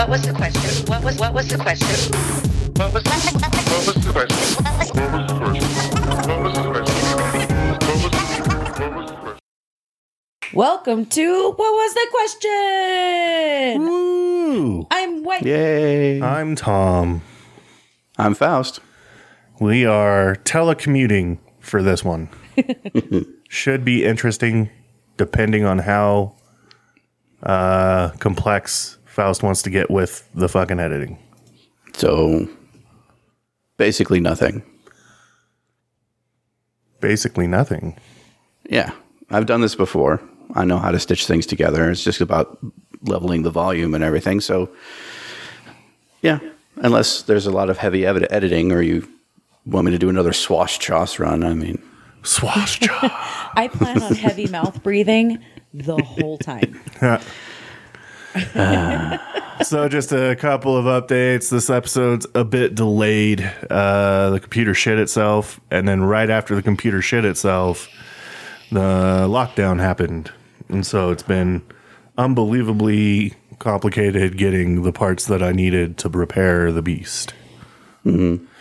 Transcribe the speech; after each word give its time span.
What 0.00 0.08
was 0.08 0.22
the 0.22 0.32
question? 0.32 0.86
What 0.86 1.04
was 1.04 1.18
what 1.18 1.34
was 1.34 1.46
the 1.46 1.58
question? 1.58 1.86
What 2.76 2.94
was, 2.94 3.04
what 3.04 3.20
was 3.20 3.34
the 3.34 3.42
question? 3.42 3.68
What 3.68 3.84
was 3.86 3.96
the 4.02 4.12
question? 4.12 4.64
What 4.64 4.72
was 4.72 5.04
the 5.04 5.12
question? 5.42 5.52
What 6.24 6.40
was, 6.40 6.54
the 6.54 8.22
question? 8.72 9.36
Welcome 10.54 11.04
to 11.04 11.50
What 11.50 11.58
Was 11.58 11.92
the 11.92 12.06
Question? 12.10 13.82
Woo! 13.82 14.86
I'm 14.90 15.22
White. 15.22 15.44
Yay. 15.44 16.22
I'm 16.22 16.56
Tom. 16.56 17.20
I'm 18.16 18.32
Faust. 18.32 18.80
We 19.60 19.84
are 19.84 20.36
telecommuting 20.44 21.40
for 21.58 21.82
this 21.82 22.02
one. 22.02 22.30
Should 23.50 23.84
be 23.84 24.06
interesting 24.06 24.70
depending 25.18 25.66
on 25.66 25.80
how 25.80 26.36
uh, 27.42 28.12
complex 28.12 28.96
Faust 29.20 29.42
wants 29.42 29.60
to 29.60 29.68
get 29.68 29.90
with 29.90 30.26
the 30.34 30.48
fucking 30.48 30.80
editing. 30.80 31.18
So 31.92 32.48
basically 33.76 34.18
nothing. 34.18 34.62
Basically 37.00 37.46
nothing. 37.46 37.98
Yeah. 38.70 38.92
I've 39.28 39.44
done 39.44 39.60
this 39.60 39.74
before. 39.74 40.22
I 40.54 40.64
know 40.64 40.78
how 40.78 40.90
to 40.90 40.98
stitch 40.98 41.26
things 41.26 41.44
together. 41.44 41.90
It's 41.90 42.02
just 42.02 42.22
about 42.22 42.58
leveling 43.02 43.42
the 43.42 43.50
volume 43.50 43.94
and 43.94 44.02
everything. 44.02 44.40
So 44.40 44.70
yeah, 46.22 46.38
unless 46.76 47.20
there's 47.20 47.44
a 47.44 47.52
lot 47.52 47.68
of 47.68 47.76
heavy 47.76 48.06
ed- 48.06 48.26
editing 48.32 48.72
or 48.72 48.80
you 48.80 49.06
want 49.66 49.84
me 49.84 49.90
to 49.90 49.98
do 49.98 50.08
another 50.08 50.32
swash 50.32 50.78
choss 50.78 51.18
run, 51.18 51.44
I 51.44 51.52
mean, 51.52 51.78
Swash 52.22 52.80
jaw. 52.80 53.50
I 53.54 53.68
plan 53.68 54.02
on 54.02 54.14
heavy 54.14 54.46
mouth 54.46 54.82
breathing 54.82 55.44
the 55.72 55.96
whole 56.02 56.38
time. 56.38 56.80
so 59.64 59.88
just 59.88 60.12
a 60.12 60.36
couple 60.36 60.76
of 60.76 60.84
updates. 60.84 61.50
This 61.50 61.68
episode's 61.68 62.26
a 62.34 62.44
bit 62.44 62.74
delayed. 62.74 63.40
Uh, 63.68 64.30
the 64.30 64.40
computer 64.40 64.74
shit 64.74 64.98
itself, 64.98 65.60
and 65.70 65.88
then 65.88 66.02
right 66.02 66.30
after 66.30 66.54
the 66.54 66.62
computer 66.62 67.02
shit 67.02 67.24
itself, 67.24 67.88
the 68.70 69.26
lockdown 69.28 69.80
happened, 69.80 70.30
and 70.68 70.86
so 70.86 71.10
it's 71.10 71.22
been 71.22 71.62
unbelievably 72.16 73.34
complicated 73.58 74.36
getting 74.36 74.82
the 74.82 74.92
parts 74.92 75.26
that 75.26 75.42
I 75.42 75.52
needed 75.52 75.98
to 75.98 76.08
repair 76.08 76.72
the 76.72 76.82
beast. 76.82 77.34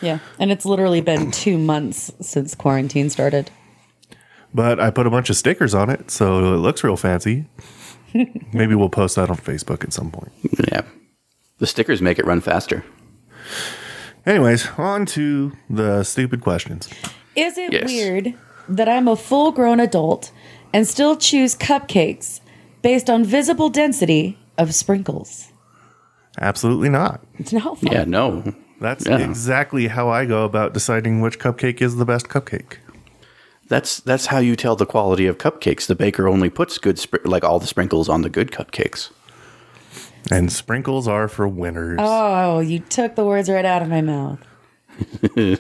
Yeah. 0.02 0.19
And 0.38 0.52
it's 0.52 0.65
literally 0.65 1.02
been 1.02 1.31
two 1.31 1.58
months 1.58 2.11
since 2.21 2.55
quarantine 2.55 3.09
started. 3.09 3.52
But 4.53 4.80
I 4.80 4.89
put 4.89 5.08
a 5.08 5.09
bunch 5.09 5.30
of 5.30 5.38
stickers 5.38 5.73
on 5.73 5.89
it, 5.89 6.11
so 6.11 6.55
it 6.55 6.58
looks 6.58 6.83
real 6.83 6.97
fancy. 6.97 7.45
Maybe 8.53 8.75
we'll 8.75 8.89
post 8.89 9.15
that 9.15 9.29
on 9.29 9.38
Facebook 9.38 9.83
at 9.83 9.93
some 9.93 10.11
point. 10.11 10.31
yeah. 10.71 10.81
The 11.59 11.67
stickers 11.67 12.02
make 12.02 12.19
it 12.19 12.25
run 12.25 12.41
faster. 12.41 12.83
Anyways, 14.25 14.67
on 14.77 15.05
to 15.07 15.52
the 15.69 16.03
stupid 16.03 16.41
questions. 16.41 16.89
Is 17.35 17.57
it 17.57 17.71
Yes. 17.73 17.85
weird 17.87 18.33
that 18.67 18.87
I'm 18.89 19.07
a 19.07 19.15
full 19.15 19.52
grown 19.52 19.80
adult 19.80 20.31
and 20.73 20.87
still 20.87 21.15
choose 21.15 21.55
cupcakes 21.55 22.39
based 22.81 23.09
on 23.09 23.23
visible 23.23 23.69
density 23.69 24.37
of 24.57 24.73
sprinkles? 24.75 25.52
Absolutely 26.39 26.89
not. 26.89 27.21
It's 27.37 27.52
no 27.53 27.75
fun. 27.75 27.91
Yeah, 27.91 28.03
no. 28.05 28.53
That's 28.80 29.05
Yeah. 29.05 29.17
exactly 29.17 29.87
how 29.87 30.09
I 30.09 30.25
go 30.25 30.43
about 30.45 30.73
deciding 30.73 31.21
which 31.21 31.39
cupcake 31.39 31.81
is 31.81 31.95
the 31.97 32.05
best 32.05 32.30
cupcake. 32.30 32.77
That's 33.69 33.99
that's 33.99 34.25
how 34.25 34.39
you 34.39 34.55
tell 34.55 34.75
the 34.75 34.85
quality 34.85 35.27
of 35.27 35.37
cupcakes. 35.37 35.85
The 35.85 35.95
baker 35.95 36.27
only 36.27 36.49
puts 36.49 36.79
good 36.79 36.97
spr- 36.97 37.25
like 37.25 37.43
all 37.43 37.59
the 37.59 37.67
sprinkles 37.67 38.09
on 38.09 38.23
the 38.23 38.29
good 38.29 38.51
cupcakes. 38.51 39.11
And 40.31 40.51
sprinkles 40.51 41.07
are 41.07 41.27
for 41.27 41.47
winners. 41.47 41.99
Oh, 42.01 42.59
you 42.59 42.79
took 42.79 43.15
the 43.15 43.25
words 43.25 43.49
right 43.49 43.65
out 43.65 43.81
of 43.81 43.87
my 43.87 44.01
mouth. 44.01 44.39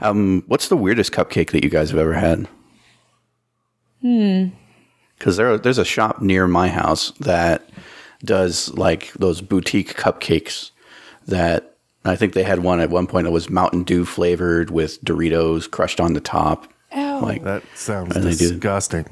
um, 0.00 0.42
What's 0.46 0.68
the 0.68 0.76
weirdest 0.76 1.12
cupcake 1.12 1.50
that 1.52 1.64
you 1.64 1.70
guys 1.70 1.90
have 1.90 1.98
ever 1.98 2.14
had? 2.14 2.46
Hmm. 4.02 4.48
Because 5.18 5.36
there, 5.36 5.56
there's 5.56 5.78
a 5.78 5.84
shop 5.84 6.20
near 6.20 6.46
my 6.46 6.68
house 6.68 7.12
that 7.20 7.68
does 8.22 8.72
like 8.74 9.12
those 9.14 9.40
boutique 9.40 9.94
cupcakes. 9.94 10.72
That 11.26 11.73
I 12.04 12.16
think 12.16 12.34
they 12.34 12.42
had 12.42 12.58
one 12.60 12.80
at 12.80 12.90
one 12.90 13.06
point 13.06 13.24
that 13.24 13.30
was 13.30 13.48
Mountain 13.48 13.84
Dew 13.84 14.04
flavored 14.04 14.70
with 14.70 15.02
Doritos 15.04 15.70
crushed 15.70 16.00
on 16.00 16.12
the 16.12 16.20
top. 16.20 16.70
Oh, 16.94 17.20
Like 17.22 17.42
that 17.44 17.62
sounds 17.74 18.14
And 18.14 18.24
they 18.24 18.30
do- 18.32 18.50
disgusting. 18.50 19.06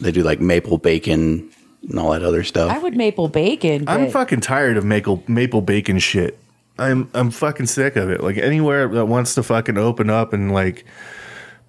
they 0.00 0.10
do 0.12 0.22
like 0.22 0.40
maple 0.40 0.78
bacon 0.78 1.50
and 1.88 1.98
all 1.98 2.10
that 2.12 2.22
other 2.22 2.42
stuff. 2.44 2.70
I 2.72 2.78
would 2.78 2.96
maple 2.96 3.28
bacon. 3.28 3.84
I'm 3.86 4.10
fucking 4.10 4.40
tired 4.40 4.76
of 4.76 4.84
maple 4.84 5.22
maple 5.28 5.60
bacon 5.60 5.98
shit. 5.98 6.38
I'm 6.78 7.10
I'm 7.14 7.30
fucking 7.30 7.66
sick 7.66 7.96
of 7.96 8.08
it. 8.10 8.22
Like 8.22 8.36
anywhere 8.38 8.88
that 8.88 9.06
wants 9.06 9.34
to 9.34 9.42
fucking 9.42 9.76
open 9.76 10.08
up 10.10 10.32
and 10.32 10.52
like 10.52 10.84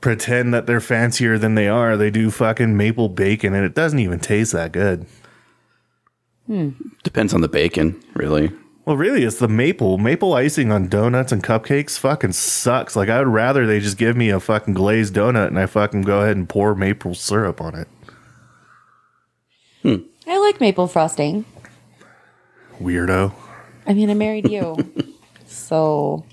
pretend 0.01 0.53
that 0.53 0.65
they're 0.65 0.79
fancier 0.79 1.37
than 1.37 1.55
they 1.55 1.67
are, 1.67 1.97
they 1.97 2.09
do 2.09 2.31
fucking 2.31 2.77
maple 2.77 3.09
bacon 3.09 3.53
and 3.53 3.65
it 3.65 3.75
doesn't 3.75 3.99
even 3.99 4.19
taste 4.19 4.53
that 4.53 4.71
good. 4.71 5.05
Hmm. 6.47 6.69
Depends 7.03 7.33
on 7.33 7.41
the 7.41 7.49
bacon, 7.49 8.01
really. 8.15 8.51
Well, 8.85 8.97
really, 8.97 9.23
it's 9.23 9.37
the 9.37 9.47
maple. 9.47 9.97
Maple 9.97 10.33
icing 10.33 10.71
on 10.71 10.87
donuts 10.87 11.31
and 11.31 11.43
cupcakes 11.43 11.97
fucking 11.99 12.31
sucks. 12.31 12.95
Like, 12.95 13.09
I 13.09 13.19
would 13.19 13.27
rather 13.27 13.67
they 13.67 13.79
just 13.79 13.97
give 13.97 14.17
me 14.17 14.29
a 14.29 14.39
fucking 14.39 14.73
glazed 14.73 15.13
donut 15.13 15.47
and 15.47 15.59
I 15.59 15.67
fucking 15.67 16.01
go 16.01 16.21
ahead 16.21 16.37
and 16.37 16.49
pour 16.49 16.73
maple 16.73 17.13
syrup 17.13 17.61
on 17.61 17.75
it. 17.75 17.87
I 20.27 20.37
like 20.37 20.59
maple 20.61 20.87
frosting. 20.87 21.45
Weirdo. 22.79 23.33
I 23.87 23.93
mean, 23.93 24.09
I 24.09 24.13
married 24.13 24.49
you. 24.49 24.75
so, 25.47 26.23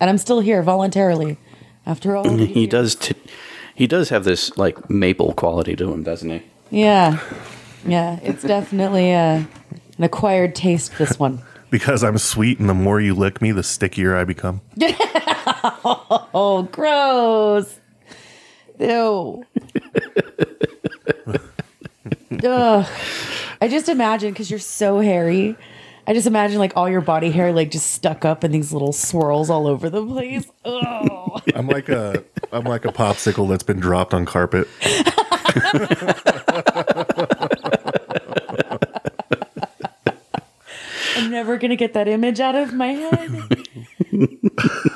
and 0.00 0.10
I'm 0.10 0.18
still 0.18 0.40
here 0.40 0.62
voluntarily 0.62 1.38
after 1.86 2.16
all. 2.16 2.28
He 2.38 2.60
years. 2.60 2.68
does. 2.70 2.94
T- 2.96 3.14
he 3.74 3.86
does 3.86 4.08
have 4.08 4.24
this 4.24 4.56
like 4.56 4.90
maple 4.90 5.32
quality 5.34 5.76
to 5.76 5.92
him, 5.92 6.02
doesn't 6.02 6.30
he? 6.30 6.42
Yeah. 6.70 7.20
Yeah. 7.86 8.18
It's 8.22 8.42
definitely 8.42 9.12
uh, 9.14 9.44
an 9.98 10.04
acquired 10.04 10.54
taste, 10.54 10.96
this 10.98 11.18
one. 11.18 11.42
Because 11.70 12.04
I'm 12.04 12.18
sweet 12.18 12.58
and 12.58 12.68
the 12.68 12.74
more 12.74 13.00
you 13.00 13.14
lick 13.14 13.42
me, 13.42 13.52
the 13.52 13.62
stickier 13.62 14.16
I 14.16 14.24
become. 14.24 14.60
Oh, 16.38 16.68
gross. 16.70 17.78
Ew. 18.78 19.44
Ugh. 22.44 22.86
I 23.60 23.68
just 23.68 23.88
imagine 23.88 24.32
because 24.32 24.50
you're 24.50 24.58
so 24.60 25.00
hairy. 25.00 25.56
I 26.06 26.12
just 26.14 26.26
imagine 26.26 26.58
like 26.58 26.76
all 26.76 26.88
your 26.88 27.00
body 27.00 27.30
hair 27.30 27.52
like 27.52 27.70
just 27.70 27.92
stuck 27.92 28.24
up 28.24 28.44
in 28.44 28.52
these 28.52 28.72
little 28.72 28.92
swirls 28.92 29.50
all 29.50 29.66
over 29.66 29.88
the 29.90 30.04
place. 30.06 30.46
Oh, 30.64 31.38
I'm 31.54 31.66
like 31.68 31.88
a 31.88 32.22
I'm 32.52 32.64
like 32.64 32.84
a 32.84 32.92
popsicle 32.92 33.48
that's 33.48 33.64
been 33.64 33.80
dropped 33.80 34.14
on 34.14 34.24
carpet. 34.24 34.68
I'm 41.26 41.32
never 41.32 41.58
gonna 41.58 41.74
get 41.74 41.92
that 41.94 42.06
image 42.06 42.38
out 42.38 42.54
of 42.54 42.72
my 42.72 42.92
head. 42.92 43.66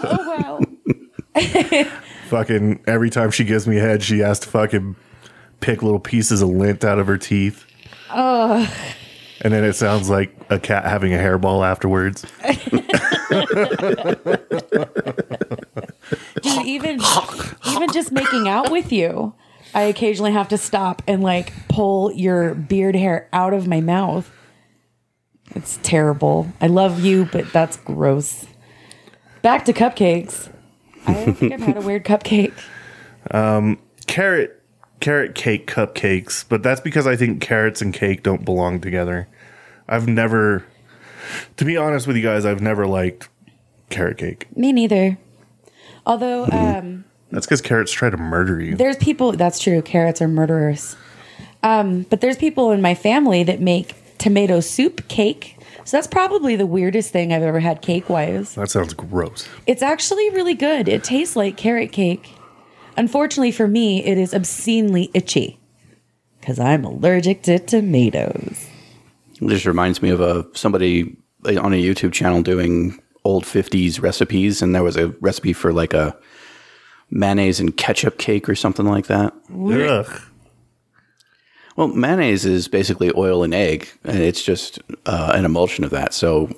oh 0.05 0.61
wow. 1.35 1.85
Fucking 2.29 2.85
every 2.87 3.11
time 3.11 3.33
she 3.33 3.43
gives 3.43 3.67
me 3.67 3.79
a 3.79 3.81
head, 3.81 4.05
she 4.05 4.21
has 4.21 4.39
to 4.41 4.49
fucking 4.49 4.95
pick 5.59 5.83
little 5.83 5.99
pieces 5.99 6.41
of 6.41 6.49
lint 6.49 6.85
out 6.85 7.01
of 7.01 7.09
her 7.09 7.19
teeth. 7.19 7.65
And 9.41 9.53
then 9.53 9.65
it 9.65 9.73
sounds 9.73 10.09
like 10.09 10.33
a 10.51 10.61
cat 10.61 10.85
having 10.85 11.13
a 11.13 11.17
hairball 11.17 11.67
afterwards. 11.67 12.25
Dude, 16.43 16.67
even 16.67 17.01
even 17.67 17.93
just 17.93 18.13
making 18.13 18.47
out 18.47 18.71
with 18.71 18.93
you, 18.93 19.35
I 19.75 19.83
occasionally 19.83 20.31
have 20.31 20.47
to 20.51 20.59
stop 20.59 21.03
and 21.09 21.25
like 21.25 21.53
pull 21.67 22.13
your 22.13 22.55
beard 22.55 22.95
hair 22.95 23.29
out 23.33 23.53
of 23.53 23.67
my 23.67 23.81
mouth. 23.81 24.31
It's 25.55 25.79
terrible. 25.83 26.53
I 26.61 26.67
love 26.69 27.05
you, 27.05 27.29
but 27.33 27.53
that's 27.53 27.77
gross. 27.77 28.47
Back 29.43 29.65
to 29.67 29.73
cupcakes. 29.73 30.53
I 31.07 31.15
don't 31.15 31.35
think 31.35 31.53
I've 31.53 31.61
had 31.61 31.77
a 31.77 31.81
weird 31.81 32.05
cupcake. 32.05 32.53
Carrot 34.07 34.57
carrot 35.01 35.35
cake 35.35 35.67
cupcakes, 35.67 36.45
but 36.49 36.63
that's 36.63 36.81
because 36.81 37.07
I 37.07 37.17
think 37.17 37.41
carrots 37.41 37.81
and 37.81 37.95
cake 37.95 38.23
don't 38.23 38.45
belong 38.45 38.81
together. 38.81 39.29
I've 39.89 40.07
never 40.07 40.65
to 41.57 41.65
be 41.65 41.77
honest 41.77 42.07
with 42.07 42.17
you 42.17 42.23
guys, 42.23 42.45
I've 42.45 42.61
never 42.61 42.87
liked 42.87 43.29
carrot 43.89 44.19
cake. 44.19 44.55
Me 44.57 44.73
neither. 44.73 45.19
Although 46.07 46.47
um, 46.47 47.05
That's 47.31 47.47
because 47.47 47.61
carrots 47.61 47.93
try 47.93 48.11
to 48.11 48.17
murder 48.17 48.61
you. 48.61 48.77
there's 48.77 48.97
people 48.97 49.33
that's 49.33 49.59
true, 49.59 49.83
carrots 49.83 50.21
are 50.21 50.29
murderers. 50.29 50.97
Um, 51.63 52.07
but 52.09 52.21
there's 52.21 52.37
people 52.37 52.73
in 52.73 52.81
my 52.81 52.95
family 52.95 53.43
that 53.45 53.61
make 53.61 53.93
tomato 54.21 54.61
soup 54.61 55.09
cake. 55.09 55.57
So 55.85 55.97
that's 55.97 56.07
probably 56.07 56.55
the 56.55 56.67
weirdest 56.67 57.11
thing 57.11 57.33
I've 57.33 57.43
ever 57.43 57.59
had 57.59 57.83
cake 57.83 58.09
wise. 58.09 58.55
That 58.55 58.71
sounds 58.71 58.95
gross. 58.95 59.49
It's 59.67 59.83
actually 59.83 60.31
really 60.31 60.55
good. 60.55 60.89
It 60.89 61.03
tastes 61.03 61.35
like 61.35 61.57
carrot 61.57 61.91
cake. 61.91 62.33
Unfortunately 62.97 63.51
for 63.51 63.67
me, 63.67 64.05
it 64.05 64.19
is 64.19 64.33
obscenely 64.35 65.11
itchy 65.15 65.59
because 66.39 66.61
I'm 66.61 66.85
allergic 66.85 67.43
to 67.45 67.59
tomatoes. 67.59 68.69
This 69.41 69.65
reminds 69.65 70.03
me 70.03 70.11
of 70.11 70.21
a 70.21 70.47
somebody 70.55 71.17
uh, 71.47 71.61
on 71.61 71.73
a 71.73 71.83
YouTube 71.83 72.13
channel 72.13 72.43
doing 72.43 73.01
old 73.25 73.45
50s 73.45 74.01
recipes 74.01 74.63
and 74.63 74.75
there 74.75 74.83
was 74.83 74.97
a 74.97 75.09
recipe 75.21 75.53
for 75.53 75.73
like 75.73 75.95
a 75.95 76.17
mayonnaise 77.11 77.59
and 77.59 77.77
ketchup 77.77 78.19
cake 78.19 78.49
or 78.49 78.55
something 78.55 78.87
like 78.87 79.07
that. 79.07 79.33
Ugh. 79.53 80.23
Well, 81.81 81.89
mayonnaise 81.89 82.45
is 82.45 82.69
basically 82.69 83.11
oil 83.17 83.43
and 83.43 83.55
egg, 83.55 83.89
and 84.05 84.19
it's 84.19 84.43
just 84.43 84.81
uh, 85.07 85.33
an 85.35 85.47
emulsion 85.47 85.83
of 85.83 85.89
that. 85.93 86.13
So 86.13 86.51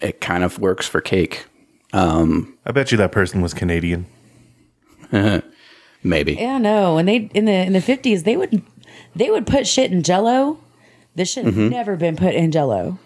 it 0.00 0.20
kind 0.20 0.44
of 0.44 0.60
works 0.60 0.86
for 0.86 1.00
cake, 1.00 1.46
I 1.92 2.70
bet 2.72 2.92
you 2.92 2.98
that 2.98 3.12
person 3.12 3.40
was 3.40 3.52
Canadian. 3.52 4.06
maybe. 6.02 6.34
Yeah, 6.34 6.58
no. 6.58 6.98
And 6.98 7.08
they 7.08 7.16
in 7.34 7.46
the 7.46 7.52
in 7.52 7.72
the 7.72 7.80
fifties, 7.80 8.22
they 8.22 8.36
would 8.36 8.62
they 9.16 9.28
would 9.28 9.44
put 9.44 9.66
shit 9.66 9.90
in 9.90 10.02
Jello. 10.02 10.58
This 11.14 11.32
shit 11.32 11.46
Mm-hmm. 11.46 11.70
never 11.70 11.96
been 11.96 12.14
put 12.14 12.34
in 12.34 12.52
Jello. 12.52 12.98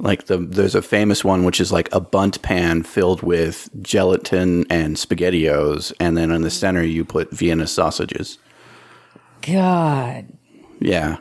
Like 0.00 0.26
the 0.26 0.38
there's 0.38 0.74
a 0.74 0.82
famous 0.82 1.24
one 1.24 1.44
which 1.44 1.60
is 1.60 1.70
like 1.70 1.88
a 1.94 2.00
Bundt 2.00 2.42
pan 2.42 2.82
filled 2.82 3.22
with 3.22 3.68
gelatin 3.80 4.66
and 4.70 4.96
spaghettios, 4.96 5.92
and 6.00 6.16
then 6.16 6.32
in 6.32 6.42
the 6.42 6.50
center 6.50 6.82
you 6.82 7.04
put 7.04 7.30
Vienna 7.30 7.68
sausages. 7.68 8.38
God, 9.42 10.26
Yeah, 10.80 11.18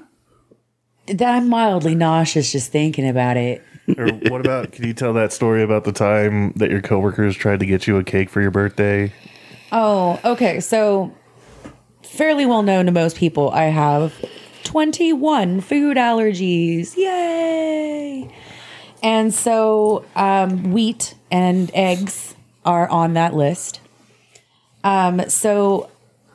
that 1.07 1.35
I'm 1.35 1.49
mildly 1.49 1.95
nauseous 1.95 2.51
just 2.51 2.71
thinking 2.71 3.07
about 3.07 3.37
it. 3.37 3.63
Or 3.97 4.07
what 4.07 4.41
about? 4.41 4.71
Can 4.71 4.85
you 4.85 4.93
tell 4.93 5.13
that 5.13 5.31
story 5.31 5.63
about 5.63 5.85
the 5.85 5.93
time 5.93 6.51
that 6.57 6.69
your 6.69 6.81
coworkers 6.81 7.35
tried 7.35 7.61
to 7.61 7.65
get 7.65 7.87
you 7.87 7.97
a 7.97 8.03
cake 8.03 8.29
for 8.29 8.41
your 8.41 8.51
birthday? 8.51 9.13
Oh, 9.71 10.19
okay. 10.25 10.59
So, 10.59 11.15
fairly 12.03 12.45
well 12.45 12.63
known 12.63 12.85
to 12.87 12.91
most 12.91 13.15
people, 13.15 13.49
I 13.51 13.65
have 13.65 14.13
21 14.63 15.61
food 15.61 15.97
allergies. 15.97 16.95
Yay! 16.97 18.33
And 19.01 19.33
so, 19.33 20.03
um, 20.15 20.71
wheat 20.71 21.15
and 21.31 21.71
eggs 21.73 22.35
are 22.65 22.89
on 22.89 23.13
that 23.13 23.33
list. 23.33 23.79
Um, 24.83 25.29
so, 25.29 25.89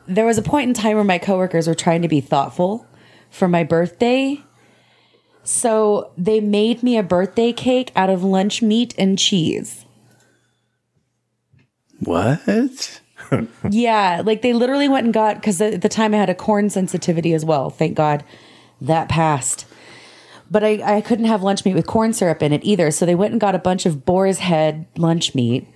there 0.07 0.25
was 0.25 0.39
a 0.39 0.43
point 0.43 0.69
in 0.69 0.75
time 0.75 0.95
where 0.95 1.05
my 1.05 1.19
coworkers 1.19 1.69
were 1.69 1.75
trying 1.75 2.03
to 2.03 2.09
be 2.09 2.21
thoughtful 2.21 2.87
for 3.33 3.49
my 3.49 3.65
birthday. 3.65 4.41
So, 5.43 6.13
they 6.17 6.39
made 6.39 6.85
me 6.85 6.97
a 6.97 7.03
birthday 7.03 7.53
cake 7.53 7.91
out 7.97 8.09
of 8.09 8.23
lunch 8.23 8.63
meat 8.63 8.95
and 8.97 9.19
cheese. 9.19 9.85
what? 11.99 13.01
Yeah, 13.71 14.23
like 14.25 14.43
they 14.43 14.53
literally 14.53 14.89
went 14.89 15.07
and 15.07 15.15
got 15.15 15.37
because 15.37 15.61
at 15.61 15.81
the 15.81 15.89
time 15.89 16.13
I 16.15 16.19
had 16.19 16.29
a 16.29 16.35
corn 16.35 16.69
sensitivity 16.71 17.33
as 17.33 17.45
well. 17.45 17.71
Thank 17.71 17.97
God 17.97 18.25
that 18.81 19.09
passed. 19.09 19.67
But 20.51 20.63
I, 20.63 20.97
I 20.97 21.01
couldn't 21.01 21.25
have 21.25 21.43
lunch 21.43 21.65
meat 21.65 21.75
with 21.75 21.87
corn 21.87 22.13
syrup 22.13 22.43
in 22.43 22.53
it 22.53 22.63
either. 22.63 22.91
So 22.91 23.07
they 23.07 23.15
went 23.15 23.33
and 23.33 23.41
got 23.41 23.55
a 23.55 23.59
bunch 23.59 23.87
of 23.87 24.05
boar's 24.05 24.39
head 24.39 24.87
lunch 24.99 25.35
meat 25.35 25.67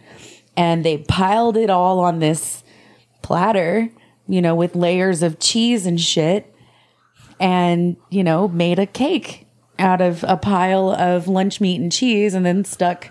and 0.57 0.85
they 0.85 0.99
piled 0.99 1.57
it 1.57 1.71
all 1.71 2.01
on 2.01 2.19
this 2.19 2.63
platter, 3.23 3.89
you 4.29 4.43
know, 4.43 4.55
with 4.55 4.77
layers 4.77 5.23
of 5.23 5.39
cheese 5.39 5.87
and 5.87 6.01
shit, 6.01 6.55
and, 7.41 7.97
you 8.11 8.25
know, 8.25 8.49
made 8.49 8.79
a 8.79 8.87
cake 8.87 9.47
out 9.79 10.01
of 10.01 10.25
a 10.27 10.37
pile 10.37 10.91
of 10.91 11.29
lunch 11.29 11.61
meat 11.61 11.81
and 11.81 11.93
cheese 11.93 12.33
and 12.35 12.47
then 12.47 12.65
stuck 12.65 13.11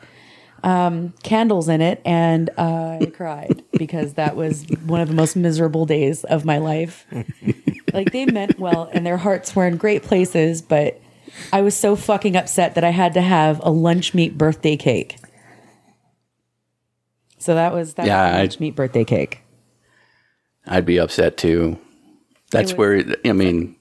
um, 0.64 1.14
candles 1.24 1.70
in 1.70 1.80
it. 1.82 2.02
And 2.06 2.50
I 2.58 3.12
cried 3.16 3.64
because 3.74 4.14
that 4.16 4.36
was 4.36 4.66
one 4.86 5.00
of 5.02 5.08
the 5.10 5.14
most 5.14 5.36
miserable 5.36 5.86
days 5.86 6.24
of 6.24 6.44
my 6.46 6.58
life. 6.58 7.06
like 7.94 8.12
they 8.12 8.26
meant 8.26 8.58
well 8.60 8.90
and 8.92 9.06
their 9.06 9.18
hearts 9.18 9.56
were 9.56 9.68
in 9.68 9.78
great 9.78 10.02
places, 10.04 10.62
but 10.64 11.00
I 11.54 11.62
was 11.62 11.76
so 11.76 11.96
fucking 11.96 12.36
upset 12.36 12.76
that 12.76 12.84
I 12.84 12.90
had 12.90 13.14
to 13.14 13.22
have 13.22 13.60
a 13.64 13.70
lunch 13.70 14.14
meat 14.16 14.38
birthday 14.38 14.76
cake. 14.78 15.18
So 17.38 17.54
that 17.56 17.74
was 17.74 17.94
that 17.96 18.08
Yeah, 18.08 18.24
was 18.26 18.32
a 18.34 18.36
I- 18.36 18.40
lunch 18.42 18.60
meat 18.60 18.76
birthday 18.76 19.04
cake. 19.04 19.42
I'd 20.68 20.86
be 20.86 20.98
upset 21.00 21.38
too. 21.38 21.78
That's 22.52 22.72
was- 22.72 22.78
where 22.78 23.04
I 23.24 23.34
mean, 23.34 23.76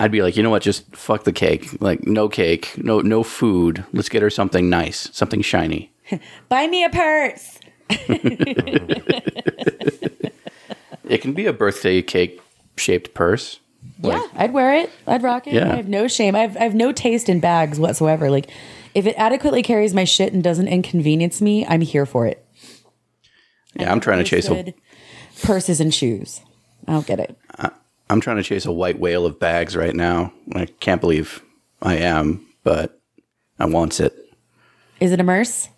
I'd 0.00 0.12
be 0.12 0.22
like, 0.22 0.36
you 0.36 0.42
know 0.42 0.50
what? 0.50 0.62
Just 0.62 0.94
fuck 0.94 1.24
the 1.24 1.32
cake. 1.32 1.80
Like 1.80 2.06
no 2.06 2.28
cake, 2.28 2.72
no 2.76 3.00
no 3.00 3.22
food. 3.22 3.84
Let's 3.92 4.08
get 4.08 4.22
her 4.22 4.30
something 4.30 4.70
nice, 4.70 5.10
something 5.12 5.42
shiny. 5.42 5.92
Buy 6.48 6.66
me 6.66 6.84
a 6.84 6.90
purse. 6.90 7.58
It 11.08 11.22
can 11.22 11.32
be 11.32 11.46
a 11.46 11.52
birthday 11.52 12.02
cake 12.02 12.40
shaped 12.76 13.14
purse. 13.14 13.60
yeah, 14.02 14.26
I'd 14.34 14.52
wear 14.52 14.74
it. 14.74 14.90
I'd 15.06 15.22
rock 15.22 15.46
it. 15.46 15.54
Yeah. 15.54 15.72
I 15.72 15.76
have 15.76 15.88
no 15.88 16.06
shame. 16.06 16.36
I've 16.36 16.56
I 16.56 16.60
have 16.60 16.74
no 16.74 16.92
taste 16.92 17.28
in 17.28 17.40
bags 17.40 17.80
whatsoever. 17.80 18.30
Like 18.30 18.50
if 18.94 19.06
it 19.06 19.14
adequately 19.16 19.62
carries 19.62 19.94
my 19.94 20.04
shit 20.04 20.32
and 20.32 20.44
doesn't 20.44 20.68
inconvenience 20.68 21.40
me, 21.40 21.66
I'm 21.66 21.80
here 21.80 22.06
for 22.06 22.26
it. 22.26 22.44
Yeah, 23.74 23.90
I'm 23.90 24.00
trying 24.00 24.18
to 24.18 24.24
chase 24.24 24.48
a 24.48 24.74
purses 25.42 25.80
and 25.80 25.94
shoes. 25.94 26.40
I 26.86 26.92
don't 26.92 27.06
get 27.06 27.20
it. 27.20 27.38
Uh, 27.58 27.70
I'm 28.10 28.20
trying 28.20 28.36
to 28.38 28.42
chase 28.42 28.66
a 28.66 28.72
white 28.72 28.98
whale 28.98 29.26
of 29.26 29.38
bags 29.38 29.76
right 29.76 29.94
now. 29.94 30.32
I 30.54 30.66
can't 30.66 31.00
believe 31.00 31.42
I 31.82 31.96
am, 31.96 32.46
but 32.64 33.00
I 33.58 33.66
want 33.66 34.00
it. 34.00 34.14
Is 35.00 35.12
it 35.12 35.20
a 35.20 35.24
merce? 35.24 35.68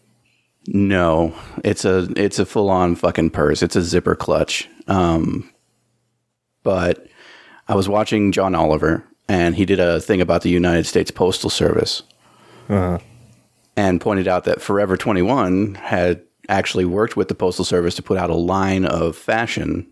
No, 0.67 1.35
it's 1.65 1.85
a 1.85 2.09
it's 2.17 2.38
a 2.38 2.47
full 2.47 2.71
on 2.71 2.94
fucking 2.94 3.31
purse. 3.31 3.62
It's 3.62 3.77
a 3.77 3.82
zipper 3.82 4.15
clutch. 4.15 4.69
Um, 4.87 5.50
but 6.62 7.06
I 7.67 7.75
was 7.75 7.88
watching 7.88 8.31
John 8.32 8.55
Oliver, 8.55 9.05
and 9.29 9.55
he 9.55 9.65
did 9.65 9.81
a 9.81 10.00
thing 10.00 10.21
about 10.21 10.43
the 10.43 10.50
United 10.50 10.87
States 10.87 11.11
Postal 11.11 11.50
Service, 11.50 12.03
and 13.77 14.00
pointed 14.00 14.29
out 14.29 14.44
that 14.44 14.61
Forever 14.61 14.97
Twenty 14.97 15.23
One 15.23 15.75
had 15.77 16.23
actually 16.49 16.85
worked 16.85 17.17
with 17.17 17.29
the 17.29 17.35
Postal 17.35 17.65
Service 17.65 17.94
to 17.94 18.03
put 18.03 18.19
out 18.19 18.31
a 18.31 18.35
line 18.35 18.85
of 18.85 19.17
fashion 19.17 19.87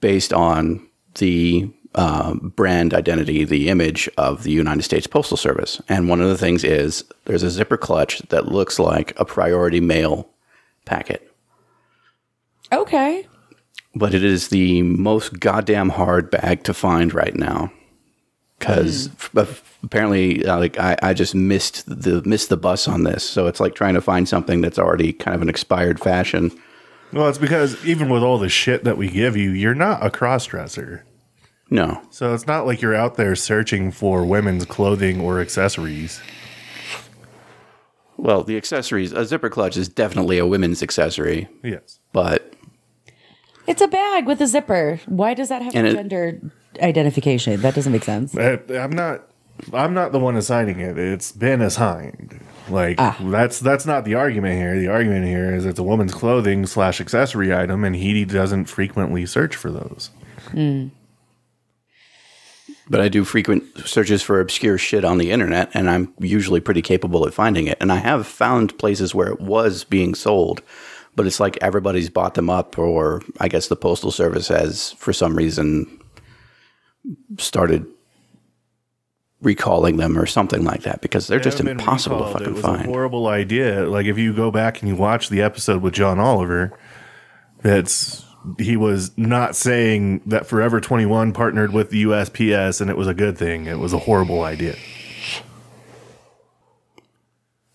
based 0.00 0.32
on 0.32 0.86
the 1.20 1.70
uh, 1.94 2.34
brand 2.34 2.92
identity, 2.94 3.44
the 3.44 3.68
image 3.68 4.08
of 4.18 4.42
the 4.42 4.50
United 4.52 4.82
States 4.82 5.06
Postal 5.06 5.36
Service. 5.36 5.80
And 5.88 6.08
one 6.08 6.20
of 6.20 6.28
the 6.28 6.36
things 6.38 6.62
is 6.64 7.04
there's 7.24 7.42
a 7.44 7.50
zipper 7.50 7.76
clutch 7.76 8.18
that 8.28 8.46
looks 8.48 8.78
like 8.78 9.12
a 9.18 9.24
priority 9.24 9.80
mail 9.80 10.28
packet, 10.84 11.32
Okay. 12.72 13.26
but 13.94 14.14
it 14.14 14.22
is 14.24 14.48
the 14.48 14.82
most 14.82 15.40
goddamn 15.40 15.90
hard 15.90 16.30
bag 16.30 16.62
to 16.64 16.74
find 16.74 17.12
right 17.14 17.34
now. 17.36 17.72
Because 18.58 19.08
apparently, 19.82 20.44
uh, 20.44 20.58
like 20.58 20.78
I, 20.78 20.94
I 21.02 21.14
just 21.14 21.34
missed 21.34 21.84
the 21.86 22.20
missed 22.26 22.50
the 22.50 22.58
bus 22.58 22.86
on 22.86 23.04
this, 23.04 23.24
so 23.24 23.46
it's 23.46 23.58
like 23.58 23.74
trying 23.74 23.94
to 23.94 24.02
find 24.02 24.28
something 24.28 24.60
that's 24.60 24.78
already 24.78 25.14
kind 25.14 25.34
of 25.34 25.40
an 25.40 25.48
expired 25.48 25.98
fashion. 25.98 26.50
Well, 27.10 27.28
it's 27.28 27.38
because 27.38 27.82
even 27.86 28.10
with 28.10 28.22
all 28.22 28.38
the 28.38 28.50
shit 28.50 28.84
that 28.84 28.98
we 28.98 29.08
give 29.08 29.34
you, 29.34 29.50
you're 29.50 29.74
not 29.74 30.04
a 30.04 30.10
cross 30.10 30.44
dresser. 30.44 31.04
No, 31.72 32.02
So 32.10 32.34
it's 32.34 32.46
not 32.48 32.66
like 32.66 32.82
you're 32.82 32.96
out 32.96 33.14
there 33.14 33.36
searching 33.36 33.92
for 33.92 34.24
women's 34.24 34.64
clothing 34.64 35.20
or 35.20 35.40
accessories. 35.40 36.20
well, 38.16 38.42
the 38.42 38.56
accessories, 38.56 39.12
a 39.12 39.24
zipper 39.24 39.48
clutch 39.48 39.76
is 39.76 39.88
definitely 39.88 40.38
a 40.38 40.46
women's 40.46 40.82
accessory, 40.82 41.48
Yes. 41.62 42.00
but 42.12 42.54
It's 43.66 43.80
a 43.80 43.86
bag 43.88 44.26
with 44.26 44.40
a 44.40 44.46
zipper. 44.48 45.00
Why 45.06 45.32
does 45.34 45.48
that 45.48 45.62
have 45.62 45.74
And 45.76 45.86
it- 45.86 45.94
gender 45.94 46.40
identification? 46.82 47.60
That 47.60 47.74
doesn't 47.74 47.92
make 47.92 48.04
sense. 48.04 48.36
I, 48.36 48.58
I'm 48.70 48.90
not. 48.90 49.26
I'm 49.74 49.92
not 49.92 50.10
the 50.12 50.18
one 50.18 50.36
assigning 50.36 50.80
it. 50.80 50.96
It's 50.98 51.32
been 51.32 51.60
assigned. 51.60 52.40
Like 52.70 52.96
ah. 52.98 53.16
that's 53.26 53.60
that's 53.60 53.84
not 53.84 54.04
the 54.06 54.14
argument 54.14 54.56
here. 54.56 54.78
The 54.80 54.88
argument 54.88 55.26
here 55.26 55.54
is 55.54 55.66
it's 55.66 55.78
a 55.78 55.82
woman's 55.82 56.14
clothing 56.14 56.64
slash 56.66 56.98
accessory 57.00 57.54
item, 57.54 57.84
and 57.84 57.94
he 57.94 58.24
doesn't 58.24 58.64
frequently 58.66 59.26
search 59.26 59.54
for 59.54 59.70
those. 59.70 60.10
Hmm. 60.52 60.88
But 62.90 63.00
I 63.00 63.08
do 63.08 63.24
frequent 63.24 63.64
searches 63.86 64.20
for 64.20 64.40
obscure 64.40 64.76
shit 64.76 65.04
on 65.04 65.16
the 65.18 65.30
internet, 65.30 65.70
and 65.72 65.88
I'm 65.88 66.12
usually 66.18 66.60
pretty 66.60 66.82
capable 66.82 67.26
at 67.26 67.32
finding 67.32 67.66
it. 67.68 67.78
And 67.80 67.90
I 67.92 67.96
have 67.96 68.26
found 68.26 68.76
places 68.78 69.14
where 69.14 69.28
it 69.28 69.40
was 69.40 69.84
being 69.84 70.14
sold, 70.14 70.60
but 71.14 71.24
it's 71.26 71.38
like 71.40 71.56
everybody's 71.62 72.10
bought 72.10 72.34
them 72.34 72.50
up, 72.50 72.78
or 72.78 73.22
I 73.38 73.48
guess 73.48 73.68
the 73.68 73.76
postal 73.76 74.10
service 74.10 74.48
has, 74.48 74.92
for 74.92 75.12
some 75.12 75.36
reason, 75.36 75.86
started 77.38 77.86
recalling 79.40 79.96
them 79.96 80.18
or 80.18 80.26
something 80.26 80.64
like 80.64 80.82
that 80.82 81.00
because 81.00 81.26
they're 81.26 81.40
just 81.40 81.56
haven't 81.58 81.76
been 81.78 81.80
impossible 81.80 82.18
to 82.26 82.32
fucking 82.32 82.46
It 82.48 82.52
was 82.52 82.62
find. 82.62 82.82
a 82.82 82.88
horrible 82.88 83.26
idea. 83.28 83.88
Like 83.88 84.04
if 84.06 84.18
you 84.18 84.34
go 84.34 84.50
back 84.50 84.80
and 84.80 84.88
you 84.88 84.94
watch 84.96 85.30
the 85.30 85.40
episode 85.40 85.80
with 85.80 85.94
John 85.94 86.18
Oliver, 86.18 86.78
that's 87.62 88.24
he 88.58 88.76
was 88.76 89.16
not 89.16 89.54
saying 89.54 90.22
that 90.26 90.46
Forever 90.46 90.80
21 90.80 91.32
partnered 91.32 91.72
with 91.72 91.90
the 91.90 92.04
USPS 92.04 92.80
and 92.80 92.90
it 92.90 92.96
was 92.96 93.06
a 93.06 93.14
good 93.14 93.36
thing. 93.36 93.66
It 93.66 93.78
was 93.78 93.92
a 93.92 93.98
horrible 93.98 94.42
idea. 94.42 94.76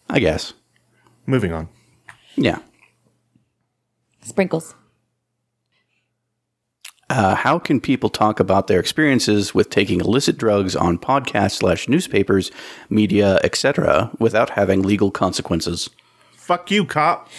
I 0.10 0.20
guess. 0.20 0.54
Moving 1.26 1.52
on. 1.52 1.70
Yeah. 2.36 2.60
Sprinkles. 4.22 4.76
Uh, 7.10 7.36
how 7.36 7.60
can 7.60 7.80
people 7.80 8.10
talk 8.10 8.40
about 8.40 8.66
their 8.68 8.80
experiences 8.80 9.54
with 9.54 9.70
taking 9.70 10.00
illicit 10.00 10.38
drugs 10.38 10.76
on 10.76 10.98
podcasts 10.98 11.58
slash 11.58 11.88
newspapers, 11.88 12.52
media, 12.90 13.40
etc., 13.44 14.10
without 14.18 14.52
having 14.52 14.82
legal 14.82 15.12
consequences? 15.12 15.90
Fuck 16.34 16.72
you, 16.72 16.84
cop. 16.84 17.30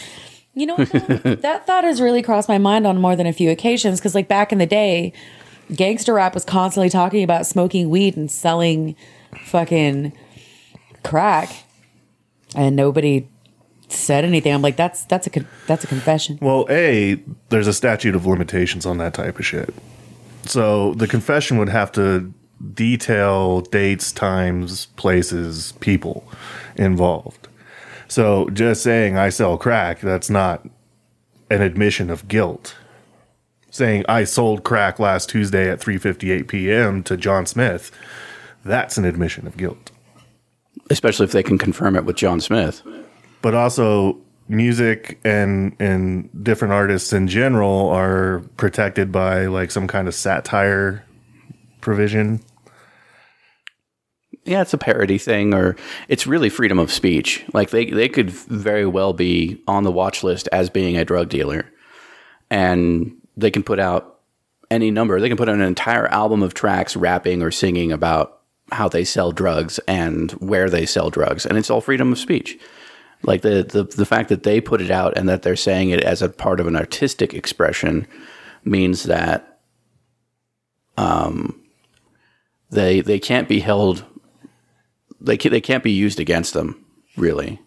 You 0.56 0.66
know, 0.66 0.76
that 0.84 1.66
thought 1.66 1.84
has 1.84 2.00
really 2.00 2.22
crossed 2.22 2.48
my 2.48 2.56
mind 2.56 2.86
on 2.86 2.98
more 2.98 3.14
than 3.14 3.26
a 3.26 3.32
few 3.32 3.50
occasions 3.50 4.00
because, 4.00 4.14
like, 4.14 4.26
back 4.26 4.52
in 4.52 4.58
the 4.58 4.66
day, 4.66 5.12
gangster 5.74 6.14
rap 6.14 6.32
was 6.32 6.46
constantly 6.46 6.88
talking 6.88 7.22
about 7.22 7.46
smoking 7.46 7.90
weed 7.90 8.16
and 8.16 8.30
selling 8.30 8.96
fucking 9.44 10.14
crack, 11.04 11.64
and 12.54 12.74
nobody 12.74 13.28
said 13.88 14.24
anything. 14.24 14.52
I'm 14.52 14.62
like, 14.62 14.76
that's 14.76 15.04
that's 15.04 15.26
a 15.26 15.30
con- 15.30 15.46
that's 15.66 15.84
a 15.84 15.86
confession. 15.86 16.38
Well, 16.40 16.66
A, 16.70 17.22
there's 17.50 17.66
a 17.66 17.74
statute 17.74 18.14
of 18.14 18.24
limitations 18.24 18.86
on 18.86 18.96
that 18.96 19.12
type 19.12 19.38
of 19.38 19.44
shit. 19.44 19.74
So 20.44 20.94
the 20.94 21.06
confession 21.06 21.58
would 21.58 21.68
have 21.68 21.92
to 21.92 22.32
detail 22.72 23.60
dates, 23.60 24.10
times, 24.10 24.86
places, 24.96 25.72
people 25.80 26.26
involved. 26.76 27.48
So 28.08 28.48
just 28.50 28.82
saying 28.82 29.16
I 29.16 29.28
sell 29.30 29.58
crack, 29.58 30.00
that's 30.00 30.30
not 30.30 30.66
an 31.50 31.62
admission 31.62 32.10
of 32.10 32.28
guilt. 32.28 32.76
Saying 33.70 34.04
I 34.08 34.24
sold 34.24 34.64
crack 34.64 34.98
last 34.98 35.28
Tuesday 35.28 35.68
at 35.70 35.80
3:58 35.80 36.48
p.m. 36.48 37.02
to 37.04 37.16
John 37.16 37.46
Smith, 37.46 37.90
that's 38.64 38.96
an 38.96 39.04
admission 39.04 39.46
of 39.46 39.56
guilt. 39.56 39.90
Especially 40.88 41.24
if 41.24 41.32
they 41.32 41.42
can 41.42 41.58
confirm 41.58 41.96
it 41.96 42.04
with 42.04 42.16
John 42.16 42.40
Smith. 42.40 42.82
but 43.42 43.54
also 43.54 44.18
music 44.48 45.18
and 45.24 45.74
and 45.80 46.30
different 46.44 46.72
artists 46.72 47.12
in 47.12 47.26
general 47.28 47.88
are 47.90 48.42
protected 48.56 49.10
by 49.10 49.46
like 49.46 49.70
some 49.70 49.86
kind 49.88 50.06
of 50.08 50.14
satire 50.14 51.04
provision. 51.80 52.40
Yeah, 54.46 54.62
it's 54.62 54.74
a 54.74 54.78
parody 54.78 55.18
thing, 55.18 55.52
or 55.52 55.76
it's 56.08 56.26
really 56.26 56.48
freedom 56.48 56.78
of 56.78 56.92
speech. 56.92 57.44
Like 57.52 57.70
they, 57.70 57.86
they 57.86 58.08
could 58.08 58.30
very 58.30 58.86
well 58.86 59.12
be 59.12 59.60
on 59.66 59.82
the 59.82 59.90
watch 59.90 60.22
list 60.22 60.48
as 60.52 60.70
being 60.70 60.96
a 60.96 61.04
drug 61.04 61.28
dealer, 61.28 61.66
and 62.48 63.16
they 63.36 63.50
can 63.50 63.64
put 63.64 63.80
out 63.80 64.20
any 64.70 64.90
number. 64.90 65.20
They 65.20 65.28
can 65.28 65.36
put 65.36 65.48
out 65.48 65.56
an 65.56 65.62
entire 65.62 66.06
album 66.06 66.42
of 66.42 66.54
tracks 66.54 66.96
rapping 66.96 67.42
or 67.42 67.50
singing 67.50 67.90
about 67.90 68.40
how 68.72 68.88
they 68.88 69.04
sell 69.04 69.32
drugs 69.32 69.78
and 69.86 70.30
where 70.32 70.70
they 70.70 70.86
sell 70.86 71.10
drugs, 71.10 71.44
and 71.44 71.58
it's 71.58 71.70
all 71.70 71.80
freedom 71.80 72.12
of 72.12 72.18
speech. 72.18 72.58
Like 73.22 73.42
the 73.42 73.64
the 73.64 73.84
the 73.84 74.06
fact 74.06 74.28
that 74.28 74.44
they 74.44 74.60
put 74.60 74.80
it 74.80 74.90
out 74.90 75.16
and 75.18 75.28
that 75.28 75.42
they're 75.42 75.56
saying 75.56 75.90
it 75.90 76.04
as 76.04 76.22
a 76.22 76.28
part 76.28 76.60
of 76.60 76.68
an 76.68 76.76
artistic 76.76 77.34
expression 77.34 78.06
means 78.64 79.04
that 79.04 79.58
um 80.96 81.60
they 82.70 83.00
they 83.00 83.18
can't 83.18 83.48
be 83.48 83.60
held 83.60 84.04
they 85.20 85.36
can, 85.36 85.50
they 85.52 85.60
can't 85.60 85.82
be 85.84 85.92
used 85.92 86.20
against 86.20 86.52
them 86.54 86.84
really 87.16 87.58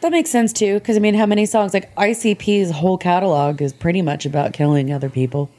That 0.00 0.12
makes 0.12 0.30
sense 0.30 0.52
too, 0.52 0.74
because 0.74 0.96
I 0.96 1.00
mean, 1.00 1.14
how 1.14 1.26
many 1.26 1.46
songs 1.46 1.74
like 1.74 1.94
ICP's 1.96 2.70
whole 2.70 2.98
catalog 2.98 3.60
is 3.62 3.72
pretty 3.72 4.02
much 4.02 4.26
about 4.26 4.52
killing 4.52 4.92
other 4.92 5.08
people 5.08 5.50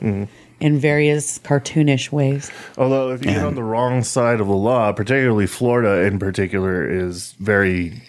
in 0.60 0.80
various 0.80 1.40
cartoonish 1.40 2.12
ways. 2.12 2.52
Although 2.78 3.12
if 3.12 3.24
you 3.24 3.32
get 3.32 3.46
on 3.46 3.56
the 3.56 3.64
wrong 3.64 4.04
side 4.04 4.42
of 4.42 4.48
the 4.48 4.56
law, 4.56 4.92
particularly 4.92 5.48
Florida 5.48 6.06
in 6.06 6.20
particular 6.20 6.90
is 6.90 7.34
very 7.34 8.02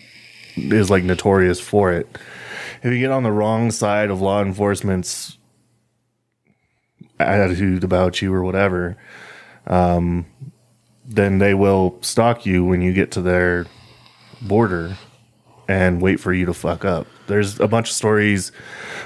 is 0.57 0.91
like 0.91 1.05
notorious 1.05 1.61
for 1.61 1.93
it. 1.93 2.19
If 2.83 2.93
you 2.93 2.99
get 2.99 3.11
on 3.11 3.23
the 3.23 3.33
wrong 3.33 3.71
side 3.71 4.11
of 4.11 4.21
law 4.21 4.43
enforcement's 4.43 5.37
attitude 7.19 7.85
about 7.85 8.21
you 8.23 8.33
or 8.33 8.43
whatever, 8.43 8.97
um, 9.67 10.27
then 11.11 11.39
they 11.39 11.55
will 11.55 11.99
stalk 12.03 12.47
you 12.47 12.65
when 12.65 12.81
you 12.81 12.93
get 12.93 13.11
to 13.13 13.21
their 13.21 13.67
border 14.41 14.97
and 15.69 16.01
wait 16.01 16.21
for 16.21 16.33
you 16.33 16.47
to 16.47 16.55
fuck 16.55 16.85
up. 16.85 17.07
There's 17.27 17.59
a 17.61 17.69
bunch 17.69 17.91
of 17.91 17.95
stories. 17.97 18.53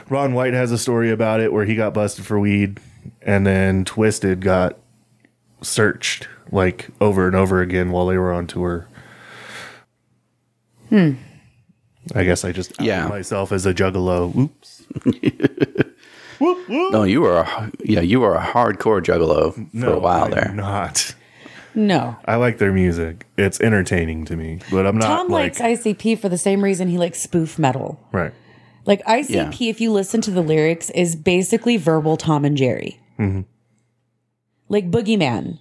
Ron 0.09 0.35
White 0.35 0.53
has 0.55 0.71
a 0.71 0.79
story 0.79 1.11
about 1.11 1.41
it 1.41 1.53
where 1.53 1.65
he 1.65 1.75
got 1.75 1.95
busted 1.95 2.25
for 2.27 2.39
weed 2.39 2.79
and 3.23 3.47
then 3.47 3.85
Twiztid 3.85 4.41
got 4.41 4.79
searched 5.63 6.29
like 6.53 6.91
over 7.01 7.27
and 7.27 7.35
over 7.35 7.61
again 7.63 7.91
while 7.91 8.07
they 8.07 8.19
were 8.19 8.33
on 8.33 8.47
tour. 8.47 8.87
Hmm. 10.91 11.13
I 12.15 12.25
guess 12.25 12.45
I 12.45 12.53
just 12.53 12.79
Yeah. 12.81 13.09
myself 13.09 13.51
as 13.51 13.65
a 13.65 13.73
juggalo. 13.75 14.35
Oops. 14.37 14.83
whoop, 16.39 16.69
whoop. 16.69 16.93
no 16.93 17.03
you 17.05 17.23
were 17.23 17.39
a, 17.39 17.73
yeah 17.85 18.01
you 18.01 18.21
were 18.21 18.35
a 18.35 18.41
hardcore 18.43 19.01
juggalo 19.03 19.53
for 19.81 19.93
a 19.95 19.99
while 19.99 20.25
I'm 20.25 20.31
there 20.31 20.53
Not. 20.55 21.15
No. 21.75 22.17
I 22.25 22.37
like 22.37 22.59
their 22.59 22.73
music. 22.73 23.27
It's 23.37 23.61
entertaining 23.61 24.25
to 24.27 24.37
me, 24.37 24.61
but 24.71 24.87
I'm 24.87 24.97
not 24.97 25.07
Tom 25.07 25.29
like 25.29 25.59
likes 25.59 25.83
ICP 25.85 26.19
for 26.19 26.29
the 26.29 26.39
same 26.39 26.63
reason 26.63 26.89
he 26.89 26.99
likes 26.99 27.21
spoof 27.21 27.59
metal. 27.59 28.01
right. 28.13 28.33
Like 28.87 29.03
ICP, 29.07 29.31
Yeah. 29.61 29.71
if 29.71 29.81
you 29.81 29.91
listen 29.93 30.21
to 30.21 30.31
the 30.31 30.43
lyrics, 30.43 30.91
is 30.91 31.17
basically 31.17 31.79
verbal 31.79 32.17
Tom 32.19 32.45
and 32.45 32.55
Jerry. 32.57 33.01
Mm-hmm. 33.19 33.41
Like 34.69 34.91
Boogeyman. 34.91 35.59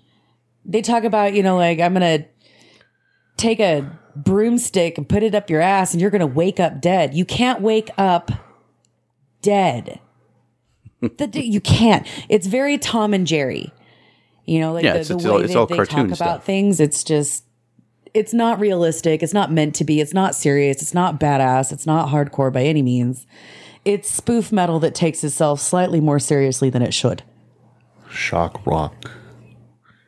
They 0.65 0.81
talk 0.81 1.03
about, 1.05 1.33
you 1.33 1.41
know, 1.41 1.55
like, 1.55 1.79
I'm 1.79 1.93
going 1.93 2.19
to 2.21 2.27
take 3.37 3.59
a 3.61 3.97
broomstick 4.15 4.97
and 4.97 5.07
put 5.07 5.23
it 5.23 5.33
up 5.33 5.49
your 5.49 5.61
ass 5.61 5.93
and 5.93 6.01
you're 6.01 6.11
going 6.11 6.19
to 6.19 6.27
wake 6.27 6.59
up 6.59 6.81
dead. 6.81 7.13
You 7.13 7.23
can't 7.25 7.61
wake 7.61 7.89
up 7.97 8.31
dead. 9.41 9.99
the, 11.01 11.29
you 11.33 11.59
can't. 11.61 12.05
It's 12.29 12.47
very 12.47 12.77
Tom 12.77 13.13
and 13.13 13.25
Jerry. 13.25 13.71
You 14.45 14.59
know, 14.59 14.73
like 14.73 14.83
Yeah, 14.83 14.93
the, 14.93 14.99
it's- 14.99 15.07
the 15.09 15.15
it's 15.15 15.23
way 15.23 15.29
all- 15.31 15.37
it's 15.41 15.53
they, 15.53 15.59
all 15.59 15.65
they 15.65 15.75
talk 15.77 15.87
cartoon 15.89 16.05
about 16.07 16.15
stuff. 16.17 16.43
things. 16.45 16.79
It's 16.79 17.03
just, 17.03 17.45
it's 18.13 18.33
not 18.33 18.59
realistic. 18.59 19.23
It's 19.23 19.33
not 19.33 19.51
meant 19.51 19.73
to 19.75 19.83
be. 19.83 19.99
It's 20.01 20.13
not 20.13 20.35
serious. 20.35 20.81
It's 20.81 20.93
not 20.93 21.19
badass. 21.19 21.71
It's 21.71 21.85
not 21.85 22.09
hardcore 22.09 22.51
by 22.51 22.63
any 22.63 22.81
means. 22.81 23.25
It's 23.85 24.09
spoof 24.09 24.51
metal 24.51 24.79
that 24.81 24.95
takes 24.95 25.23
itself 25.23 25.59
slightly 25.59 25.99
more 25.99 26.19
seriously 26.19 26.69
than 26.69 26.81
it 26.81 26.93
should. 26.93 27.23
Shock 28.09 28.65
rock. 28.65 29.11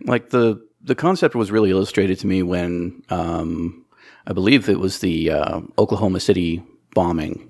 like 0.05 0.29
the 0.29 0.63
the 0.83 0.93
concept 0.95 1.33
was 1.33 1.49
really 1.51 1.71
illustrated 1.71 2.19
to 2.19 2.27
me 2.27 2.43
when 2.43 3.01
um, 3.09 3.83
I 4.27 4.33
believe 4.33 4.69
it 4.69 4.79
was 4.79 4.99
the 4.99 5.31
uh, 5.31 5.61
Oklahoma 5.79 6.19
City 6.19 6.61
bombing. 6.93 7.49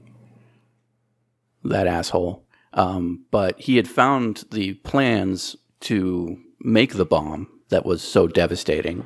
That 1.65 1.87
asshole. 1.87 2.45
Um, 2.73 3.25
but 3.31 3.59
he 3.59 3.75
had 3.75 3.87
found 3.87 4.45
the 4.51 4.75
plans 4.75 5.55
to 5.81 6.37
make 6.65 6.95
the 6.95 7.05
bomb 7.05 7.47
that 7.69 7.85
was 7.85 8.01
so 8.01 8.27
devastating 8.27 9.05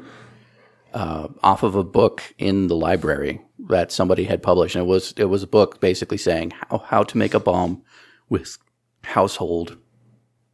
uh, 0.93 1.27
off 1.43 1.61
of 1.61 1.75
a 1.75 1.83
book 1.83 2.33
in 2.37 2.67
the 2.67 2.75
library 2.75 3.41
that 3.67 3.91
somebody 3.91 4.23
had 4.23 4.41
published, 4.41 4.75
and 4.75 4.85
it 4.85 4.87
was 4.87 5.13
it 5.17 5.25
was 5.25 5.43
a 5.43 5.47
book 5.47 5.79
basically 5.79 6.17
saying 6.17 6.51
how 6.51 6.79
how 6.79 7.03
to 7.03 7.17
make 7.17 7.33
a 7.33 7.39
bomb 7.39 7.83
with 8.29 8.57
household 9.03 9.77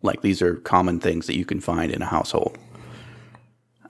like 0.01 0.21
these 0.21 0.41
are 0.41 0.55
common 0.55 0.99
things 0.99 1.27
that 1.27 1.35
you 1.35 1.45
can 1.45 1.59
find 1.59 1.91
in 1.91 2.01
a 2.01 2.05
household. 2.05 2.57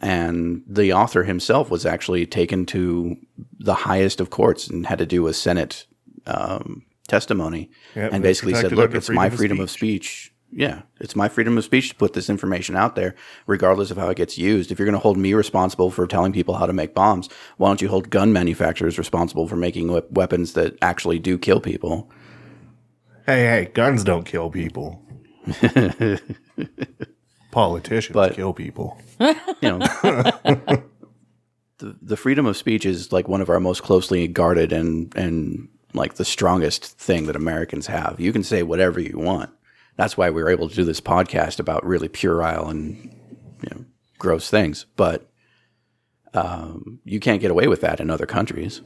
And 0.01 0.63
the 0.67 0.93
author 0.93 1.23
himself 1.23 1.69
was 1.69 1.85
actually 1.85 2.25
taken 2.25 2.65
to 2.67 3.17
the 3.59 3.73
highest 3.73 4.19
of 4.19 4.29
courts 4.29 4.67
and 4.67 4.85
had 4.85 4.99
to 4.99 5.05
do 5.05 5.27
a 5.27 5.33
Senate 5.33 5.85
um, 6.25 6.83
testimony 7.07 7.69
Yep, 7.95 8.13
and 8.13 8.23
basically 8.23 8.53
said, 8.53 8.71
look, 8.71 8.93
it's 8.93 9.09
my 9.09 9.29
freedom 9.29 9.33
of 9.33 9.37
freedom 9.37 9.59
of 9.61 9.71
speech. 9.71 10.33
Yeah, 10.57 10.83
it's 11.01 11.17
my 11.17 11.27
freedom 11.27 11.57
of 11.57 11.65
speech 11.65 11.89
to 11.89 11.95
put 11.95 12.13
this 12.13 12.29
information 12.29 12.77
out 12.77 12.95
there, 12.95 13.13
regardless 13.45 13.91
of 13.91 13.97
how 13.97 14.07
it 14.07 14.15
gets 14.15 14.37
used. 14.37 14.71
If 14.71 14.79
you're 14.79 14.85
going 14.85 14.93
to 14.93 14.99
hold 14.99 15.17
me 15.17 15.33
responsible 15.33 15.91
for 15.91 16.07
telling 16.07 16.31
people 16.31 16.55
how 16.55 16.65
to 16.65 16.71
make 16.71 16.93
bombs, 16.95 17.27
why 17.57 17.67
don't 17.67 17.81
you 17.81 17.89
hold 17.89 18.09
gun 18.09 18.31
manufacturers 18.31 18.97
responsible 18.97 19.49
for 19.49 19.57
making 19.57 19.91
we- 19.91 20.01
weapons 20.11 20.53
that 20.53 20.77
actually 20.81 21.19
do 21.19 21.37
kill 21.37 21.59
people? 21.59 22.09
Hey, 23.25 23.43
hey, 23.43 23.71
guns 23.73 24.05
don't 24.05 24.25
kill 24.25 24.49
people. 24.49 25.01
Politicians 27.51 28.13
But- 28.13 28.33
kill 28.35 28.53
people. 28.53 28.97
you 29.19 29.35
know 29.61 29.79
the, 29.79 30.83
the 32.01 32.17
freedom 32.17 32.45
of 32.45 32.55
speech 32.57 32.85
is 32.85 33.11
like 33.11 33.27
one 33.27 33.41
of 33.41 33.49
our 33.49 33.59
most 33.59 33.83
closely 33.83 34.27
guarded 34.27 34.71
and 34.71 35.13
and 35.15 35.67
like 35.93 36.15
the 36.15 36.25
strongest 36.25 36.85
thing 36.97 37.25
that 37.27 37.35
Americans 37.35 37.87
have. 37.87 38.19
You 38.19 38.31
can 38.33 38.43
say 38.43 38.63
whatever 38.63 38.99
you 38.99 39.17
want. 39.17 39.49
That's 39.97 40.17
why 40.17 40.29
we 40.29 40.43
were 40.43 40.49
able 40.49 40.67
to 40.69 40.75
do 40.75 40.83
this 40.83 40.99
podcast 41.01 41.59
about 41.59 41.85
really 41.85 42.07
puerile 42.09 42.67
and 42.69 42.95
you 43.63 43.69
know 43.71 43.85
gross 44.19 44.49
things. 44.49 44.85
But 44.95 45.29
um, 46.33 46.99
you 47.05 47.19
can't 47.19 47.41
get 47.41 47.51
away 47.51 47.67
with 47.67 47.81
that 47.81 47.99
in 47.99 48.09
other 48.09 48.25
countries. 48.25 48.81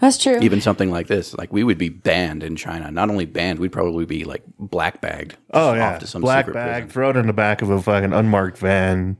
That's 0.00 0.18
true. 0.18 0.38
Even 0.40 0.60
something 0.60 0.90
like 0.90 1.06
this, 1.06 1.34
like 1.34 1.52
we 1.52 1.62
would 1.64 1.78
be 1.78 1.88
banned 1.88 2.42
in 2.42 2.56
China. 2.56 2.90
Not 2.90 3.10
only 3.10 3.26
banned, 3.26 3.58
we'd 3.58 3.72
probably 3.72 4.04
be 4.04 4.24
like 4.24 4.42
black 4.58 5.00
bagged. 5.00 5.36
Oh 5.52 5.70
off 5.70 5.76
yeah, 5.76 5.98
to 5.98 6.06
some 6.06 6.20
black 6.22 6.46
secret 6.46 6.54
bag, 6.54 6.72
prison. 6.84 6.90
throw 6.90 7.10
it 7.10 7.16
in 7.16 7.26
the 7.26 7.32
back 7.32 7.62
of 7.62 7.70
a 7.70 7.80
fucking 7.80 8.12
unmarked 8.12 8.58
van, 8.58 9.16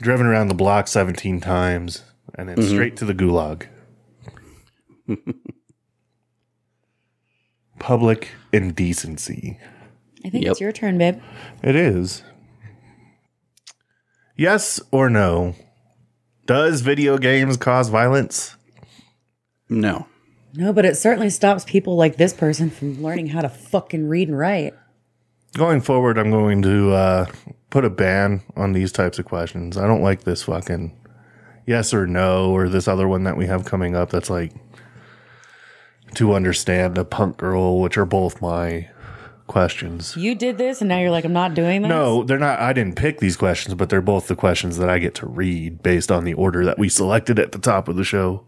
driven 0.00 0.26
around 0.26 0.48
the 0.48 0.54
block 0.54 0.88
seventeen 0.88 1.40
times, 1.40 2.02
and 2.36 2.48
Mm-hmm. 2.48 2.60
then 2.60 2.68
straight 2.70 2.96
to 2.98 3.04
the 3.04 3.14
gulag. 3.14 3.66
Public 7.84 8.30
indecency. 8.50 9.58
I 10.24 10.30
think 10.30 10.44
Yep. 10.44 10.52
it's 10.52 10.60
your 10.62 10.72
turn, 10.72 10.96
babe. 10.96 11.20
It 11.62 11.76
is. 11.76 12.22
Yes 14.38 14.80
or 14.90 15.10
no? 15.10 15.54
Does 16.46 16.80
video 16.80 17.18
games 17.18 17.58
cause 17.58 17.90
violence? 17.90 18.56
No. 19.68 20.06
No, 20.54 20.72
but 20.72 20.86
it 20.86 20.96
certainly 20.96 21.28
stops 21.28 21.62
people 21.64 21.94
like 21.94 22.16
this 22.16 22.32
person 22.32 22.70
from 22.70 23.02
learning 23.02 23.26
how 23.26 23.42
to 23.42 23.50
fucking 23.50 24.08
read 24.08 24.28
and 24.28 24.38
write. 24.38 24.72
Going 25.54 25.82
forward, 25.82 26.16
I'm 26.16 26.30
going 26.30 26.62
to 26.62 26.90
uh, 26.94 27.26
put 27.68 27.84
a 27.84 27.90
ban 27.90 28.40
on 28.56 28.72
these 28.72 28.92
types 28.92 29.18
of 29.18 29.26
questions. 29.26 29.76
I 29.76 29.86
don't 29.86 30.00
like 30.02 30.24
this 30.24 30.44
fucking 30.44 30.96
yes 31.66 31.92
or 31.92 32.06
no 32.06 32.50
or 32.50 32.70
this 32.70 32.88
other 32.88 33.06
one 33.06 33.24
that 33.24 33.36
we 33.36 33.44
have 33.46 33.66
coming 33.66 33.94
up 33.94 34.08
that's 34.08 34.30
like 34.30 34.52
to 36.14 36.34
understand 36.34 36.98
a 36.98 37.04
punk 37.04 37.36
girl, 37.36 37.80
which 37.80 37.96
are 37.96 38.04
both 38.04 38.40
my 38.40 38.88
questions. 39.46 40.16
You 40.16 40.34
did 40.34 40.58
this, 40.58 40.80
and 40.80 40.88
now 40.88 40.98
you're 40.98 41.10
like, 41.10 41.24
I'm 41.24 41.32
not 41.32 41.54
doing 41.54 41.82
this. 41.82 41.88
No, 41.88 42.22
they're 42.22 42.38
not. 42.38 42.58
I 42.60 42.72
didn't 42.72 42.96
pick 42.96 43.18
these 43.20 43.36
questions, 43.36 43.74
but 43.74 43.90
they're 43.90 44.00
both 44.00 44.28
the 44.28 44.36
questions 44.36 44.78
that 44.78 44.88
I 44.88 44.98
get 44.98 45.14
to 45.16 45.26
read 45.26 45.82
based 45.82 46.10
on 46.10 46.24
the 46.24 46.34
order 46.34 46.64
that 46.64 46.78
we 46.78 46.88
selected 46.88 47.38
at 47.38 47.52
the 47.52 47.58
top 47.58 47.88
of 47.88 47.96
the 47.96 48.04
show. 48.04 48.46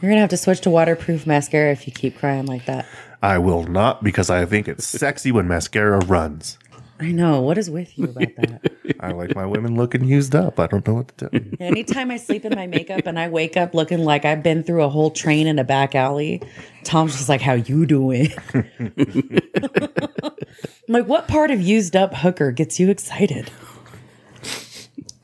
you're 0.00 0.10
gonna 0.10 0.20
have 0.20 0.30
to 0.30 0.36
switch 0.36 0.60
to 0.62 0.70
waterproof 0.70 1.26
mascara 1.26 1.72
if 1.72 1.86
you 1.86 1.92
keep 1.92 2.18
crying 2.18 2.46
like 2.46 2.66
that. 2.66 2.86
I 3.22 3.38
will 3.38 3.64
not 3.64 4.04
because 4.04 4.28
I 4.28 4.44
think 4.44 4.68
it's 4.68 4.86
sexy 4.86 5.32
when 5.32 5.48
mascara 5.48 5.98
runs. 6.00 6.58
I 7.00 7.10
know. 7.10 7.40
What 7.40 7.58
is 7.58 7.68
with 7.68 7.98
you 7.98 8.04
about 8.04 8.36
that? 8.36 8.72
I 9.00 9.10
like 9.10 9.34
my 9.34 9.44
women 9.44 9.76
looking 9.76 10.04
used 10.04 10.34
up. 10.34 10.60
I 10.60 10.66
don't 10.68 10.86
know 10.86 10.94
what 10.94 11.08
to 11.08 11.28
tell 11.28 11.40
you. 11.40 11.56
Anytime 11.58 12.10
I 12.10 12.16
sleep 12.16 12.44
in 12.44 12.54
my 12.54 12.66
makeup 12.66 13.02
and 13.06 13.18
I 13.18 13.28
wake 13.28 13.56
up 13.56 13.74
looking 13.74 14.04
like 14.04 14.24
I've 14.24 14.42
been 14.42 14.62
through 14.62 14.84
a 14.84 14.88
whole 14.88 15.10
train 15.10 15.46
in 15.46 15.58
a 15.58 15.64
back 15.64 15.94
alley, 15.94 16.40
Tom's 16.84 17.16
just 17.16 17.28
like, 17.28 17.40
"How 17.40 17.54
you 17.54 17.84
doing?" 17.84 18.28
I'm 18.54 18.62
like, 20.88 21.06
what 21.06 21.26
part 21.26 21.50
of 21.50 21.60
used 21.60 21.96
up 21.96 22.14
hooker 22.14 22.52
gets 22.52 22.78
you 22.78 22.90
excited? 22.90 23.50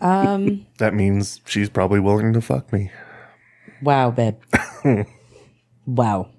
Um, 0.01 0.67
That 0.79 0.95
means 0.95 1.41
she's 1.45 1.69
probably 1.69 2.01
willing 2.01 2.33
to 2.33 2.41
fuck 2.41 2.73
me. 2.73 2.91
Wow, 3.83 4.11
babe. 4.11 4.37
wow. 5.87 6.31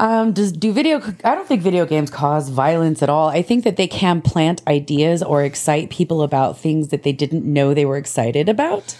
Um, 0.00 0.32
does 0.32 0.50
do 0.50 0.72
video? 0.72 0.98
I 1.24 1.34
don't 1.34 1.46
think 1.46 1.60
video 1.60 1.84
games 1.84 2.10
cause 2.10 2.48
violence 2.48 3.02
at 3.02 3.10
all. 3.10 3.28
I 3.28 3.42
think 3.42 3.64
that 3.64 3.76
they 3.76 3.86
can 3.86 4.22
plant 4.22 4.62
ideas 4.66 5.22
or 5.22 5.44
excite 5.44 5.90
people 5.90 6.22
about 6.22 6.58
things 6.58 6.88
that 6.88 7.02
they 7.02 7.12
didn't 7.12 7.44
know 7.44 7.74
they 7.74 7.84
were 7.84 7.98
excited 7.98 8.48
about. 8.48 8.96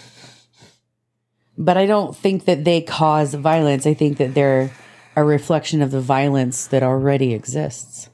But 1.57 1.75
I 1.75 1.87
don't 1.87 2.15
think 2.15 2.45
that 2.45 2.65
they 2.65 2.81
cause 2.81 3.33
violence. 3.33 3.87
I 3.87 3.95
think 3.95 4.17
that 4.19 4.35
they're 4.35 4.71
a 5.15 5.23
reflection 5.23 5.81
of 5.81 5.89
the 5.89 6.01
violence 6.01 6.67
that 6.67 6.83
already 6.83 7.33
exists. 7.33 8.07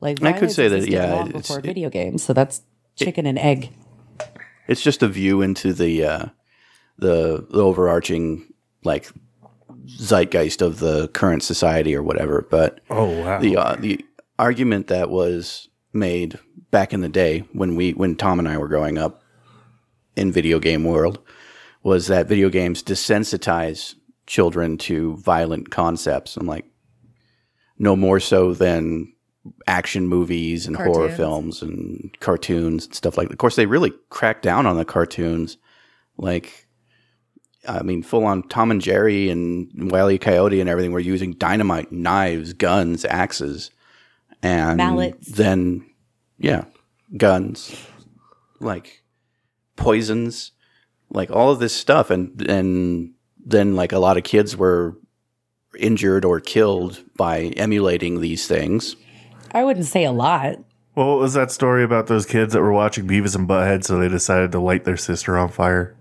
Like 0.00 0.20
I 0.20 0.32
could 0.32 0.50
say 0.50 0.66
that, 0.66 0.88
yeah, 0.88 1.26
it's- 1.26 1.42
before 1.42 1.60
it- 1.60 1.64
video 1.64 1.90
games. 1.90 2.24
So 2.24 2.32
that's 2.32 2.62
chicken 2.96 3.24
and 3.24 3.38
egg. 3.38 3.70
It's 4.66 4.82
just 4.82 5.02
a 5.04 5.08
view 5.08 5.42
into 5.42 5.72
the 5.72 6.04
uh, 6.04 6.26
the, 6.98 7.46
the 7.50 7.62
overarching 7.62 8.52
like 8.82 9.12
zeitgeist 9.88 10.62
of 10.62 10.78
the 10.78 11.08
current 11.08 11.42
society 11.42 11.94
or 11.94 12.02
whatever. 12.02 12.46
But 12.50 12.80
Oh 12.90 13.22
wow. 13.22 13.38
the 13.38 13.56
uh, 13.56 13.76
the 13.76 14.04
argument 14.38 14.88
that 14.88 15.10
was 15.10 15.68
made 15.92 16.38
back 16.70 16.92
in 16.92 17.00
the 17.00 17.08
day 17.08 17.40
when 17.52 17.76
we 17.76 17.92
when 17.92 18.16
Tom 18.16 18.38
and 18.38 18.48
I 18.48 18.58
were 18.58 18.68
growing 18.68 18.98
up 18.98 19.22
in 20.16 20.32
video 20.32 20.58
game 20.58 20.84
world 20.84 21.18
was 21.82 22.06
that 22.06 22.28
video 22.28 22.48
games 22.48 22.82
desensitize 22.82 23.94
children 24.26 24.78
to 24.78 25.16
violent 25.16 25.70
concepts. 25.70 26.36
I'm 26.36 26.46
like, 26.46 26.64
no 27.78 27.96
more 27.96 28.20
so 28.20 28.54
than 28.54 29.12
action 29.66 30.06
movies 30.06 30.66
and 30.66 30.76
horror 30.76 31.08
films 31.10 31.62
and 31.62 32.16
cartoons 32.20 32.86
and 32.86 32.94
stuff 32.94 33.18
like 33.18 33.28
that. 33.28 33.32
Of 33.34 33.38
course, 33.38 33.56
they 33.56 33.66
really 33.66 33.92
cracked 34.10 34.42
down 34.42 34.66
on 34.66 34.76
the 34.76 34.84
cartoons. 34.84 35.56
Like, 36.16 36.68
I 37.66 37.82
mean, 37.82 38.02
full 38.02 38.24
on 38.24 38.42
Tom 38.48 38.70
and 38.70 38.80
Jerry 38.80 39.30
and 39.30 39.90
Wile 39.90 40.10
E. 40.10 40.18
Coyote 40.18 40.60
and 40.60 40.68
everything 40.68 40.92
were 40.92 41.00
using 41.00 41.32
dynamite, 41.34 41.92
knives, 41.92 42.52
guns, 42.52 43.04
axes, 43.04 43.70
and 44.42 44.78
Mallets. 44.78 45.28
then, 45.28 45.86
yeah, 46.38 46.64
guns, 47.16 47.76
like 48.58 49.02
poisons, 49.76 50.52
like 51.10 51.30
all 51.30 51.50
of 51.50 51.60
this 51.60 51.74
stuff, 51.74 52.10
and 52.10 52.40
and 52.50 53.14
then 53.44 53.76
like 53.76 53.92
a 53.92 53.98
lot 53.98 54.16
of 54.16 54.24
kids 54.24 54.56
were 54.56 54.96
injured 55.78 56.24
or 56.24 56.40
killed 56.40 57.02
by 57.16 57.52
emulating 57.56 58.20
these 58.20 58.46
things. 58.46 58.96
I 59.52 59.64
wouldn't 59.64 59.86
say 59.86 60.04
a 60.04 60.12
lot. 60.12 60.58
well, 60.94 61.08
what 61.10 61.18
was 61.18 61.34
that 61.34 61.50
story 61.50 61.84
about 61.84 62.06
those 62.08 62.26
kids 62.26 62.52
that 62.54 62.60
were 62.60 62.72
watching 62.72 63.06
Beavis 63.06 63.36
and 63.36 63.48
Butthead, 63.48 63.84
so 63.84 63.98
they 63.98 64.08
decided 64.08 64.50
to 64.52 64.60
light 64.60 64.84
their 64.84 64.96
sister 64.96 65.38
on 65.38 65.48
fire? 65.48 65.94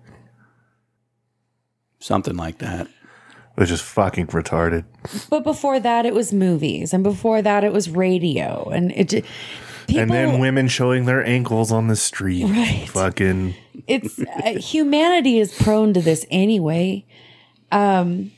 Something 2.02 2.36
like 2.36 2.58
that. 2.58 2.88
Which 3.56 3.72
is 3.72 3.80
fucking 3.82 4.28
retarded. 4.28 4.86
But 5.30 5.44
before 5.44 5.80
that, 5.80 6.06
it 6.06 6.14
was 6.14 6.34
movies, 6.34 6.94
and 6.94 7.04
before 7.04 7.42
that, 7.42 7.64
it 7.64 7.72
was 7.72 7.90
radio, 7.90 8.70
and 8.70 8.92
it. 8.92 9.10
j- 9.10 9.24
People, 9.88 10.02
and 10.04 10.12
then 10.12 10.40
women 10.40 10.68
showing 10.68 11.06
their 11.06 11.26
ankles 11.26 11.72
on 11.72 11.88
the 11.88 11.96
street. 11.96 12.46
Right. 12.46 12.88
Fucking. 12.90 13.56
it's 13.88 14.20
uh, 14.20 14.58
humanity 14.60 15.40
is 15.40 15.52
prone 15.54 15.94
to 15.96 16.02
this 16.02 16.26
anyway, 16.32 17.04
um, 17.72 18.32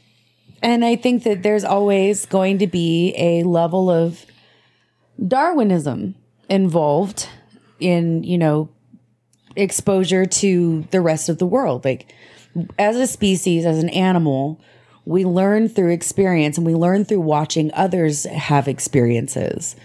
and 0.64 0.84
I 0.84 0.96
think 0.96 1.24
that 1.24 1.44
there's 1.44 1.64
always 1.66 2.26
going 2.26 2.58
to 2.60 2.68
be 2.68 3.14
a 3.18 3.44
level 3.44 3.90
of 3.92 4.26
Darwinism 5.26 6.16
involved 6.50 7.28
in 7.80 8.24
you 8.24 8.38
know 8.38 8.70
exposure 9.56 10.26
to 10.26 10.88
the 10.92 11.02
rest 11.02 11.30
of 11.30 11.38
the 11.38 11.46
world. 11.46 11.86
Like 11.86 12.14
as 12.78 12.96
a 12.96 13.08
species, 13.08 13.66
as 13.66 13.80
an 13.80 13.90
animal, 13.90 14.62
we 15.06 15.26
learn 15.26 15.68
through 15.68 15.92
experience 15.92 16.58
and 16.58 16.66
we 16.66 16.76
learn 16.76 17.06
through 17.06 17.22
watching 17.22 17.72
others 17.74 18.24
have 18.26 18.68
experiences. 18.68 19.76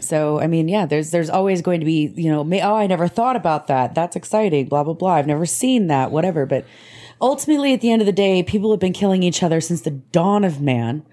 So, 0.00 0.38
I 0.38 0.46
mean, 0.46 0.68
yeah, 0.68 0.86
there's 0.86 1.10
there's 1.10 1.30
always 1.30 1.62
going 1.62 1.80
to 1.80 1.86
be, 1.86 2.12
you 2.14 2.30
know, 2.30 2.48
oh, 2.62 2.76
I 2.76 2.86
never 2.86 3.08
thought 3.08 3.36
about 3.36 3.68
that. 3.68 3.94
That's 3.94 4.16
exciting, 4.16 4.66
blah 4.66 4.84
blah 4.84 4.94
blah. 4.94 5.14
I've 5.14 5.26
never 5.26 5.46
seen 5.46 5.86
that, 5.88 6.10
whatever. 6.10 6.46
But 6.46 6.66
ultimately 7.20 7.72
at 7.72 7.80
the 7.80 7.90
end 7.90 8.02
of 8.02 8.06
the 8.06 8.12
day, 8.12 8.42
people 8.42 8.70
have 8.70 8.80
been 8.80 8.92
killing 8.92 9.22
each 9.22 9.42
other 9.42 9.60
since 9.60 9.80
the 9.80 9.90
dawn 9.90 10.44
of 10.44 10.60
man 10.60 11.04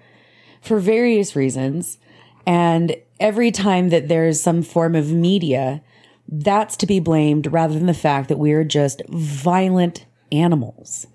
for 0.60 0.78
various 0.78 1.34
reasons. 1.34 1.98
And 2.46 2.96
every 3.18 3.50
time 3.50 3.88
that 3.90 4.08
there's 4.08 4.40
some 4.40 4.62
form 4.62 4.94
of 4.94 5.12
media, 5.12 5.82
that's 6.28 6.76
to 6.78 6.86
be 6.86 7.00
blamed 7.00 7.52
rather 7.52 7.74
than 7.74 7.86
the 7.86 7.94
fact 7.94 8.28
that 8.28 8.38
we're 8.38 8.64
just 8.64 9.02
violent 9.08 10.06
animals. 10.32 11.06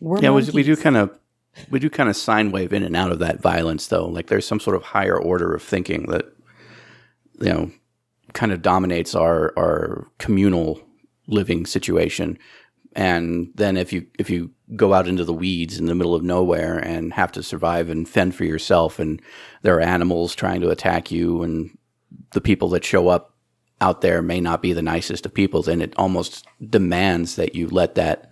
We're 0.00 0.20
Yeah, 0.20 0.30
we, 0.30 0.42
we 0.50 0.62
do 0.62 0.76
kind 0.76 0.96
of 0.96 1.10
we 1.70 1.78
do 1.78 1.90
kind 1.90 2.08
of 2.08 2.16
sine 2.16 2.52
wave 2.52 2.72
in 2.72 2.82
and 2.82 2.96
out 2.96 3.10
of 3.10 3.18
that 3.18 3.40
violence, 3.40 3.88
though. 3.88 4.06
Like 4.06 4.28
there's 4.28 4.46
some 4.46 4.60
sort 4.60 4.76
of 4.76 4.82
higher 4.82 5.18
order 5.18 5.54
of 5.54 5.62
thinking 5.62 6.06
that 6.06 6.26
you 7.40 7.48
know 7.48 7.70
kind 8.32 8.52
of 8.52 8.62
dominates 8.62 9.14
our 9.14 9.52
our 9.58 10.06
communal 10.18 10.80
living 11.26 11.66
situation. 11.66 12.38
And 12.94 13.50
then 13.54 13.76
if 13.76 13.92
you 13.92 14.06
if 14.18 14.30
you 14.30 14.50
go 14.76 14.94
out 14.94 15.08
into 15.08 15.24
the 15.24 15.32
weeds 15.32 15.78
in 15.78 15.86
the 15.86 15.94
middle 15.94 16.14
of 16.14 16.22
nowhere 16.22 16.78
and 16.78 17.12
have 17.12 17.32
to 17.32 17.42
survive 17.42 17.88
and 17.88 18.08
fend 18.08 18.34
for 18.34 18.44
yourself, 18.44 18.98
and 18.98 19.20
there 19.62 19.76
are 19.76 19.80
animals 19.80 20.34
trying 20.34 20.60
to 20.60 20.70
attack 20.70 21.10
you, 21.10 21.42
and 21.42 21.76
the 22.32 22.40
people 22.40 22.68
that 22.70 22.84
show 22.84 23.08
up 23.08 23.29
out 23.80 24.00
there 24.00 24.22
may 24.22 24.40
not 24.40 24.62
be 24.62 24.72
the 24.72 24.82
nicest 24.82 25.26
of 25.26 25.34
people, 25.34 25.62
then 25.62 25.80
it 25.80 25.94
almost 25.96 26.46
demands 26.68 27.36
that 27.36 27.54
you 27.54 27.68
let 27.68 27.94
that 27.94 28.30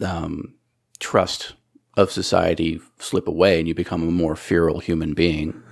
um, 0.00 0.54
trust 0.98 1.54
of 1.96 2.10
society 2.10 2.80
slip 2.98 3.28
away 3.28 3.58
and 3.58 3.68
you 3.68 3.74
become 3.74 4.02
a 4.02 4.10
more 4.10 4.36
feral 4.36 4.80
human 4.80 5.14
being. 5.14 5.62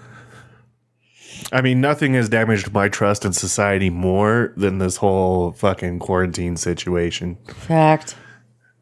I 1.50 1.61
mean, 1.61 1.81
nothing 1.81 2.14
has 2.14 2.28
damaged 2.28 2.72
my 2.72 2.88
trust 2.88 3.24
in 3.24 3.33
society 3.33 3.90
more 3.90 4.52
than 4.57 4.78
this 4.78 4.96
whole 4.96 5.52
fucking 5.52 5.98
quarantine 5.98 6.57
situation. 6.57 7.37
fact. 7.48 8.16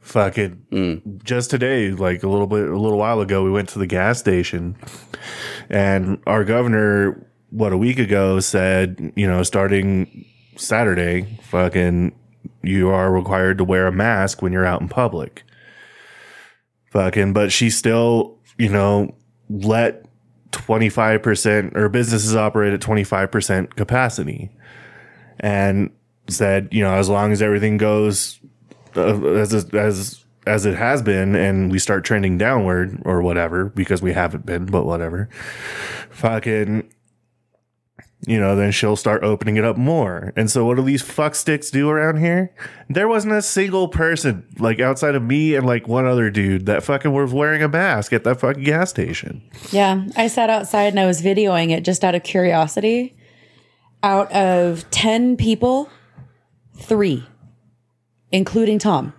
Fucking 0.01 1.21
just 1.23 1.51
today, 1.51 1.91
like 1.91 2.23
a 2.23 2.29
little 2.29 2.47
bit, 2.47 2.69
a 2.69 2.79
little 2.79 2.99
while 2.99 3.21
ago, 3.21 3.45
we 3.45 3.51
went 3.51 3.69
to 3.71 3.79
the 3.79 3.87
gas 3.87 4.19
station, 4.19 4.77
and 5.69 6.21
our 6.27 6.43
governor, 6.43 7.30
what 7.51 7.73
a 7.73 7.79
week 7.79 7.99
ago, 7.99 8.41
said, 8.41 9.13
you 9.17 9.27
know, 9.27 9.43
starting 9.43 10.25
Saturday, 10.57 11.39
fucking, 11.43 12.13
you 12.63 12.91
are 12.91 13.13
required 13.13 13.59
to 13.59 13.65
wear 13.65 13.87
a 13.87 13.93
mask 13.93 14.43
when 14.43 14.53
you're 14.53 14.65
out 14.65 14.81
in 14.81 14.89
public. 14.89 15.43
Fucking, 16.91 17.33
but 17.33 17.53
she 17.53 17.71
still, 17.71 18.39
you 18.59 18.69
know, 18.69 19.15
let 19.49 20.05
25% 20.53 21.77
or 21.77 21.89
businesses 21.89 22.35
operate 22.35 22.73
at 22.73 22.81
25% 22.81 23.77
capacity 23.77 24.51
and 25.39 25.91
said, 26.29 26.69
you 26.73 26.83
know, 26.83 26.95
as 26.95 27.09
long 27.09 27.33
as 27.33 27.43
everything 27.43 27.77
goes 27.77 28.41
uh, 28.97 29.25
as 29.35 29.53
as 29.75 30.25
as 30.47 30.67
it 30.67 30.75
has 30.75 31.03
been 31.03 31.37
and 31.37 31.71
we 31.71 31.79
start 31.79 32.05
trending 32.05 32.39
downward 32.39 33.01
or 33.05 33.23
whatever 33.23 33.67
because 33.67 34.03
we 34.03 34.13
haven't 34.13 34.45
been, 34.47 34.67
but 34.67 34.85
whatever. 34.85 35.29
Fucking 36.11 36.91
you 38.27 38.39
know, 38.39 38.55
then 38.55 38.71
she'll 38.71 38.97
start 38.97 39.23
opening 39.23 39.57
it 39.57 39.65
up 39.65 39.77
more. 39.77 40.33
And 40.37 40.51
so 40.51 40.67
what 40.67 40.77
do 40.77 40.83
these 40.83 41.01
fuck 41.01 41.35
sticks 41.35 41.71
do 41.71 41.89
around 41.89 42.19
here? 42.19 42.55
There 42.89 43.09
wasn't 43.09 43.33
a 43.33 43.43
single 43.43 43.89
person, 43.89 44.47
like 44.59 44.79
outside 44.79 45.15
of 45.15 45.23
me 45.23 45.55
and 45.55 45.67
like 45.67 45.89
one 45.89 46.07
other 46.07 46.31
dude 46.31 46.67
that 46.67 46.83
fucking 46.83 47.13
was 47.13 47.33
wearing 47.33 47.63
a 47.63 47.69
mask 47.69 48.13
at 48.13 48.25
that 48.25 48.41
fucking 48.41 48.65
gas 48.65 48.91
station. 48.91 49.43
Yeah, 49.71 50.05
I 50.17 50.27
sat 50.27 50.51
outside 50.51 50.89
and 50.89 51.01
I 51.01 51.07
was 51.07 51.23
videoing 51.23 51.71
it 51.71 51.83
just 51.83 52.05
out 52.05 52.15
of 52.15 52.23
curiosity. 52.23 53.17
Out 54.03 54.33
of 54.33 54.91
10 54.91 55.37
people, 55.37 55.89
three, 56.77 57.27
including 58.33 58.79
Tom, 58.79 59.13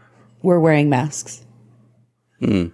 were 0.44 0.60
wearing 0.60 0.90
masks. 0.90 1.44
Hmm. 2.40 2.68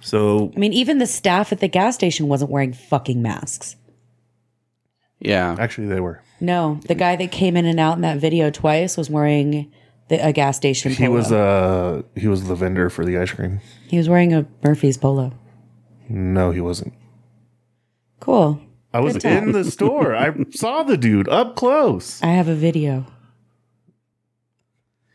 So 0.00 0.52
I 0.54 0.58
mean, 0.58 0.72
even 0.72 0.98
the 0.98 1.06
staff 1.06 1.50
at 1.50 1.60
the 1.60 1.68
gas 1.68 1.94
station 1.94 2.28
wasn't 2.28 2.50
wearing 2.50 2.72
fucking 2.72 3.22
masks. 3.22 3.76
Yeah. 5.20 5.56
actually 5.58 5.86
they 5.88 6.00
were. 6.00 6.20
No, 6.40 6.80
the 6.86 6.94
guy 6.94 7.16
that 7.16 7.30
came 7.32 7.56
in 7.56 7.64
and 7.64 7.80
out 7.80 7.94
in 7.96 8.02
that 8.02 8.18
video 8.18 8.50
twice 8.50 8.96
was 8.96 9.08
wearing 9.08 9.72
the, 10.08 10.16
a 10.26 10.32
gas 10.32 10.56
station 10.56 10.92
He 10.92 11.04
polo. 11.06 11.16
was 11.16 11.32
uh 11.32 12.02
he 12.16 12.26
was 12.28 12.44
the 12.48 12.54
vendor 12.54 12.90
for 12.90 13.04
the 13.04 13.16
ice 13.18 13.30
cream. 13.32 13.60
he 13.88 13.96
was 13.96 14.08
wearing 14.08 14.34
a 14.34 14.46
Murphy's 14.62 14.98
polo. 14.98 15.32
No, 16.08 16.50
he 16.50 16.60
wasn't. 16.60 16.92
Cool. 18.20 18.60
I 18.92 19.00
was 19.00 19.14
Good 19.14 19.22
time. 19.22 19.42
in 19.44 19.52
the 19.52 19.64
store. 19.64 20.14
I 20.14 20.34
saw 20.50 20.82
the 20.82 20.96
dude 20.96 21.28
up 21.28 21.56
close. 21.56 22.22
I 22.22 22.28
have 22.28 22.48
a 22.48 22.54
video. 22.54 23.06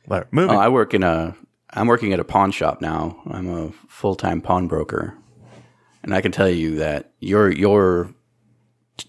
All 0.10 0.18
right, 0.18 0.34
moving. 0.34 0.56
Oh, 0.56 0.60
I 0.60 0.70
work 0.70 0.94
in 0.94 1.04
a. 1.04 1.36
I'm 1.72 1.88
working 1.88 2.14
at 2.14 2.20
a 2.20 2.24
pawn 2.24 2.52
shop 2.52 2.82
now. 2.82 3.22
I'm 3.30 3.48
a 3.48 3.72
full 3.88 4.16
time 4.16 4.42
pawnbroker, 4.42 5.16
and 6.04 6.14
I 6.16 6.22
can 6.22 6.32
tell 6.32 6.50
you 6.50 6.76
that 6.78 7.14
your 7.20 7.52
your 7.52 8.14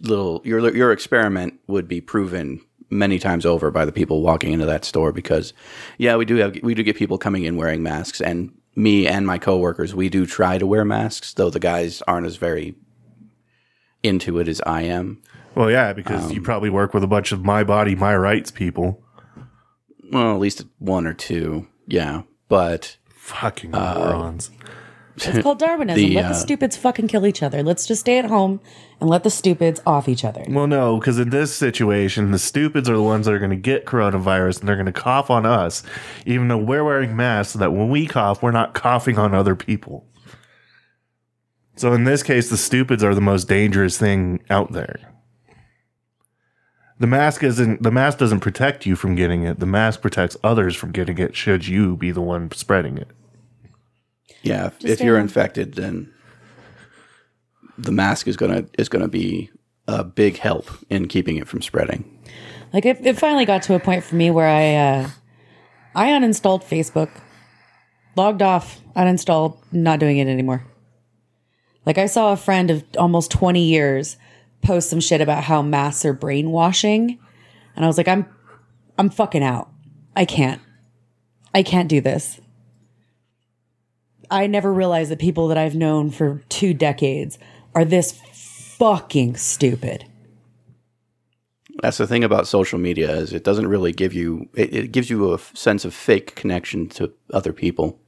little 0.00 0.40
your 0.44 0.74
your 0.74 0.92
experiment 0.92 1.54
would 1.66 1.88
be 1.88 2.00
proven 2.00 2.60
many 2.90 3.18
times 3.18 3.46
over 3.46 3.70
by 3.70 3.84
the 3.84 3.92
people 3.92 4.20
walking 4.22 4.52
into 4.52 4.66
that 4.66 4.84
store 4.84 5.12
because, 5.12 5.52
yeah, 5.98 6.16
we 6.16 6.24
do 6.24 6.36
have 6.36 6.56
we 6.62 6.74
do 6.74 6.82
get 6.82 6.96
people 6.96 7.18
coming 7.18 7.44
in 7.44 7.56
wearing 7.56 7.82
masks, 7.82 8.20
and 8.20 8.52
me 8.74 9.06
and 9.06 9.26
my 9.26 9.38
coworkers 9.38 9.94
we 9.94 10.08
do 10.08 10.26
try 10.26 10.58
to 10.58 10.66
wear 10.66 10.84
masks, 10.84 11.34
though 11.34 11.50
the 11.50 11.60
guys 11.60 12.02
aren't 12.08 12.26
as 12.26 12.36
very 12.36 12.74
into 14.02 14.38
it 14.38 14.48
as 14.48 14.60
I 14.66 14.82
am. 14.82 15.22
well, 15.54 15.70
yeah, 15.70 15.92
because 15.92 16.26
Um, 16.26 16.32
you 16.32 16.40
probably 16.40 16.70
work 16.70 16.94
with 16.94 17.04
a 17.04 17.08
bunch 17.08 17.32
of 17.32 17.44
my 17.44 17.64
body, 17.64 17.94
my 17.94 18.16
rights 18.16 18.50
people. 18.50 19.02
Well, 20.10 20.32
at 20.34 20.40
least 20.40 20.64
one 20.78 21.06
or 21.06 21.12
two, 21.14 21.68
yeah, 21.86 22.22
but. 22.48 22.96
Fucking 23.14 23.74
Uh, 23.74 23.94
morons. 23.98 24.50
It's 25.26 25.42
called 25.42 25.58
Darwinism. 25.60 25.96
The, 25.96 26.14
let 26.14 26.22
the 26.22 26.28
uh, 26.30 26.34
stupids 26.34 26.76
fucking 26.76 27.08
kill 27.08 27.26
each 27.26 27.42
other. 27.42 27.62
Let's 27.62 27.86
just 27.86 28.00
stay 28.00 28.18
at 28.18 28.26
home 28.26 28.60
and 29.00 29.08
let 29.08 29.22
the 29.24 29.30
stupids 29.30 29.80
off 29.86 30.08
each 30.08 30.24
other. 30.24 30.44
Well, 30.48 30.66
no, 30.66 30.98
because 30.98 31.18
in 31.18 31.30
this 31.30 31.54
situation, 31.54 32.30
the 32.30 32.38
stupids 32.38 32.88
are 32.88 32.96
the 32.96 33.02
ones 33.02 33.26
that 33.26 33.34
are 33.34 33.38
going 33.38 33.50
to 33.50 33.56
get 33.56 33.86
coronavirus 33.86 34.60
and 34.60 34.68
they're 34.68 34.76
going 34.76 34.86
to 34.86 34.92
cough 34.92 35.30
on 35.30 35.46
us, 35.46 35.82
even 36.26 36.48
though 36.48 36.58
we're 36.58 36.84
wearing 36.84 37.16
masks, 37.16 37.52
so 37.52 37.58
that 37.58 37.72
when 37.72 37.88
we 37.90 38.06
cough, 38.06 38.42
we're 38.42 38.50
not 38.50 38.74
coughing 38.74 39.18
on 39.18 39.34
other 39.34 39.54
people. 39.56 40.06
So 41.76 41.92
in 41.92 42.04
this 42.04 42.22
case, 42.22 42.50
the 42.50 42.58
stupids 42.58 43.02
are 43.02 43.14
the 43.14 43.20
most 43.20 43.48
dangerous 43.48 43.96
thing 43.96 44.42
out 44.50 44.72
there. 44.72 45.10
The 46.98 47.06
mask 47.06 47.42
isn't 47.42 47.82
the 47.82 47.90
mask 47.90 48.18
doesn't 48.18 48.40
protect 48.40 48.84
you 48.84 48.94
from 48.94 49.14
getting 49.14 49.44
it. 49.44 49.58
The 49.58 49.66
mask 49.66 50.02
protects 50.02 50.36
others 50.44 50.76
from 50.76 50.92
getting 50.92 51.16
it 51.16 51.34
should 51.34 51.66
you 51.66 51.96
be 51.96 52.10
the 52.10 52.20
one 52.20 52.50
spreading 52.52 52.98
it. 52.98 53.08
Yeah, 54.42 54.66
if, 54.66 54.84
if 54.84 55.00
you're 55.00 55.18
infected, 55.18 55.74
then 55.74 56.12
the 57.76 57.92
mask 57.92 58.28
is 58.28 58.36
gonna 58.36 58.66
is 58.78 58.88
gonna 58.88 59.08
be 59.08 59.50
a 59.86 60.04
big 60.04 60.38
help 60.38 60.70
in 60.88 61.08
keeping 61.08 61.36
it 61.36 61.48
from 61.48 61.62
spreading. 61.62 62.18
Like 62.72 62.86
it, 62.86 63.04
it 63.04 63.18
finally 63.18 63.44
got 63.44 63.62
to 63.64 63.74
a 63.74 63.80
point 63.80 64.04
for 64.04 64.14
me 64.14 64.30
where 64.30 64.48
I 64.48 64.74
uh, 64.74 65.10
I 65.94 66.08
uninstalled 66.08 66.64
Facebook, 66.64 67.10
logged 68.16 68.42
off, 68.42 68.80
uninstalled, 68.96 69.58
not 69.72 69.98
doing 69.98 70.18
it 70.18 70.28
anymore. 70.28 70.64
Like 71.84 71.98
I 71.98 72.06
saw 72.06 72.32
a 72.32 72.36
friend 72.36 72.70
of 72.70 72.84
almost 72.96 73.30
20 73.30 73.62
years 73.62 74.16
post 74.62 74.90
some 74.90 75.00
shit 75.00 75.20
about 75.20 75.44
how 75.44 75.62
masks 75.62 76.04
are 76.04 76.12
brainwashing, 76.12 77.18
and 77.74 77.84
I 77.84 77.88
was 77.88 77.98
like, 77.98 78.08
I'm 78.08 78.26
I'm 78.98 79.10
fucking 79.10 79.42
out. 79.42 79.70
I 80.14 80.24
can't. 80.24 80.60
I 81.54 81.62
can't 81.62 81.88
do 81.88 82.00
this. 82.00 82.40
I 84.30 84.46
never 84.46 84.72
realized 84.72 85.10
that 85.10 85.18
people 85.18 85.48
that 85.48 85.58
I've 85.58 85.74
known 85.74 86.10
for 86.10 86.42
two 86.48 86.72
decades 86.72 87.38
are 87.74 87.84
this 87.84 88.12
fucking 88.78 89.36
stupid. 89.36 90.06
That's 91.82 91.98
the 91.98 92.06
thing 92.06 92.24
about 92.24 92.46
social 92.46 92.78
media 92.78 93.10
is 93.10 93.32
it 93.32 93.44
doesn't 93.44 93.68
really 93.68 93.92
give 93.92 94.12
you 94.12 94.48
it, 94.54 94.74
it 94.74 94.92
gives 94.92 95.08
you 95.08 95.30
a 95.30 95.34
f- 95.34 95.56
sense 95.56 95.84
of 95.84 95.94
fake 95.94 96.34
connection 96.34 96.88
to 96.90 97.12
other 97.32 97.52
people. 97.52 97.98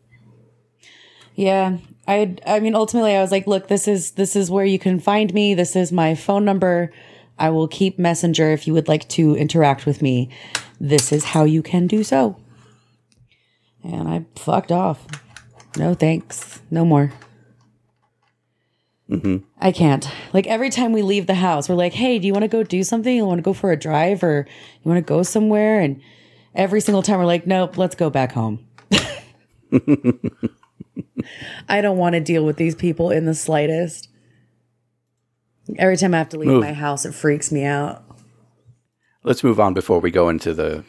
Yeah. 1.35 1.79
I 2.07 2.37
I 2.47 2.61
mean 2.61 2.75
ultimately 2.75 3.17
I 3.17 3.23
was 3.23 3.31
like, 3.31 3.47
look, 3.47 3.69
this 3.69 3.89
is 3.89 4.13
this 4.13 4.37
is 4.37 4.51
where 4.51 4.65
you 4.65 4.79
can 4.79 5.01
find 5.01 5.33
me. 5.33 5.55
This 5.55 5.75
is 5.75 5.91
my 5.91 6.15
phone 6.15 6.45
number. 6.45 6.93
I 7.39 7.51
will 7.51 7.69
keep 7.69 7.99
Messenger 7.99 8.51
if 8.51 8.67
you 8.67 8.75
would 8.75 8.89
like 8.89 9.09
to 9.11 9.35
interact 9.37 9.87
with 9.87 10.03
me. 10.03 10.29
This 10.81 11.13
is 11.13 11.25
how 11.25 11.45
you 11.45 11.63
can 11.63 11.87
do 11.87 12.05
so. 12.05 12.37
And 13.83 14.09
I 14.09 14.27
fucked 14.37 14.71
off. 14.71 15.07
No 15.77 15.95
thanks. 15.95 16.61
No 16.71 16.85
more. 16.85 17.13
Mm-hmm. 19.13 19.45
I 19.59 19.73
can't. 19.73 20.09
Like 20.33 20.47
every 20.47 20.71
time 20.71 20.93
we 20.93 21.03
leave 21.03 21.27
the 21.27 21.35
house, 21.35 21.69
we're 21.69 21.75
like, 21.75 21.93
hey, 21.93 22.19
do 22.19 22.27
you 22.27 22.33
want 22.33 22.45
to 22.45 22.49
go 22.49 22.63
do 22.63 22.83
something? 22.83 23.15
You 23.15 23.27
want 23.27 23.39
to 23.39 23.43
go 23.43 23.53
for 23.53 23.71
a 23.71 23.77
drive 23.77 24.23
or 24.23 24.47
you 24.83 24.89
want 24.89 24.99
to 24.99 25.09
go 25.09 25.23
somewhere? 25.23 25.81
And 25.81 26.01
every 26.55 26.81
single 26.81 27.03
time 27.03 27.19
we're 27.19 27.27
like, 27.27 27.47
nope, 27.47 27.77
let's 27.77 27.95
go 27.95 28.09
back 28.09 28.33
home. 28.33 28.67
I 31.69 31.81
don't 31.81 31.99
want 31.99 32.15
to 32.15 32.21
deal 32.21 32.45
with 32.45 32.57
these 32.57 32.75
people 32.75 33.11
in 33.11 33.27
the 33.27 33.35
slightest. 33.35 34.09
Every 35.79 35.97
time 35.97 36.15
I 36.15 36.19
have 36.19 36.31
to 36.31 36.39
leave 36.39 36.49
Move. 36.49 36.63
my 36.63 36.73
house, 36.73 37.05
it 37.05 37.13
freaks 37.15 37.53
me 37.53 37.65
out. 37.65 38.05
Let's 39.25 39.45
move 39.45 39.61
on 39.61 39.75
before 39.75 40.01
we 40.01 40.11
go 40.11 40.29
into 40.29 40.53
the 40.53 40.85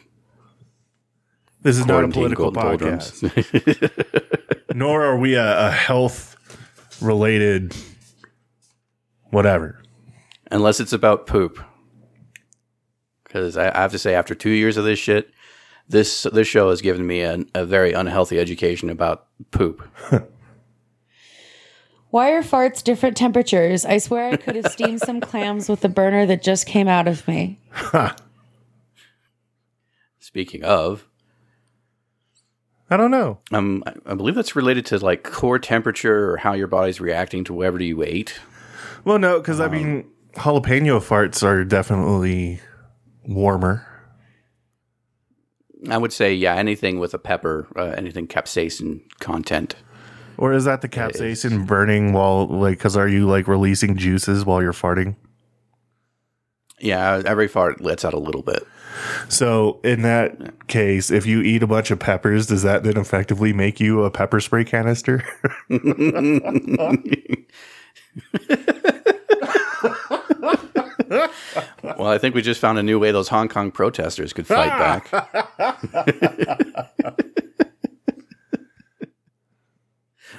This 1.62 1.78
is 1.78 1.86
not 1.86 2.04
a 2.04 2.08
political 2.08 2.50
golden 2.50 2.98
podcast. 2.98 4.50
doldrums. 4.74 4.90
Nor 4.90 5.04
are 5.04 5.18
we 5.18 5.34
a, 5.34 5.68
a 5.68 5.70
health 5.70 6.36
related 7.00 7.74
whatever. 9.30 9.82
Unless 10.50 10.80
it's 10.80 10.92
about 10.92 11.26
poop. 11.26 11.58
Because 13.24 13.56
I, 13.56 13.68
I 13.76 13.80
have 13.80 13.92
to 13.92 13.98
say, 13.98 14.14
after 14.14 14.34
two 14.34 14.50
years 14.50 14.76
of 14.76 14.84
this 14.84 14.98
shit, 14.98 15.30
this 15.88 16.22
this 16.32 16.48
show 16.48 16.70
has 16.70 16.80
given 16.80 17.06
me 17.06 17.20
an, 17.20 17.50
a 17.54 17.66
very 17.66 17.92
unhealthy 17.92 18.38
education 18.38 18.88
about 18.88 19.26
poop. 19.50 19.86
Why 22.10 22.30
are 22.30 22.42
farts 22.42 22.82
different 22.82 23.16
temperatures? 23.16 23.84
I 23.84 23.98
swear 23.98 24.30
I 24.30 24.36
could 24.36 24.54
have 24.54 24.70
steamed 24.70 25.00
some 25.00 25.20
clams 25.20 25.68
with 25.68 25.80
the 25.80 25.88
burner 25.88 26.26
that 26.26 26.44
just 26.44 26.64
came 26.64 26.86
out 26.86 27.08
of 27.08 27.26
me. 27.26 27.58
Speaking 30.20 30.62
of, 30.62 31.08
I 32.90 32.96
don't 32.96 33.10
know. 33.10 33.38
um, 33.52 33.82
I, 33.86 33.94
I 34.06 34.14
believe 34.14 34.34
that's 34.34 34.54
related 34.54 34.86
to 34.86 34.98
like 34.98 35.24
core 35.24 35.58
temperature 35.58 36.30
or 36.30 36.36
how 36.36 36.52
your 36.52 36.66
body's 36.66 37.00
reacting 37.00 37.44
to 37.44 37.54
whatever 37.54 37.82
you 37.82 38.02
ate. 38.02 38.38
Well, 39.04 39.18
no, 39.18 39.38
because 39.38 39.60
I 39.60 39.68
mean, 39.68 40.08
jalapeno 40.34 41.00
farts 41.00 41.42
are 41.42 41.64
definitely 41.64 42.60
warmer. 43.26 43.86
I 45.90 45.98
would 45.98 46.12
say, 46.12 46.32
yeah, 46.34 46.54
anything 46.54 46.98
with 46.98 47.12
a 47.14 47.18
pepper, 47.18 47.66
uh, 47.76 47.94
anything 47.96 48.26
capsaicin 48.26 49.02
content. 49.20 49.76
Or 50.36 50.52
is 50.52 50.64
that 50.64 50.80
the 50.80 50.88
capsaicin 50.88 51.66
burning 51.66 52.12
while, 52.12 52.46
like, 52.46 52.78
because 52.78 52.96
are 52.96 53.08
you 53.08 53.28
like 53.28 53.46
releasing 53.46 53.96
juices 53.96 54.44
while 54.44 54.62
you're 54.62 54.72
farting? 54.72 55.16
Yeah, 56.80 57.22
every 57.24 57.48
fart 57.48 57.80
lets 57.80 58.04
out 58.04 58.14
a 58.14 58.18
little 58.18 58.42
bit. 58.42 58.66
So, 59.28 59.80
in 59.82 60.02
that 60.02 60.66
case, 60.68 61.10
if 61.10 61.26
you 61.26 61.40
eat 61.40 61.62
a 61.62 61.66
bunch 61.66 61.90
of 61.90 61.98
peppers, 61.98 62.46
does 62.46 62.62
that 62.62 62.84
then 62.84 62.96
effectively 62.96 63.52
make 63.52 63.80
you 63.80 64.04
a 64.04 64.10
pepper 64.10 64.40
spray 64.40 64.64
canister? 64.64 65.24
Well, 71.98 72.08
I 72.08 72.18
think 72.18 72.34
we 72.34 72.42
just 72.42 72.60
found 72.60 72.78
a 72.78 72.82
new 72.82 72.98
way 72.98 73.12
those 73.12 73.28
Hong 73.28 73.48
Kong 73.48 73.70
protesters 73.70 74.32
could 74.32 74.46
fight 74.46 74.68
back. 74.68 75.10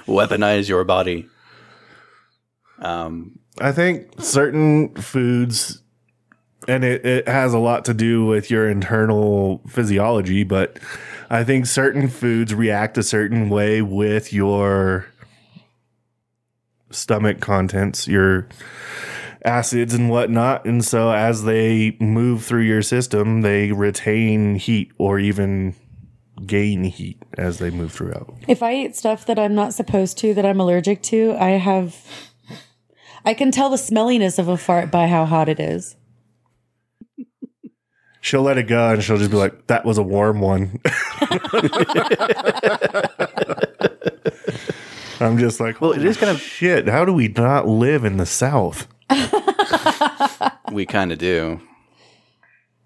Weaponize 0.06 0.68
your 0.68 0.84
body. 0.84 1.28
Um, 2.78 3.38
I 3.60 3.72
think 3.72 4.20
certain 4.20 4.94
foods, 4.96 5.82
and 6.68 6.84
it, 6.84 7.04
it 7.04 7.28
has 7.28 7.54
a 7.54 7.58
lot 7.58 7.84
to 7.86 7.94
do 7.94 8.24
with 8.26 8.50
your 8.50 8.68
internal 8.68 9.62
physiology, 9.68 10.44
but 10.44 10.78
I 11.30 11.44
think 11.44 11.66
certain 11.66 12.08
foods 12.08 12.54
react 12.54 12.98
a 12.98 13.02
certain 13.02 13.48
way 13.48 13.82
with 13.82 14.32
your 14.32 15.06
stomach 16.90 17.40
contents, 17.40 18.06
your 18.06 18.48
acids 19.44 19.94
and 19.94 20.10
whatnot. 20.10 20.64
And 20.64 20.84
so 20.84 21.10
as 21.12 21.44
they 21.44 21.96
move 22.00 22.44
through 22.44 22.62
your 22.62 22.82
system, 22.82 23.42
they 23.42 23.72
retain 23.72 24.56
heat 24.56 24.92
or 24.98 25.18
even 25.18 25.74
gain 26.44 26.84
heat 26.84 27.22
as 27.38 27.58
they 27.58 27.70
move 27.70 27.92
throughout. 27.92 28.34
If 28.46 28.62
I 28.62 28.74
eat 28.74 28.96
stuff 28.96 29.24
that 29.26 29.38
I'm 29.38 29.54
not 29.54 29.72
supposed 29.72 30.18
to, 30.18 30.34
that 30.34 30.44
I'm 30.44 30.60
allergic 30.60 31.02
to, 31.04 31.34
I 31.38 31.50
have. 31.50 31.96
I 33.24 33.34
can 33.34 33.50
tell 33.50 33.70
the 33.70 33.78
smelliness 33.78 34.38
of 34.38 34.46
a 34.46 34.56
fart 34.56 34.90
by 34.90 35.08
how 35.08 35.24
hot 35.24 35.48
it 35.48 35.58
is. 35.58 35.96
She'll 38.26 38.42
let 38.42 38.58
it 38.58 38.64
go 38.64 38.88
and 38.90 39.00
she'll 39.04 39.18
just 39.18 39.30
be 39.30 39.36
like, 39.36 39.68
that 39.68 39.84
was 39.84 39.98
a 39.98 40.02
warm 40.02 40.40
one. 40.40 40.80
I'm 45.20 45.38
just 45.38 45.60
like, 45.60 45.80
Well, 45.80 45.92
it 45.92 46.04
is 46.04 46.16
kind 46.16 46.30
of- 46.30 46.40
shit. 46.40 46.88
How 46.88 47.04
do 47.04 47.12
we 47.12 47.28
not 47.28 47.68
live 47.68 48.04
in 48.04 48.16
the 48.16 48.26
South? 48.26 48.88
We 50.72 50.84
kind 50.86 51.12
of 51.12 51.18
do. 51.18 51.60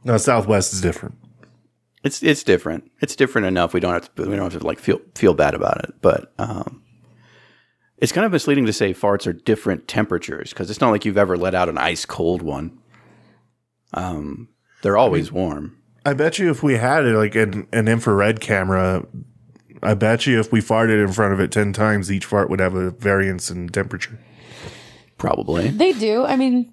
No, 0.05 0.19
Southwest 0.19 0.75
is 0.75 0.83
different. 0.83 1.15
It's 2.05 2.23
it's 2.23 2.45
different. 2.45 2.91
It's 3.01 3.17
different 3.17 3.47
enough. 3.47 3.73
We 3.73 3.81
don't 3.81 3.95
have 3.95 4.15
to 4.17 4.23
we 4.29 4.37
don't 4.37 4.53
have 4.53 4.61
to 4.61 4.67
like 4.67 4.79
feel 4.79 5.01
feel 5.15 5.33
bad 5.33 5.55
about 5.55 5.83
it. 5.85 5.95
But 6.03 6.33
um, 6.39 6.83
it's 7.97 8.13
kind 8.13 8.27
of 8.27 8.33
misleading 8.33 8.67
to 8.67 8.73
say 8.75 8.93
farts 8.93 9.27
are 9.27 9.33
different 9.33 9.89
temperatures 9.89 10.51
because 10.51 10.69
it's 10.71 10.81
not 10.83 10.91
like 10.91 11.07
you've 11.07 11.17
ever 11.19 11.39
let 11.39 11.55
out 11.55 11.71
an 11.71 11.79
ice 11.79 12.05
cold 12.05 12.43
one. 12.43 12.79
Um, 13.95 14.49
they're 14.83 14.97
always 14.97 15.31
warm. 15.31 15.77
I 16.05 16.15
bet 16.15 16.39
you 16.39 16.51
if 16.51 16.63
we 16.63 16.77
had 16.77 17.05
it 17.05 17.17
like 17.17 17.35
an, 17.35 17.67
an 17.73 17.89
infrared 17.89 18.41
camera, 18.41 19.07
I 19.83 19.95
bet 19.95 20.27
you 20.27 20.41
if 20.41 20.51
we 20.51 20.61
farted 20.61 21.03
in 21.03 21.13
front 21.13 21.35
of 21.35 21.41
it 21.41 21.53
10 21.53 21.73
times, 21.73 22.11
each 22.11 22.25
fart 22.25 22.51
would 22.51 22.61
have 22.61 22.75
a 22.75 22.91
variance 22.91 23.51
in 23.51 23.69
temperature. 23.69 24.19
Probably. 25.19 25.69
They 25.69 25.93
do. 25.93 26.25
I 26.25 26.37
mean, 26.37 26.73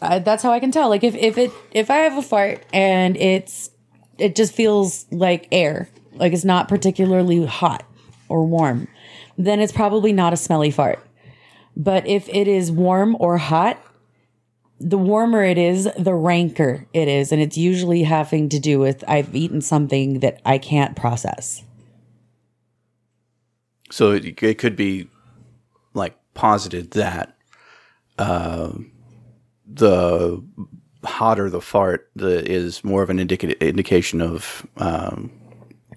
uh, 0.00 0.20
that's 0.20 0.42
how 0.42 0.52
I 0.52 0.60
can 0.60 0.70
tell. 0.70 0.88
Like 0.88 1.04
if 1.04 1.14
if 1.14 1.36
it 1.36 1.50
if 1.72 1.90
I 1.90 1.96
have 1.96 2.16
a 2.16 2.22
fart 2.22 2.64
and 2.72 3.16
it's 3.16 3.70
it 4.18 4.36
just 4.36 4.54
feels 4.54 5.06
like 5.10 5.48
air, 5.50 5.88
like 6.12 6.32
it's 6.32 6.44
not 6.44 6.68
particularly 6.68 7.44
hot 7.46 7.84
or 8.28 8.44
warm, 8.46 8.86
then 9.36 9.60
it's 9.60 9.72
probably 9.72 10.12
not 10.12 10.32
a 10.32 10.36
smelly 10.36 10.70
fart. 10.70 11.04
But 11.76 12.06
if 12.06 12.28
it 12.28 12.46
is 12.46 12.70
warm 12.70 13.16
or 13.18 13.38
hot, 13.38 13.82
the 14.80 14.98
warmer 14.98 15.44
it 15.44 15.58
is, 15.58 15.88
the 15.98 16.14
ranker 16.14 16.86
it 16.94 17.06
is, 17.06 17.32
and 17.32 17.40
it's 17.40 17.56
usually 17.56 18.02
having 18.02 18.48
to 18.48 18.58
do 18.58 18.78
with 18.78 19.04
I've 19.06 19.34
eaten 19.36 19.60
something 19.60 20.20
that 20.20 20.40
I 20.44 20.58
can't 20.58 20.96
process. 20.96 21.62
So 23.90 24.12
it, 24.12 24.42
it 24.42 24.58
could 24.58 24.76
be 24.76 25.08
like 25.92 26.16
posited 26.34 26.92
that 26.92 27.36
uh, 28.18 28.72
the 29.66 30.42
hotter 31.04 31.50
the 31.50 31.60
fart, 31.60 32.10
the 32.16 32.50
is 32.50 32.82
more 32.82 33.02
of 33.02 33.10
an 33.10 33.18
indica- 33.18 33.62
indication 33.62 34.22
of 34.22 34.66
um, 34.78 35.30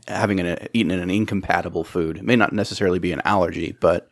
having 0.08 0.42
an 0.42 0.68
eaten 0.74 0.92
an 0.92 1.10
incompatible 1.10 1.86
food. 1.86 2.18
It 2.18 2.24
may 2.24 2.36
not 2.36 2.52
necessarily 2.52 3.00
be 3.00 3.14
an 3.14 3.22
allergy, 3.24 3.78
but 3.80 4.10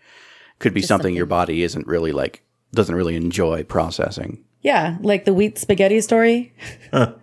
could 0.60 0.74
be 0.74 0.82
something, 0.82 1.16
your 1.16 1.26
body 1.26 1.64
isn't 1.64 1.88
really 1.88 2.14
like 2.14 2.44
doesn't 2.74 2.96
really 2.96 3.16
enjoy 3.16 3.64
processing. 3.64 4.46
Yeah, 4.62 4.98
like 5.02 5.26
the 5.26 5.34
wheat 5.34 5.58
spaghetti 5.58 6.00
story. 6.02 6.54
I 6.94 7.16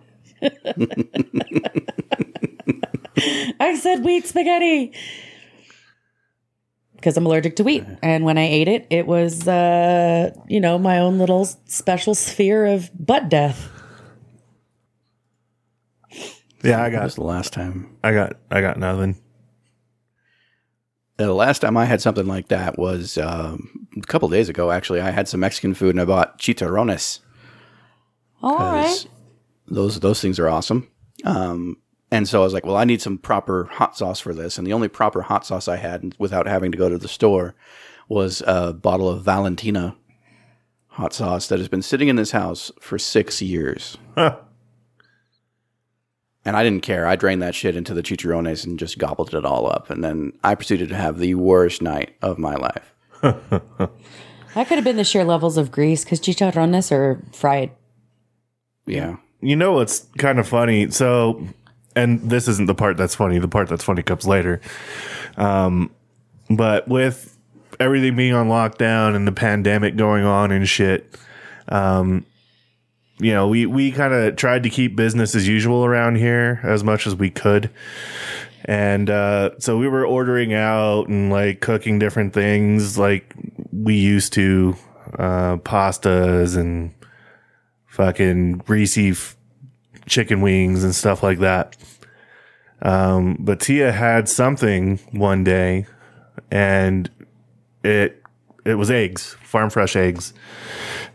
said 3.79 4.03
wheat 4.03 4.27
spaghetti 4.27 4.93
because 6.95 7.15
I'm 7.17 7.25
allergic 7.25 7.55
to 7.57 7.63
wheat, 7.63 7.83
and 8.01 8.25
when 8.25 8.37
I 8.37 8.43
ate 8.43 8.67
it, 8.67 8.85
it 8.89 9.07
was 9.07 9.47
uh, 9.47 10.31
you 10.47 10.59
know 10.59 10.77
my 10.77 10.99
own 10.99 11.17
little 11.17 11.45
special 11.65 12.13
sphere 12.15 12.65
of 12.65 12.89
butt 12.93 13.29
death. 13.29 13.69
Yeah, 16.61 16.83
I 16.83 16.89
That 16.89 17.03
was 17.03 17.15
got, 17.15 17.21
the 17.21 17.27
last 17.27 17.53
time. 17.53 17.95
I 18.03 18.11
got, 18.13 18.33
I 18.51 18.59
got 18.59 18.77
nothing. 18.77 19.15
The 21.15 21.33
last 21.33 21.59
time 21.59 21.77
I 21.77 21.85
had 21.85 22.01
something 22.01 22.27
like 22.27 22.49
that 22.49 22.77
was 22.77 23.17
um, 23.17 23.87
a 23.97 24.01
couple 24.01 24.27
days 24.29 24.49
ago. 24.49 24.69
Actually, 24.71 24.99
I 25.01 25.11
had 25.11 25.27
some 25.29 25.39
Mexican 25.39 25.73
food 25.73 25.91
and 25.91 26.01
I 26.01 26.05
bought 26.05 26.37
chicharrones. 26.39 27.19
All 28.41 28.57
right, 28.57 28.85
'cause 28.85 29.07
Those 29.67 29.99
those 29.99 30.21
things 30.21 30.39
are 30.39 30.49
awesome. 30.49 30.87
Um, 31.25 31.77
and 32.11 32.27
so 32.27 32.41
I 32.41 32.43
was 32.43 32.53
like, 32.53 32.65
well, 32.65 32.77
I 32.77 32.85
need 32.85 33.01
some 33.01 33.17
proper 33.17 33.65
hot 33.65 33.95
sauce 33.97 34.19
for 34.19 34.33
this. 34.33 34.57
And 34.57 34.65
the 34.65 34.73
only 34.73 34.87
proper 34.87 35.21
hot 35.21 35.45
sauce 35.45 35.67
I 35.67 35.75
had 35.75 36.15
without 36.17 36.47
having 36.47 36.71
to 36.71 36.77
go 36.77 36.89
to 36.89 36.97
the 36.97 37.07
store 37.07 37.53
was 38.07 38.41
a 38.47 38.73
bottle 38.73 39.07
of 39.07 39.23
Valentina 39.23 39.95
hot 40.87 41.13
sauce 41.13 41.47
that 41.47 41.59
has 41.59 41.67
been 41.67 41.83
sitting 41.83 42.07
in 42.07 42.15
this 42.15 42.31
house 42.31 42.71
for 42.81 42.97
six 42.97 43.41
years. 43.41 43.97
Huh. 44.15 44.37
And 46.45 46.55
I 46.57 46.63
didn't 46.63 46.81
care. 46.83 47.05
I 47.05 47.15
drained 47.15 47.41
that 47.43 47.53
shit 47.53 47.75
into 47.75 47.93
the 47.93 48.01
chicharrones 48.01 48.65
and 48.65 48.79
just 48.79 48.97
gobbled 48.97 49.35
it 49.35 49.45
all 49.45 49.69
up. 49.71 49.89
And 49.89 50.03
then 50.03 50.33
I 50.43 50.55
proceeded 50.55 50.89
to 50.89 50.95
have 50.95 51.19
the 51.19 51.35
worst 51.35 51.81
night 51.81 52.15
of 52.21 52.39
my 52.39 52.55
life. 52.55 52.95
that 53.21 53.91
could 54.55 54.65
have 54.77 54.83
been 54.83 54.95
the 54.97 55.03
sheer 55.03 55.23
levels 55.25 55.57
of 55.57 55.69
grease 55.71 56.03
because 56.03 56.19
chicharrones 56.21 56.91
are 56.91 57.21
fried. 57.33 57.71
Yeah. 58.89 59.17
You 59.41 59.55
know 59.55 59.73
what's 59.73 60.07
kind 60.17 60.39
of 60.39 60.47
funny? 60.47 60.89
So, 60.91 61.47
and 61.95 62.29
this 62.29 62.47
isn't 62.47 62.65
the 62.65 62.75
part 62.75 62.97
that's 62.97 63.15
funny. 63.15 63.39
The 63.39 63.47
part 63.47 63.69
that's 63.69 63.83
funny 63.83 64.03
comes 64.03 64.27
later. 64.27 64.59
Um, 65.37 65.91
but 66.49 66.87
with 66.87 67.37
everything 67.79 68.15
being 68.15 68.33
on 68.33 68.49
lockdown 68.49 69.15
and 69.15 69.27
the 69.27 69.31
pandemic 69.31 69.95
going 69.95 70.25
on 70.25 70.51
and 70.51 70.67
shit, 70.67 71.15
um, 71.69 72.25
you 73.19 73.31
know, 73.31 73.47
we 73.47 73.65
we 73.65 73.91
kind 73.91 74.13
of 74.13 74.35
tried 74.35 74.63
to 74.63 74.69
keep 74.69 74.95
business 74.95 75.35
as 75.35 75.47
usual 75.47 75.85
around 75.85 76.15
here 76.15 76.59
as 76.63 76.83
much 76.83 77.05
as 77.05 77.15
we 77.15 77.29
could. 77.29 77.69
And 78.65 79.09
uh, 79.09 79.51
so 79.59 79.77
we 79.77 79.87
were 79.87 80.05
ordering 80.05 80.53
out 80.53 81.07
and 81.07 81.29
like 81.31 81.59
cooking 81.61 81.99
different 81.99 82.33
things 82.33 82.97
like 82.97 83.33
we 83.71 83.95
used 83.95 84.33
to, 84.33 84.75
uh, 85.17 85.57
pastas 85.57 86.57
and 86.57 86.93
fucking 87.99 88.53
greasy 88.59 89.09
f- 89.09 89.35
chicken 90.05 90.39
wings 90.39 90.85
and 90.85 90.95
stuff 90.95 91.21
like 91.21 91.39
that. 91.39 91.75
Um, 92.81 93.35
but 93.41 93.59
Tia 93.59 93.91
had 93.91 94.29
something 94.29 94.99
one 95.11 95.43
day, 95.43 95.85
and 96.49 97.11
it 97.83 98.23
it 98.63 98.75
was 98.75 98.89
eggs, 98.89 99.35
farm 99.43 99.69
fresh 99.69 99.97
eggs, 99.97 100.33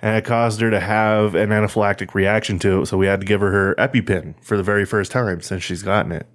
and 0.03 0.19
it 0.19 0.27
caused 0.27 0.61
her 0.61 0.71
to 0.71 0.79
have 0.79 1.35
an 1.35 1.49
anaphylactic 1.49 2.13
reaction 2.13 2.59
to 2.59 2.83
it. 2.83 2.87
So 2.87 2.99
we 2.99 3.07
had 3.07 3.23
to 3.23 3.27
give 3.27 3.41
her 3.41 3.51
her 3.51 3.75
EpiPen 3.77 4.35
for 4.45 4.59
the 4.59 4.63
very 4.63 4.85
first 4.85 5.11
time 5.11 5.41
since 5.41 5.63
she's 5.63 5.83
gotten 5.83 6.13
it. 6.13 6.27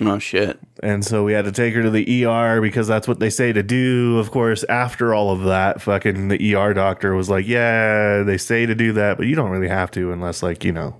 Oh, 0.00 0.18
shit. 0.18 0.58
And 0.82 1.04
so 1.04 1.22
we 1.22 1.32
had 1.32 1.44
to 1.44 1.52
take 1.52 1.72
her 1.74 1.82
to 1.82 1.90
the 1.90 2.26
ER 2.26 2.60
because 2.60 2.88
that's 2.88 3.06
what 3.06 3.20
they 3.20 3.30
say 3.30 3.52
to 3.52 3.62
do. 3.62 4.18
Of 4.18 4.30
course, 4.30 4.64
after 4.64 5.14
all 5.14 5.30
of 5.30 5.44
that, 5.44 5.80
fucking 5.80 6.28
the 6.28 6.54
ER 6.56 6.74
doctor 6.74 7.14
was 7.14 7.30
like, 7.30 7.46
"Yeah, 7.46 8.22
they 8.22 8.36
say 8.36 8.66
to 8.66 8.74
do 8.74 8.92
that, 8.94 9.16
but 9.16 9.26
you 9.26 9.36
don't 9.36 9.50
really 9.50 9.68
have 9.68 9.90
to 9.92 10.10
unless 10.10 10.42
like, 10.42 10.64
you 10.64 10.72
know, 10.72 10.96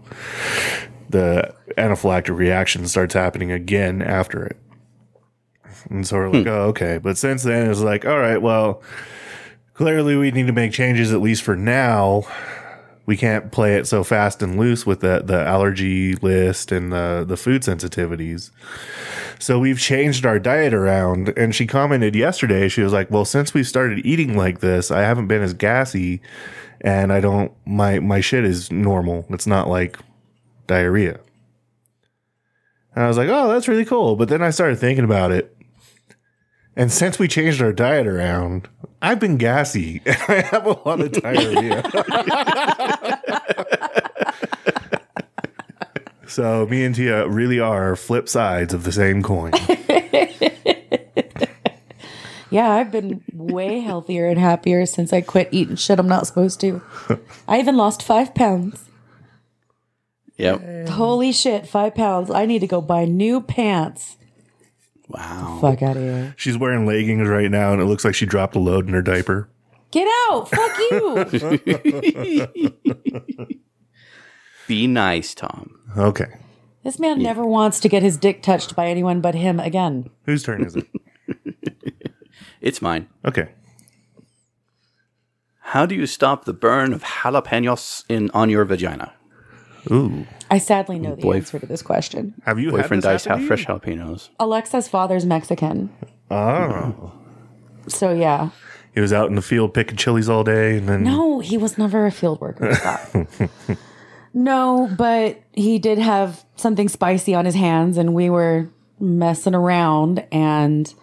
the 1.10 1.52
anaphylactic 1.76 2.36
reaction 2.36 2.86
starts 2.86 3.14
happening 3.14 3.50
again 3.50 4.00
after 4.00 4.44
it." 4.46 4.56
And 5.90 6.06
so 6.06 6.16
we're 6.16 6.30
like, 6.30 6.46
"Oh, 6.46 6.68
okay." 6.68 6.98
But 6.98 7.18
since 7.18 7.42
then 7.42 7.68
it's 7.70 7.80
like, 7.80 8.06
"All 8.06 8.18
right, 8.20 8.40
well, 8.40 8.80
clearly 9.74 10.14
we 10.16 10.30
need 10.30 10.46
to 10.46 10.52
make 10.52 10.72
changes 10.72 11.12
at 11.12 11.20
least 11.20 11.42
for 11.42 11.56
now." 11.56 12.22
We 13.06 13.16
can't 13.16 13.52
play 13.52 13.76
it 13.76 13.86
so 13.86 14.02
fast 14.02 14.42
and 14.42 14.58
loose 14.58 14.86
with 14.86 15.00
the 15.00 15.22
the 15.24 15.40
allergy 15.46 16.14
list 16.16 16.72
and 16.72 16.92
the 16.92 17.24
the 17.26 17.36
food 17.36 17.62
sensitivities. 17.62 18.50
So 19.38 19.58
we've 19.58 19.78
changed 19.78 20.24
our 20.24 20.38
diet 20.38 20.72
around. 20.72 21.36
And 21.36 21.54
she 21.54 21.66
commented 21.66 22.14
yesterday, 22.14 22.68
she 22.68 22.82
was 22.82 22.92
like, 22.92 23.10
Well, 23.10 23.24
since 23.24 23.52
we 23.52 23.62
started 23.62 24.04
eating 24.06 24.36
like 24.36 24.60
this, 24.60 24.90
I 24.90 25.02
haven't 25.02 25.26
been 25.26 25.42
as 25.42 25.54
gassy 25.54 26.20
and 26.80 27.12
I 27.12 27.20
don't 27.20 27.52
my 27.66 27.98
my 28.00 28.20
shit 28.20 28.44
is 28.44 28.70
normal. 28.70 29.26
It's 29.30 29.46
not 29.46 29.68
like 29.68 29.98
diarrhea. 30.66 31.20
And 32.94 33.04
I 33.04 33.08
was 33.08 33.18
like, 33.18 33.28
Oh, 33.28 33.48
that's 33.48 33.68
really 33.68 33.84
cool. 33.84 34.16
But 34.16 34.28
then 34.28 34.42
I 34.42 34.50
started 34.50 34.78
thinking 34.78 35.04
about 35.04 35.32
it. 35.32 35.53
And 36.76 36.90
since 36.90 37.18
we 37.18 37.28
changed 37.28 37.62
our 37.62 37.72
diet 37.72 38.06
around, 38.06 38.68
I've 39.00 39.20
been 39.20 39.36
gassy 39.36 40.02
and 40.04 40.16
I 40.28 40.40
have 40.42 40.66
a 40.66 40.70
lot 40.70 41.00
of 41.00 41.12
diarrhea. 41.12 41.82
so 46.26 46.66
me 46.66 46.84
and 46.84 46.94
Tia 46.94 47.28
really 47.28 47.60
are 47.60 47.94
flip 47.96 48.28
sides 48.28 48.74
of 48.74 48.84
the 48.84 48.92
same 48.92 49.22
coin. 49.22 49.52
Yeah, 52.50 52.70
I've 52.70 52.92
been 52.92 53.20
way 53.32 53.80
healthier 53.80 54.28
and 54.28 54.38
happier 54.38 54.86
since 54.86 55.12
I 55.12 55.22
quit 55.22 55.48
eating 55.50 55.74
shit 55.74 55.98
I'm 55.98 56.06
not 56.06 56.28
supposed 56.28 56.60
to. 56.60 56.80
I 57.48 57.58
even 57.58 57.76
lost 57.76 58.00
five 58.00 58.32
pounds. 58.32 58.84
Yep. 60.36 60.88
Holy 60.90 61.32
shit, 61.32 61.66
five 61.66 61.96
pounds. 61.96 62.30
I 62.30 62.46
need 62.46 62.60
to 62.60 62.68
go 62.68 62.80
buy 62.80 63.06
new 63.06 63.40
pants. 63.40 64.18
Wow. 65.08 65.58
Fuck 65.60 65.82
out 65.82 65.96
of 65.96 66.02
here. 66.02 66.34
She's 66.36 66.56
wearing 66.58 66.86
leggings 66.86 67.28
right 67.28 67.50
now, 67.50 67.72
and 67.72 67.80
it 67.82 67.84
looks 67.84 68.04
like 68.04 68.14
she 68.14 68.26
dropped 68.26 68.56
a 68.56 68.58
load 68.58 68.86
in 68.88 68.94
her 68.94 69.02
diaper. 69.02 69.48
Get 69.90 70.08
out. 70.30 70.48
Fuck 70.48 70.78
you. 70.90 71.24
Be 74.66 74.86
nice, 74.86 75.34
Tom. 75.34 75.78
Okay. 75.96 76.38
this 76.82 76.98
man 76.98 77.22
never 77.22 77.44
wants 77.44 77.78
to 77.80 77.88
get 77.88 78.02
his 78.02 78.16
dick 78.16 78.42
touched 78.42 78.74
by 78.74 78.86
anyone 78.88 79.20
but 79.20 79.34
him 79.34 79.60
again. 79.60 80.10
Whose 80.24 80.42
turn 80.42 80.64
is 80.64 80.76
it? 80.76 80.86
It's 82.60 82.80
mine. 82.80 83.08
Okay. 83.26 83.50
How 85.60 85.84
do 85.84 85.94
you 85.94 86.06
stop 86.06 86.46
the 86.46 86.54
burn 86.54 86.94
of 86.94 87.02
jalapenos 87.02 88.04
in 88.08 88.30
on 88.30 88.48
your 88.48 88.64
vagina? 88.64 89.12
Ooh. 89.90 90.26
I 90.50 90.58
sadly 90.58 90.98
know 90.98 91.14
the 91.14 91.22
Boy- 91.22 91.36
answer 91.36 91.58
to 91.58 91.66
this 91.66 91.82
question. 91.82 92.34
Have 92.46 92.58
you 92.58 92.70
Boyfriend 92.70 93.02
had 93.04 93.10
diced 93.12 93.24
this 93.24 93.28
half 93.30 93.40
happen 93.40 93.42
to 93.42 93.46
fresh 93.48 93.60
you? 93.60 93.66
jalapenos. 94.02 94.28
Alexa's 94.40 94.88
father's 94.88 95.26
Mexican. 95.26 95.90
Oh. 96.30 97.12
So 97.88 98.12
yeah. 98.12 98.50
He 98.94 99.00
was 99.00 99.12
out 99.12 99.28
in 99.28 99.34
the 99.34 99.42
field 99.42 99.74
picking 99.74 99.96
chilies 99.96 100.28
all 100.28 100.44
day, 100.44 100.78
and 100.78 100.88
then 100.88 101.02
No, 101.02 101.40
he 101.40 101.58
was 101.58 101.76
never 101.76 102.06
a 102.06 102.12
field 102.12 102.40
worker. 102.40 102.74
Stop. 102.74 103.10
no, 104.34 104.88
but 104.96 105.42
he 105.52 105.78
did 105.80 105.98
have 105.98 106.44
something 106.56 106.88
spicy 106.88 107.34
on 107.34 107.44
his 107.44 107.56
hands, 107.56 107.98
and 107.98 108.14
we 108.14 108.30
were 108.30 108.70
messing 109.00 109.54
around, 109.54 110.24
and 110.30 110.94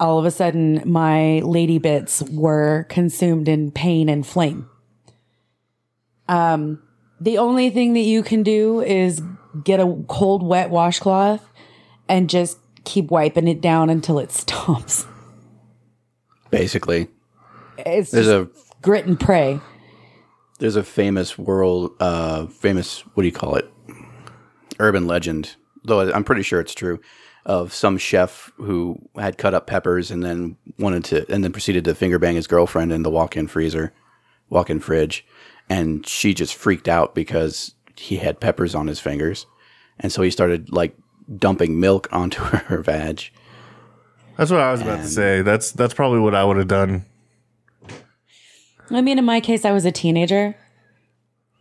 all 0.00 0.18
of 0.18 0.24
a 0.26 0.30
sudden, 0.32 0.82
my 0.84 1.38
lady 1.44 1.78
bits 1.78 2.22
were 2.24 2.84
consumed 2.88 3.48
in 3.48 3.70
pain 3.70 4.08
and 4.08 4.26
flame. 4.26 4.68
Um, 6.28 6.82
the 7.20 7.38
only 7.38 7.70
thing 7.70 7.94
that 7.94 8.00
you 8.00 8.22
can 8.22 8.42
do 8.42 8.80
is 8.80 9.22
get 9.64 9.80
a 9.80 10.04
cold, 10.08 10.42
wet 10.42 10.70
washcloth 10.70 11.42
and 12.08 12.28
just 12.30 12.58
keep 12.84 13.10
wiping 13.10 13.48
it 13.48 13.60
down 13.60 13.90
until 13.90 14.18
it 14.18 14.30
stops. 14.32 15.06
Basically, 16.50 17.08
It's 17.78 18.10
there's 18.10 18.26
just 18.26 18.30
a 18.30 18.48
grit 18.82 19.06
and 19.06 19.18
pray. 19.18 19.60
there's 20.58 20.76
a 20.76 20.84
famous 20.84 21.36
world, 21.36 21.92
uh, 22.00 22.46
famous 22.46 23.00
what 23.14 23.22
do 23.22 23.26
you 23.26 23.32
call 23.32 23.56
it? 23.56 23.70
Urban 24.78 25.06
legend, 25.06 25.56
though 25.84 26.00
I'm 26.12 26.24
pretty 26.24 26.42
sure 26.42 26.60
it's 26.60 26.74
true, 26.74 27.00
of 27.44 27.72
some 27.72 27.98
chef 27.98 28.52
who 28.56 28.98
had 29.16 29.38
cut 29.38 29.54
up 29.54 29.66
peppers 29.66 30.10
and 30.10 30.22
then 30.22 30.56
wanted 30.78 31.04
to, 31.06 31.32
and 31.32 31.42
then 31.42 31.52
proceeded 31.52 31.84
to 31.84 31.94
finger 31.94 32.18
bang 32.18 32.36
his 32.36 32.46
girlfriend 32.46 32.92
in 32.92 33.02
the 33.02 33.10
walk-in 33.10 33.48
freezer, 33.48 33.92
walk-in 34.48 34.80
fridge, 34.80 35.26
and 35.68 36.06
she 36.06 36.34
just 36.34 36.54
freaked 36.54 36.88
out 36.88 37.14
because 37.14 37.74
he 37.96 38.16
had 38.16 38.40
peppers 38.40 38.74
on 38.74 38.86
his 38.86 39.00
fingers, 39.00 39.46
and 39.98 40.12
so 40.12 40.22
he 40.22 40.30
started 40.30 40.72
like 40.72 40.96
dumping 41.38 41.80
milk 41.80 42.08
onto 42.12 42.40
her 42.42 42.82
vag. 42.82 43.30
that's 44.36 44.50
what 44.50 44.60
I 44.60 44.72
was 44.72 44.82
about 44.82 44.98
to 44.98 45.08
say. 45.08 45.42
That's 45.42 45.72
that's 45.72 45.94
probably 45.94 46.20
what 46.20 46.34
I 46.34 46.44
would 46.44 46.56
have 46.56 46.68
done. 46.68 47.04
I 48.90 49.00
mean, 49.00 49.18
in 49.18 49.24
my 49.24 49.40
case, 49.40 49.64
I 49.64 49.72
was 49.72 49.84
a 49.84 49.92
teenager. 49.92 50.56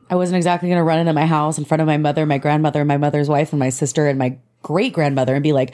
I 0.10 0.16
wasn't 0.16 0.38
exactly 0.38 0.70
going 0.70 0.78
to 0.78 0.84
run 0.84 1.00
into 1.00 1.14
my 1.14 1.26
house 1.26 1.58
in 1.58 1.66
front 1.66 1.82
of 1.82 1.88
my 1.88 1.98
mother, 1.98 2.28
my 2.28 2.38
grandmother, 2.38 2.86
my 2.86 2.98
mother's 2.98 3.28
wife, 3.28 3.52
and 3.52 3.60
my 3.60 3.70
sister, 3.70 4.08
and 4.08 4.20
my 4.20 4.38
great 4.66 4.94
grandmother, 4.94 5.36
and 5.36 5.44
be 5.44 5.54
like, 5.54 5.74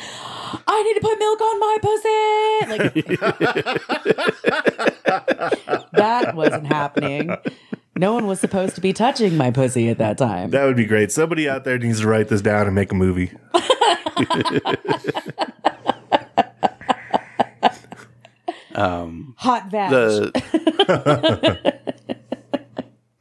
"I 0.67 0.83
need 0.83 0.93
to 0.95 1.01
put 1.01 1.17
milk 1.17 1.41
on 1.41 1.59
my 1.59 1.77
pussy." 1.81 2.27
Like 2.71 2.93
that 5.93 6.35
wasn't 6.35 6.67
happening. 6.67 7.35
No 7.95 8.13
one 8.13 8.27
was 8.27 8.39
supposed 8.39 8.75
to 8.75 8.81
be 8.81 8.93
touching 8.93 9.37
my 9.37 9.51
pussy 9.51 9.89
at 9.89 9.97
that 9.99 10.17
time. 10.17 10.49
That 10.51 10.65
would 10.65 10.75
be 10.75 10.85
great. 10.85 11.11
Somebody 11.11 11.47
out 11.47 11.63
there 11.63 11.77
needs 11.77 12.01
to 12.01 12.07
write 12.07 12.27
this 12.27 12.41
down 12.41 12.65
and 12.65 12.75
make 12.75 12.91
a 12.91 12.95
movie. 12.95 13.31
Hot 19.41 19.71
vag. 19.71 19.89
the 19.89 21.81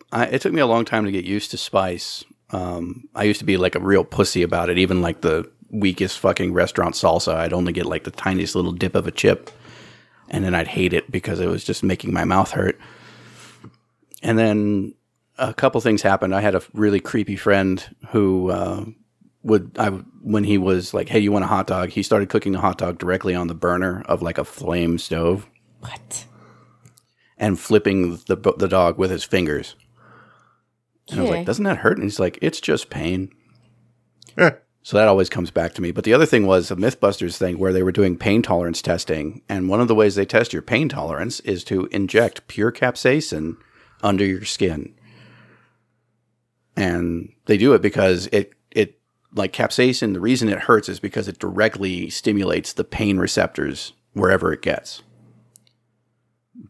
I, 0.12 0.26
it 0.26 0.42
took 0.42 0.52
me 0.52 0.60
a 0.60 0.66
long 0.66 0.84
time 0.84 1.06
to 1.06 1.10
get 1.10 1.24
used 1.24 1.50
to 1.52 1.56
spice. 1.56 2.24
Um, 2.50 3.08
I 3.14 3.24
used 3.24 3.38
to 3.38 3.46
be 3.46 3.56
like 3.56 3.74
a 3.74 3.80
real 3.80 4.04
pussy 4.04 4.42
about 4.42 4.68
it. 4.68 4.76
Even 4.76 5.00
like 5.00 5.22
the 5.22 5.50
weakest 5.70 6.18
fucking 6.18 6.52
restaurant 6.52 6.94
salsa, 6.94 7.34
I'd 7.34 7.52
only 7.52 7.72
get 7.72 7.86
like 7.86 8.04
the 8.04 8.10
tiniest 8.10 8.54
little 8.54 8.72
dip 8.72 8.94
of 8.94 9.06
a 9.06 9.10
chip, 9.10 9.50
and 10.28 10.44
then 10.44 10.54
I'd 10.54 10.68
hate 10.68 10.92
it 10.92 11.10
because 11.10 11.40
it 11.40 11.48
was 11.48 11.64
just 11.64 11.82
making 11.82 12.12
my 12.12 12.24
mouth 12.24 12.50
hurt. 12.50 12.78
And 14.22 14.38
then 14.38 14.94
a 15.38 15.54
couple 15.54 15.80
things 15.80 16.02
happened. 16.02 16.34
I 16.34 16.40
had 16.40 16.54
a 16.54 16.62
really 16.74 17.00
creepy 17.00 17.36
friend 17.36 17.84
who 18.10 18.50
uh, 18.50 18.84
would 19.42 19.76
I 19.78 19.88
when 20.22 20.44
he 20.44 20.58
was 20.58 20.92
like, 20.92 21.08
"Hey, 21.08 21.18
you 21.18 21.32
want 21.32 21.44
a 21.44 21.48
hot 21.48 21.66
dog?" 21.66 21.90
He 21.90 22.02
started 22.02 22.28
cooking 22.28 22.52
the 22.52 22.60
hot 22.60 22.78
dog 22.78 22.98
directly 22.98 23.34
on 23.34 23.46
the 23.46 23.54
burner 23.54 24.02
of 24.06 24.22
like 24.22 24.38
a 24.38 24.44
flame 24.44 24.98
stove 24.98 25.48
what? 25.80 26.26
and 27.38 27.58
flipping 27.58 28.18
the 28.26 28.36
the 28.36 28.68
dog 28.68 28.98
with 28.98 29.10
his 29.10 29.24
fingers. 29.24 29.76
And 31.10 31.18
I 31.18 31.22
was 31.22 31.30
like, 31.30 31.46
"Doesn't 31.46 31.64
that 31.64 31.78
hurt?" 31.78 31.96
And 31.96 32.04
he's 32.04 32.20
like, 32.20 32.38
"It's 32.42 32.60
just 32.60 32.90
pain." 32.90 33.32
So 34.82 34.96
that 34.96 35.08
always 35.08 35.28
comes 35.28 35.50
back 35.50 35.74
to 35.74 35.82
me. 35.82 35.90
But 35.92 36.04
the 36.04 36.14
other 36.14 36.26
thing 36.26 36.46
was 36.46 36.70
a 36.70 36.76
MythBusters 36.76 37.36
thing 37.36 37.58
where 37.58 37.72
they 37.72 37.82
were 37.82 37.92
doing 37.92 38.16
pain 38.16 38.42
tolerance 38.42 38.80
testing, 38.80 39.42
and 39.48 39.68
one 39.68 39.80
of 39.80 39.88
the 39.88 39.94
ways 39.94 40.14
they 40.14 40.24
test 40.24 40.52
your 40.52 40.62
pain 40.62 40.88
tolerance 40.88 41.40
is 41.40 41.64
to 41.64 41.86
inject 41.86 42.48
pure 42.48 42.72
capsaicin 42.72 43.56
under 44.02 44.24
your 44.24 44.44
skin. 44.44 44.94
And 46.76 47.32
they 47.44 47.58
do 47.58 47.74
it 47.74 47.82
because 47.82 48.26
it 48.32 48.54
it 48.70 48.98
like 49.34 49.52
capsaicin. 49.52 50.14
The 50.14 50.20
reason 50.20 50.48
it 50.48 50.60
hurts 50.60 50.88
is 50.88 50.98
because 50.98 51.28
it 51.28 51.38
directly 51.38 52.08
stimulates 52.08 52.72
the 52.72 52.84
pain 52.84 53.18
receptors 53.18 53.92
wherever 54.14 54.52
it 54.52 54.62
gets 54.62 55.02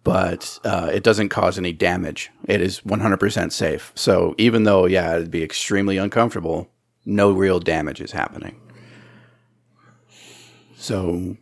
but 0.03 0.59
uh, 0.65 0.91
it 0.93 1.03
doesn't 1.03 1.29
cause 1.29 1.59
any 1.59 1.73
damage. 1.73 2.31
It 2.47 2.61
is 2.61 2.81
100% 2.81 3.53
safe. 3.53 3.93
So 3.95 4.35
even 4.39 4.65
though, 4.65 4.87
yeah, 4.87 5.17
it'd 5.17 5.31
be 5.31 5.43
extremely 5.43 5.97
uncomfortable, 5.97 6.69
no 7.11 7.33
real 7.33 7.59
damage 7.59 8.01
is 8.01 8.13
happening. 8.13 8.61
So, 10.77 11.37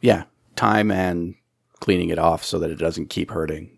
yeah, 0.00 0.24
time 0.54 0.90
and 0.90 1.34
cleaning 1.80 2.10
it 2.10 2.18
off 2.18 2.44
so 2.44 2.58
that 2.58 2.70
it 2.70 2.78
doesn't 2.78 3.10
keep 3.10 3.30
hurting. 3.30 3.70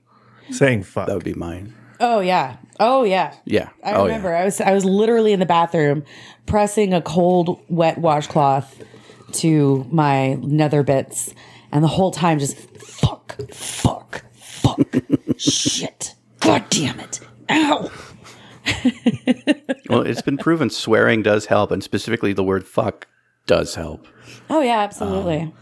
Saying 0.51 0.83
fuck. 0.83 1.07
That 1.07 1.15
would 1.15 1.25
be 1.25 1.35
mine. 1.35 1.75
Oh 2.01 2.21
yeah. 2.21 2.57
Oh 2.79 3.05
yeah. 3.05 3.35
Yeah. 3.45 3.71
I 3.83 3.95
oh, 3.95 4.05
remember. 4.05 4.31
Yeah. 4.31 4.41
I 4.41 4.45
was 4.45 4.61
I 4.61 4.73
was 4.73 4.85
literally 4.85 5.33
in 5.33 5.41
the 5.41 5.47
bathroom 5.47 6.05
pressing 6.47 6.95
a 6.95 7.03
cold, 7.03 7.61
wet 7.69 7.99
washcloth 7.99 8.83
to 9.33 9.87
my 9.91 10.35
nether 10.35 10.83
bits, 10.83 11.35
and 11.71 11.85
the 11.85 11.89
whole 11.89 12.11
time 12.11 12.39
just 12.39 12.57
fuck, 12.79 13.37
fuck, 13.53 14.25
fuck, 14.35 14.81
shit, 15.37 16.15
god 16.41 16.65
damn 16.71 16.99
it, 17.01 17.21
ow. 17.51 17.91
Well, 19.89 20.03
it's 20.03 20.23
been 20.23 20.37
proven 20.37 20.69
swearing 20.69 21.23
does 21.23 21.47
help, 21.47 21.71
and 21.71 21.83
specifically 21.83 22.35
the 22.35 22.45
word 22.45 22.67
fuck 22.67 23.07
does 23.47 23.75
help. 23.75 24.07
Oh 24.51 24.61
yeah, 24.61 24.81
absolutely. 24.81 25.41
Um, 25.41 25.55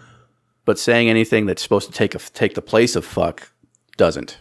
but 0.64 0.80
saying 0.80 1.08
anything 1.08 1.46
that's 1.46 1.62
supposed 1.62 1.86
to 1.86 1.92
take 1.92 2.16
a, 2.16 2.18
take 2.18 2.54
the 2.54 2.62
place 2.62 2.96
of 2.96 3.04
fuck 3.04 3.52
doesn't. 3.96 4.38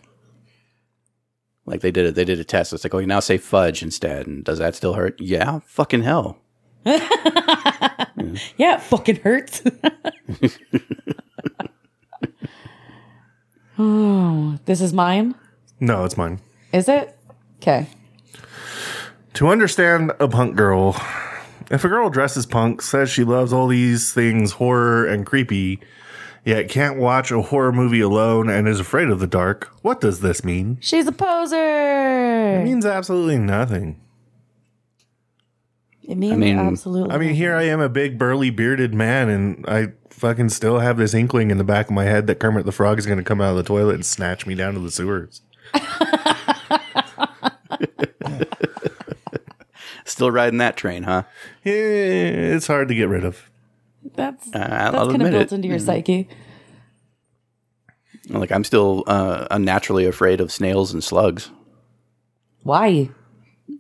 Like 1.67 1.81
they 1.81 1.91
did 1.91 2.07
it, 2.07 2.15
they 2.15 2.25
did 2.25 2.39
a 2.39 2.43
test. 2.43 2.73
It's 2.73 2.83
like, 2.83 2.95
oh, 2.95 2.97
you 2.97 3.05
now 3.05 3.19
say 3.19 3.37
fudge 3.37 3.83
instead, 3.83 4.25
and 4.25 4.43
does 4.43 4.57
that 4.57 4.73
still 4.75 4.93
hurt? 4.93 5.21
Yeah, 5.21 5.59
fucking 5.65 6.01
hell. 6.01 6.39
yeah, 6.85 8.07
it 8.57 8.81
fucking 8.81 9.17
hurts. 9.17 9.61
oh, 13.77 14.57
this 14.65 14.81
is 14.81 14.93
mine. 14.93 15.35
no, 15.79 16.05
it's 16.05 16.17
mine. 16.17 16.39
Is 16.71 16.89
it? 16.89 17.17
Okay. 17.57 17.87
To 19.35 19.49
understand 19.49 20.13
a 20.21 20.29
punk 20.29 20.55
girl, 20.55 20.95
if 21.69 21.83
a 21.83 21.89
girl 21.89 22.09
dresses 22.09 22.45
punk, 22.45 22.81
says 22.81 23.09
she 23.09 23.25
loves 23.25 23.51
all 23.51 23.67
these 23.67 24.13
things 24.13 24.53
horror 24.53 25.05
and 25.05 25.25
creepy, 25.25 25.81
yet 26.45 26.69
can't 26.69 26.97
watch 26.97 27.31
a 27.31 27.41
horror 27.41 27.73
movie 27.73 27.99
alone 27.99 28.49
and 28.49 28.65
is 28.65 28.79
afraid 28.79 29.09
of 29.09 29.19
the 29.19 29.27
dark, 29.27 29.73
what 29.81 29.99
does 29.99 30.21
this 30.21 30.45
mean? 30.45 30.77
She's 30.79 31.05
a 31.05 31.11
poser. 31.11 31.57
It 31.57 32.63
means 32.63 32.85
absolutely 32.85 33.37
nothing. 33.37 33.99
It 36.01 36.15
means 36.17 36.37
mean- 36.37 36.57
absolutely. 36.57 37.13
I 37.13 37.17
mean, 37.17 37.35
here 37.35 37.55
I 37.55 37.63
am, 37.63 37.81
a 37.81 37.89
big 37.89 38.17
burly 38.17 38.51
bearded 38.51 38.93
man, 38.93 39.27
and 39.27 39.65
I 39.67 39.87
fucking 40.11 40.47
still 40.47 40.79
have 40.79 40.95
this 40.95 41.13
inkling 41.13 41.51
in 41.51 41.57
the 41.57 41.65
back 41.65 41.87
of 41.87 41.91
my 41.91 42.05
head 42.05 42.27
that 42.27 42.39
Kermit 42.39 42.65
the 42.65 42.71
Frog 42.71 42.99
is 42.99 43.05
going 43.05 43.17
to 43.17 43.23
come 43.23 43.41
out 43.41 43.49
of 43.49 43.57
the 43.57 43.63
toilet 43.63 43.95
and 43.95 44.05
snatch 44.05 44.47
me 44.47 44.55
down 44.55 44.75
to 44.75 44.79
the 44.79 44.91
sewers. 44.91 45.41
Still 50.05 50.31
riding 50.31 50.59
that 50.59 50.77
train, 50.77 51.03
huh? 51.03 51.23
Yeah, 51.63 51.73
it's 51.73 52.67
hard 52.67 52.87
to 52.89 52.95
get 52.95 53.09
rid 53.09 53.25
of. 53.25 53.49
that's 54.15 54.47
Uh, 54.47 54.59
that's 54.59 54.95
kind 54.95 55.21
of 55.21 55.31
built 55.31 55.51
it. 55.51 55.51
into 55.51 55.67
your 55.67 55.79
psyche. 55.79 56.29
Like 58.29 58.51
I'm 58.51 58.63
still 58.63 59.03
uh, 59.07 59.47
unnaturally 59.51 60.05
afraid 60.05 60.41
of 60.41 60.51
snails 60.51 60.93
and 60.93 61.03
slugs 61.03 61.51
Why? 62.63 63.09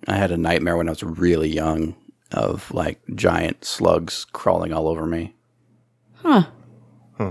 I 0.07 0.15
had 0.15 0.31
a 0.31 0.37
nightmare 0.37 0.77
when 0.77 0.87
I 0.87 0.91
was 0.91 1.03
really 1.03 1.49
young 1.49 1.95
of 2.31 2.71
like 2.71 2.99
giant 3.15 3.65
slugs 3.65 4.25
crawling 4.33 4.73
all 4.73 4.87
over 4.87 5.05
me. 5.05 5.33
Huh. 6.15 6.45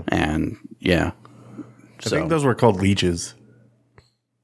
And 0.07 0.57
yeah. 0.79 1.11
I 2.05 2.09
think 2.09 2.29
those 2.29 2.43
were 2.43 2.55
called 2.55 2.81
leeches. 2.81 3.33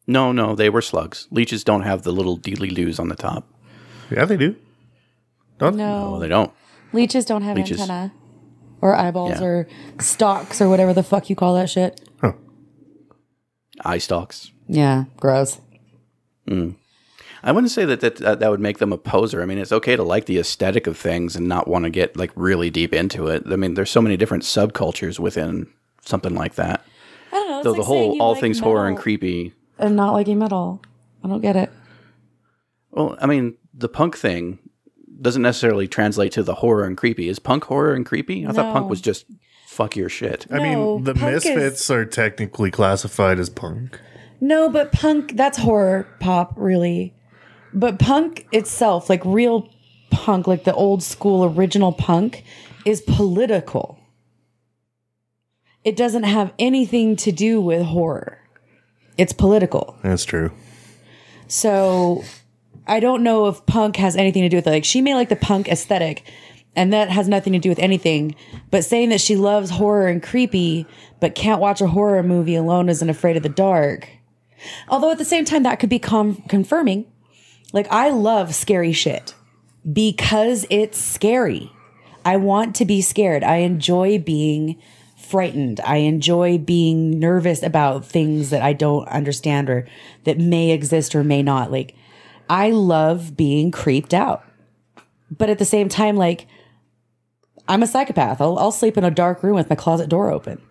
no, 0.08 0.32
no, 0.32 0.56
they 0.56 0.70
were 0.70 0.82
slugs. 0.82 1.28
Leeches 1.32 1.64
don't 1.64 1.82
have 1.84 2.04
the 2.04 2.12
little 2.12 2.38
dealy 2.38 2.74
doos 2.74 2.99
on 2.99 3.10
the 3.10 3.16
top. 3.16 3.47
Yeah, 4.12 4.26
they 4.26 4.38
do. 4.38 4.55
Don't 5.57 5.76
No. 5.78 6.20
They 6.20 6.28
don't. 6.28 6.51
Leeches 6.93 7.26
don't 7.26 7.43
have 7.43 7.55
Leeches. 7.57 7.80
antenna 7.80 8.12
or 8.82 8.95
eyeballs 8.95 9.39
Yeah. 9.39 9.45
or 9.45 9.68
stalks 9.99 10.62
or 10.62 10.68
whatever 10.70 10.93
the 10.93 11.03
fuck 11.03 11.30
you 11.30 11.36
call 11.36 11.55
that 11.55 11.70
shit. 11.70 12.01
Eye 13.84 13.97
stalks. 13.97 14.51
Yeah, 14.68 15.05
gross. 15.18 15.59
Hmm. 16.47 16.72
I 17.43 17.51
wouldn't 17.51 17.72
say 17.72 17.86
that 17.86 18.01
that, 18.01 18.18
that 18.18 18.39
that 18.39 18.51
would 18.51 18.59
make 18.59 18.78
them 18.78 18.93
a 18.93 18.97
poser. 18.97 19.41
I 19.41 19.45
mean, 19.45 19.57
it's 19.57 19.72
okay 19.72 19.95
to 19.95 20.03
like 20.03 20.26
the 20.28 20.38
aesthetic 20.38 20.86
of 20.86 20.97
things 20.97 21.36
and 21.36 21.47
not 21.47 21.68
want 21.68 21.86
to 21.86 21.89
get 21.89 22.16
like 22.16 22.32
really 22.36 22.70
deep 22.70 22.93
into 22.93 23.28
it. 23.28 23.43
I 23.49 23.55
mean, 23.55 23.74
there's 23.74 23.89
so 23.89 24.01
many 24.01 24.18
different 24.18 24.43
subcultures 24.43 25.18
within 25.18 25.68
something 26.05 26.36
like 26.36 26.55
that. 26.55 26.86
I 27.32 27.36
don't 27.36 27.49
know. 27.49 27.57
it's 27.57 27.64
Though 27.64 27.72
like 27.72 27.80
the 27.80 27.84
saying 27.86 28.03
whole 28.03 28.16
you 28.16 28.22
all 28.22 28.32
like 28.34 28.41
things 28.41 28.59
horror 28.59 28.86
and 28.86 28.93
metal 28.95 29.01
creepy. 29.03 29.53
and 29.80 29.95
not 29.95 30.14
liking 30.14 30.38
metal. 30.38 30.82
I 31.24 31.28
don't 31.30 31.41
get 31.41 31.55
it. 31.55 31.72
Well, 32.91 33.18
I 33.20 33.26
mean, 33.26 33.55
the 33.74 33.89
punk 33.89 34.17
thing 34.17 34.59
doesn't 35.22 35.41
necessarily 35.41 35.88
translate 35.88 36.32
to 36.34 36.43
the 36.43 36.55
horror 36.55 36.84
and 36.86 36.97
creepy. 36.97 37.30
Is 37.30 37.39
punk 37.39 37.65
horror 37.65 37.93
and 37.93 38.05
creepy? 38.05 38.45
I 38.45 38.51
thought 38.51 38.74
punk 38.74 38.89
was 38.89 39.01
just 39.01 39.26
fuck 39.67 39.95
your 39.95 40.09
shit. 40.09 40.45
I 40.51 40.57
No, 40.57 40.63
mean, 40.95 41.03
the 41.03 41.13
punk 41.13 41.36
is- 41.36 41.45
Misfits 41.45 41.89
are 41.91 42.05
technically 42.05 42.72
classified 42.72 43.39
as 43.39 43.49
punk. 43.49 43.99
No, 44.39 44.69
but 44.69 44.91
punk, 44.91 45.36
that's 45.38 45.59
horror 45.59 46.07
pop, 46.19 46.53
really. 46.57 47.13
But 47.74 47.99
punk 47.99 48.47
itself, 48.51 49.09
like 49.09 49.24
real 49.24 49.69
punk, 50.09 50.47
like 50.47 50.63
the 50.63 50.74
old 50.74 51.03
school 51.03 51.45
original 51.45 51.93
punk, 51.93 52.43
is 52.86 53.01
political. 53.01 53.99
It 55.84 55.95
doesn't 55.95 56.24
have 56.24 56.53
anything 56.59 57.15
to 57.17 57.32
do 57.32 57.61
with 57.61 57.84
horror, 57.84 58.39
it's 59.17 59.34
political. 59.34 59.95
That's 60.03 60.26
true. 60.26 60.51
So 61.47 62.24
I 62.88 62.99
don't 62.99 63.23
know 63.23 63.47
if 63.47 63.65
punk 63.65 63.95
has 63.97 64.15
anything 64.15 64.43
to 64.43 64.49
do 64.49 64.57
with 64.57 64.67
it. 64.67 64.71
Like 64.71 64.86
she 64.86 65.01
may 65.01 65.15
like 65.15 65.29
the 65.29 65.36
punk 65.36 65.67
aesthetic, 65.67 66.23
and 66.75 66.91
that 66.93 67.09
has 67.09 67.27
nothing 67.27 67.53
to 67.53 67.59
do 67.59 67.69
with 67.69 67.79
anything. 67.79 68.36
But 68.69 68.86
saying 68.86 69.09
that 69.09 69.21
she 69.21 69.36
loves 69.36 69.71
horror 69.71 70.07
and 70.07 70.21
creepy, 70.21 70.86
but 71.19 71.36
can't 71.36 71.61
watch 71.61 71.82
a 71.82 71.88
horror 71.88 72.23
movie 72.23 72.55
alone 72.55 72.89
isn't 72.89 73.09
afraid 73.09 73.38
of 73.38 73.43
the 73.43 73.49
dark. 73.49 74.09
Although 74.88 75.11
at 75.11 75.17
the 75.17 75.25
same 75.25 75.45
time, 75.45 75.63
that 75.63 75.79
could 75.79 75.89
be 75.89 75.99
com- 75.99 76.43
confirming. 76.47 77.05
Like 77.73 77.88
I 77.91 78.09
love 78.09 78.53
scary 78.53 78.91
shit 78.93 79.34
because 79.91 80.65
it's 80.69 80.97
scary. 80.97 81.71
I 82.23 82.38
want 82.38 82.75
to 82.75 82.86
be 82.86 83.01
scared. 83.01 83.43
I 83.43 83.57
enjoy 83.57 84.19
being 84.19 84.79
frightened. 85.15 85.79
I 85.86 85.97
enjoy 85.97 86.57
being 86.57 87.19
nervous 87.19 87.63
about 87.63 88.05
things 88.05 88.49
that 88.49 88.61
I 88.61 88.73
don't 88.73 89.07
understand 89.07 89.69
or 89.69 89.88
that 90.25 90.38
may 90.38 90.71
exist 90.71 91.15
or 91.15 91.23
may 91.23 91.41
not. 91.41 91.71
Like, 91.71 91.95
I 92.52 92.72
love 92.72 93.38
being 93.38 93.72
creeped 93.72 94.14
out. 94.14 94.43
But 95.36 95.49
at 95.49 95.58
the 95.58 95.64
same 95.64 95.88
time, 95.88 96.18
like, 96.18 96.47
I'm 97.70 97.82
a 97.82 97.88
psychopath. 97.88 98.41
I'll, 98.41 98.60
I'll 98.60 98.74
sleep 98.74 98.97
in 98.97 99.06
a 99.06 99.10
dark 99.10 99.41
room 99.41 99.56
with 99.56 99.70
my 99.70 99.76
closet 99.78 100.10
door 100.10 100.30
open. 100.30 100.62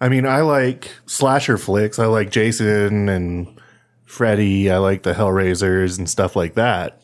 I 0.00 0.08
mean, 0.08 0.24
I 0.24 0.40
like 0.40 0.90
slasher 1.04 1.58
flicks. 1.58 1.98
I 1.98 2.06
like 2.06 2.30
Jason 2.30 3.10
and 3.10 3.60
Freddy. 4.06 4.70
I 4.70 4.78
like 4.78 5.02
the 5.02 5.12
Hellraisers 5.12 5.98
and 5.98 6.08
stuff 6.08 6.34
like 6.34 6.54
that. 6.54 7.02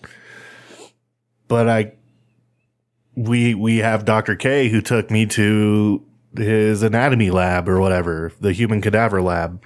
But 1.47 1.69
I, 1.69 1.93
we 3.15 3.55
we 3.55 3.79
have 3.79 4.07
Doctor 4.07 4.35
K 4.35 4.71
who 4.71 4.81
took 4.81 5.11
me 5.11 5.27
to 5.27 6.03
his 6.37 6.83
anatomy 6.83 7.31
lab 7.31 7.69
or 7.69 7.81
whatever, 7.81 8.33
the 8.41 8.53
human 8.53 8.81
cadaver 8.81 9.21
lab, 9.21 9.63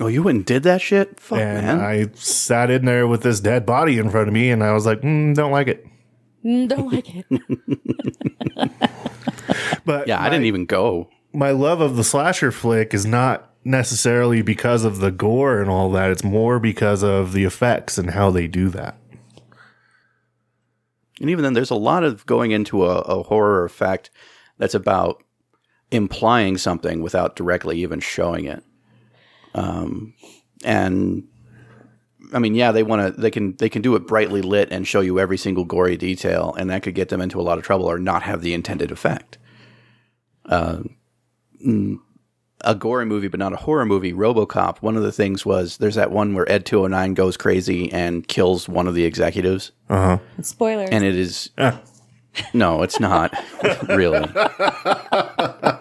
Oh, 0.00 0.08
you 0.08 0.22
went 0.22 0.36
and 0.36 0.44
did 0.44 0.62
that 0.64 0.82
shit? 0.82 1.18
Fuck, 1.18 1.38
and 1.38 1.66
man. 1.66 1.80
I 1.80 2.08
sat 2.14 2.70
in 2.70 2.84
there 2.84 3.06
with 3.06 3.22
this 3.22 3.40
dead 3.40 3.64
body 3.64 3.98
in 3.98 4.10
front 4.10 4.28
of 4.28 4.34
me, 4.34 4.50
and 4.50 4.62
I 4.62 4.72
was 4.72 4.84
like, 4.84 5.00
mm, 5.00 5.34
don't 5.34 5.52
like 5.52 5.68
it. 5.68 5.86
Mm, 6.44 6.68
don't 6.68 6.92
like 6.92 7.06
it. 7.14 7.26
But 9.84 10.08
yeah, 10.08 10.20
I 10.20 10.28
didn't 10.28 10.46
even 10.46 10.66
go. 10.66 11.08
my 11.32 11.50
love 11.52 11.80
of 11.80 11.96
the 11.96 12.02
slasher 12.04 12.50
flick 12.50 12.92
is 12.92 13.06
not 13.06 13.52
necessarily 13.64 14.42
because 14.42 14.84
of 14.84 14.98
the 14.98 15.12
gore 15.12 15.60
and 15.60 15.70
all 15.70 15.90
that. 15.92 16.10
It's 16.10 16.24
more 16.24 16.58
because 16.58 17.04
of 17.04 17.32
the 17.32 17.44
effects 17.44 17.96
and 17.96 18.10
how 18.10 18.30
they 18.30 18.48
do 18.48 18.68
that. 18.70 18.96
And 21.20 21.30
even 21.30 21.44
then, 21.44 21.52
there's 21.54 21.70
a 21.70 21.76
lot 21.76 22.02
of 22.04 22.26
going 22.26 22.50
into 22.50 22.84
a, 22.84 22.98
a 22.98 23.22
horror 23.22 23.64
effect 23.64 24.10
that's 24.58 24.74
about 24.74 25.22
implying 25.92 26.58
something 26.58 27.00
without 27.00 27.36
directly 27.36 27.78
even 27.78 28.00
showing 28.00 28.44
it. 28.44 28.64
Um, 29.56 30.14
and 30.64 31.24
I 32.32 32.38
mean, 32.38 32.54
yeah, 32.54 32.72
they 32.72 32.82
want 32.82 33.14
to. 33.14 33.20
They 33.20 33.30
can. 33.30 33.56
They 33.56 33.68
can 33.68 33.82
do 33.82 33.94
it 33.96 34.06
brightly 34.06 34.42
lit 34.42 34.70
and 34.70 34.86
show 34.86 35.00
you 35.00 35.18
every 35.18 35.38
single 35.38 35.64
gory 35.64 35.96
detail, 35.96 36.54
and 36.58 36.70
that 36.70 36.82
could 36.82 36.94
get 36.94 37.08
them 37.08 37.20
into 37.20 37.40
a 37.40 37.42
lot 37.42 37.58
of 37.58 37.64
trouble 37.64 37.86
or 37.86 37.98
not 37.98 38.22
have 38.22 38.42
the 38.42 38.52
intended 38.54 38.90
effect. 38.90 39.38
Uh, 40.44 40.82
a 42.62 42.74
gory 42.74 43.06
movie, 43.06 43.28
but 43.28 43.38
not 43.40 43.52
a 43.52 43.56
horror 43.56 43.86
movie. 43.86 44.12
RoboCop. 44.12 44.78
One 44.78 44.96
of 44.96 45.02
the 45.02 45.12
things 45.12 45.44
was 45.46 45.76
there's 45.78 45.94
that 45.94 46.10
one 46.10 46.34
where 46.34 46.50
Ed 46.50 46.66
209 46.66 47.14
goes 47.14 47.36
crazy 47.36 47.92
and 47.92 48.26
kills 48.26 48.68
one 48.68 48.86
of 48.88 48.94
the 48.94 49.04
executives 49.04 49.72
Spoilers. 50.42 50.90
and 50.90 51.04
it 51.04 51.16
is 51.16 51.50
no 52.52 52.82
it's 52.82 52.98
not 53.00 53.32
really 53.88 54.18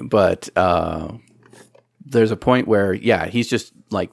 but 0.00 0.48
uh 0.56 1.12
there's 2.04 2.30
a 2.30 2.36
point 2.36 2.66
where 2.66 2.92
yeah 2.94 3.26
he's 3.26 3.48
just 3.48 3.72
like 3.90 4.10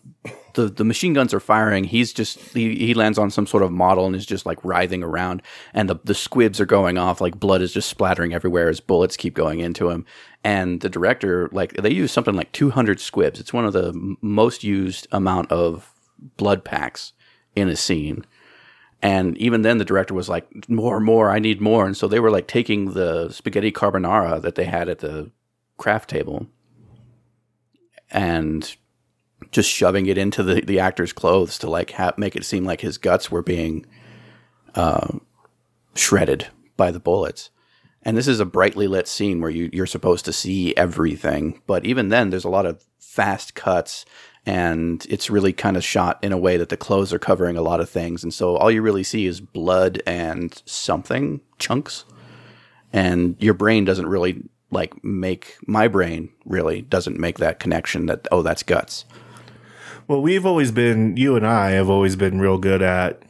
the, 0.54 0.68
the 0.68 0.86
machine 0.86 1.14
guns 1.14 1.34
are 1.34 1.40
firing 1.40 1.84
he's 1.84 2.14
just 2.14 2.40
he, 2.54 2.76
he 2.76 2.94
lands 2.94 3.18
on 3.18 3.30
some 3.30 3.46
sort 3.46 3.64
of 3.64 3.72
model 3.72 4.06
and 4.06 4.16
is 4.16 4.26
just 4.26 4.46
like 4.46 4.64
writhing 4.64 5.04
around 5.04 5.42
and 5.74 5.90
the, 5.90 5.96
the 6.04 6.14
squibs 6.14 6.60
are 6.62 6.66
going 6.66 6.98
off 6.98 7.22
like 7.22 7.40
blood 7.40 7.62
is 7.62 7.74
just 7.74 7.90
splattering 7.90 8.34
everywhere 8.34 8.70
as 8.70 8.80
bullets 8.80 9.18
keep 9.18 9.34
going 9.34 9.60
into 9.60 9.90
him 9.90 10.06
and 10.44 10.82
the 10.82 10.90
director 10.90 11.50
like 11.52 11.74
they 11.74 11.92
use 11.92 12.12
something 12.12 12.36
like 12.36 12.52
200 12.52 13.00
squibs 13.00 13.40
it's 13.40 13.54
one 13.54 13.66
of 13.66 13.74
the 13.74 13.90
m- 13.90 14.18
most 14.22 14.64
used 14.64 15.08
amount 15.12 15.52
of 15.52 15.92
blood 16.38 16.64
packs 16.64 17.14
in 17.56 17.68
a 17.70 17.76
scene 17.76 18.26
and 19.02 19.38
even 19.38 19.62
then, 19.62 19.78
the 19.78 19.86
director 19.86 20.16
was 20.16 20.30
like, 20.30 20.48
"More, 20.68 21.00
more! 21.00 21.30
I 21.30 21.38
need 21.38 21.62
more!" 21.62 21.86
And 21.86 21.96
so 21.96 22.08
they 22.08 22.20
were 22.20 22.32
like 22.32 22.48
taking 22.48 22.94
the 22.94 23.30
spaghetti 23.30 23.72
carbonara 23.72 24.42
that 24.42 24.56
they 24.56 24.66
had 24.66 24.90
at 24.90 24.98
the 25.00 25.30
craft 25.78 26.10
table 26.10 26.48
and 28.12 28.76
just 29.52 29.70
shoving 29.70 30.06
it 30.08 30.18
into 30.18 30.44
the, 30.44 30.62
the 30.62 30.80
actor's 30.80 31.14
clothes 31.14 31.58
to 31.60 31.70
like 31.70 31.92
ha- 31.92 32.14
make 32.18 32.36
it 32.36 32.46
seem 32.46 32.66
like 32.66 32.82
his 32.82 32.98
guts 32.98 33.32
were 33.32 33.42
being 33.42 33.86
uh, 34.76 35.20
shredded 35.96 36.48
by 36.78 36.92
the 36.92 37.00
bullets. 37.00 37.50
And 38.04 38.16
this 38.16 38.28
is 38.28 38.40
a 38.40 38.46
brightly 38.46 38.88
lit 38.88 39.08
scene 39.08 39.42
where 39.42 39.50
you, 39.50 39.70
you're 39.74 39.88
supposed 39.88 40.26
to 40.26 40.34
see 40.34 40.76
everything, 40.78 41.62
but 41.66 41.86
even 41.86 42.10
then, 42.10 42.30
there's 42.30 42.44
a 42.44 42.50
lot 42.50 42.66
of 42.66 42.86
fast 43.00 43.56
cuts 43.56 44.06
and 44.46 45.06
it's 45.10 45.30
really 45.30 45.54
kind 45.54 45.78
of 45.78 45.84
shot 45.84 46.24
in 46.24 46.32
a 46.32 46.38
way 46.38 46.58
that 46.58 46.70
the 46.70 46.78
clothes 46.78 47.14
are 47.14 47.20
covering 47.20 47.58
a 47.58 47.62
lot 47.62 47.80
of 47.80 47.90
things 47.90 48.24
and 48.24 48.34
so 48.34 48.58
all 48.58 48.70
you 48.70 48.82
really 48.82 49.04
see 49.04 49.26
is 49.26 49.40
blood 49.40 50.02
and 50.06 50.62
something 50.66 51.40
chunks 51.58 52.04
and 52.94 53.36
your 53.40 53.54
brain 53.54 53.86
doesn't 53.86 54.08
really 54.08 54.44
like 54.72 55.04
make 55.04 55.58
my 55.68 55.88
brain 55.88 56.30
really 56.46 56.82
doesn't 56.82 57.20
make 57.20 57.38
that 57.38 57.60
connection 57.60 58.06
that 58.08 58.28
oh 58.32 58.42
that's 58.42 58.64
guts 58.64 59.06
Well, 60.08 60.22
we've 60.22 60.46
always 60.46 60.72
been, 60.72 61.18
you 61.18 61.36
and 61.36 61.48
I 61.48 61.72
have 61.72 61.90
always 61.90 62.16
been 62.16 62.40
real 62.40 62.60
good 62.60 62.82
at 62.84 63.24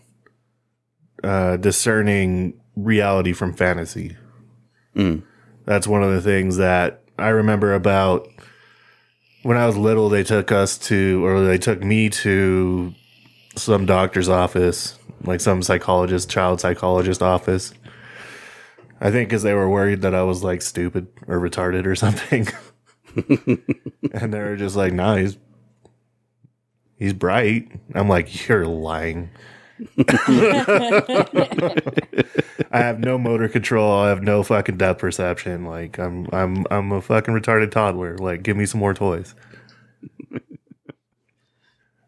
uh, 1.24 1.56
discerning 1.58 2.60
reality 2.76 3.32
from 3.32 3.54
fantasy. 3.54 4.18
That's 5.66 5.88
one 5.88 6.04
of 6.04 6.12
the 6.12 6.22
things 6.22 6.58
that 6.58 7.02
I 7.18 7.30
remember 7.30 7.74
about 7.74 8.28
when 9.44 9.56
I 9.58 9.66
was 9.68 9.78
little. 9.78 10.10
They 10.10 10.24
took 10.24 10.52
us 10.52 10.78
to, 10.80 11.26
or 11.26 11.46
they 11.46 11.58
took 11.58 11.82
me 11.82 12.10
to 12.10 12.94
some 13.56 13.86
doctor's 13.86 14.28
office, 14.28 15.00
like 15.24 15.40
some 15.40 15.64
psychologist, 15.64 16.30
child 16.30 16.60
psychologist 16.60 17.22
office. 17.22 17.74
I 19.02 19.12
think 19.12 19.30
because 19.30 19.44
they 19.44 19.54
were 19.54 19.70
worried 19.70 20.02
that 20.02 20.16
I 20.16 20.24
was 20.24 20.44
like 20.44 20.62
stupid 20.62 21.08
or 21.28 21.40
retarded 21.40 21.86
or 21.86 21.96
something. 21.98 22.48
and 24.14 24.34
they 24.34 24.40
were 24.40 24.56
just 24.56 24.76
like, 24.76 24.94
nah, 24.94 25.16
he's 25.16 25.38
he's 26.98 27.14
bright. 27.14 27.72
I'm 27.94 28.10
like, 28.10 28.48
you're 28.48 28.66
lying. 28.66 29.30
I 32.72 32.80
have 32.80 33.00
no 33.00 33.18
motor 33.18 33.50
control. 33.50 33.92
I 34.00 34.10
have 34.10 34.24
no 34.24 34.44
fucking 34.44 34.78
depth 34.78 35.02
perception. 35.02 35.66
Like 35.66 36.00
I'm 36.00 36.28
I'm 36.32 36.66
I'm 36.72 36.92
a 36.92 37.02
fucking 37.02 37.34
retarded 37.34 37.72
toddler. 37.72 38.18
Like 38.18 38.44
give 38.44 38.58
me 38.58 38.66
some 38.66 38.80
more 38.80 38.94
toys. 38.94 39.36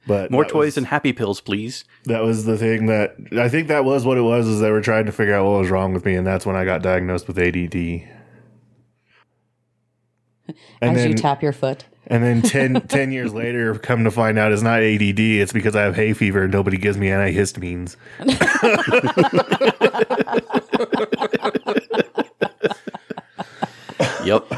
But 0.07 0.31
More 0.31 0.45
toys 0.45 0.65
was- 0.67 0.77
and 0.77 0.87
happy 0.87 1.11
pills, 1.13 1.41
please. 1.41 1.83
that 2.05 2.23
was 2.23 2.45
the 2.45 2.57
thing 2.57 2.85
that 2.87 3.15
I 3.37 3.49
think 3.49 3.67
that 3.67 3.83
was 3.85 4.05
what 4.05 4.17
it 4.17 4.21
was. 4.21 4.47
Is 4.47 4.59
they 4.61 4.71
were 4.71 4.81
trying 4.81 5.05
to 5.05 5.11
figure 5.11 5.35
out 5.35 5.45
what 5.45 5.59
was 5.59 5.69
wrong 5.69 5.93
with 5.93 6.05
me, 6.05 6.15
and 6.15 6.25
that's 6.25 6.45
when 6.45 6.55
I 6.55 6.63
got 6.65 6.81
diagnosed 6.81 7.27
with 7.27 7.37
ADD. 7.37 7.75
And 10.81 10.95
As 10.95 11.03
then, 11.03 11.09
you 11.09 11.15
tap 11.17 11.43
your 11.43 11.51
foot. 11.51 11.83
and 12.05 12.23
then 12.23 12.41
10, 12.41 12.81
10 12.87 13.11
years 13.11 13.33
later, 13.33 13.75
come 13.75 14.05
to 14.05 14.11
find 14.11 14.39
out 14.39 14.53
it's 14.53 14.61
not 14.61 14.81
ADD. 14.81 15.19
It's 15.19 15.51
because 15.51 15.75
I 15.75 15.81
have 15.81 15.97
hay 15.97 16.13
fever 16.13 16.43
and 16.43 16.53
nobody 16.53 16.77
gives 16.77 16.97
me 16.97 17.07
antihistamines. 17.07 17.97
Yep. 24.23 24.51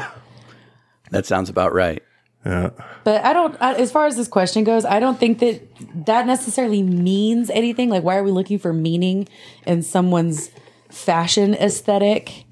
that 1.10 1.26
sounds 1.26 1.48
about 1.48 1.72
right. 1.72 2.02
Yeah. 2.44 2.70
But 3.04 3.24
I 3.24 3.32
don't, 3.32 3.56
I- 3.60 3.74
as 3.74 3.92
far 3.92 4.06
as 4.06 4.16
this 4.16 4.28
question 4.28 4.64
goes, 4.64 4.84
I 4.84 4.98
don't 5.00 5.18
think 5.20 5.40
that 5.40 5.60
that 6.06 6.26
necessarily 6.26 6.82
means 6.82 7.50
anything. 7.50 7.90
Like, 7.90 8.02
why 8.02 8.16
are 8.16 8.22
we 8.24 8.30
looking 8.30 8.58
for 8.58 8.72
meaning 8.72 9.28
in 9.66 9.82
someone's 9.82 10.50
fashion 10.90 11.54
aesthetic, 11.54 12.44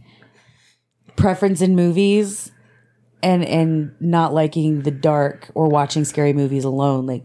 preference 1.17 1.61
in 1.61 1.75
movies, 1.75 2.51
and 3.23 3.45
and 3.45 3.93
not 4.01 4.33
liking 4.33 4.83
the 4.83 4.91
dark 4.91 5.51
or 5.55 5.69
watching 5.69 6.05
scary 6.05 6.33
movies 6.33 6.65
alone? 6.65 7.07
Like, 7.07 7.25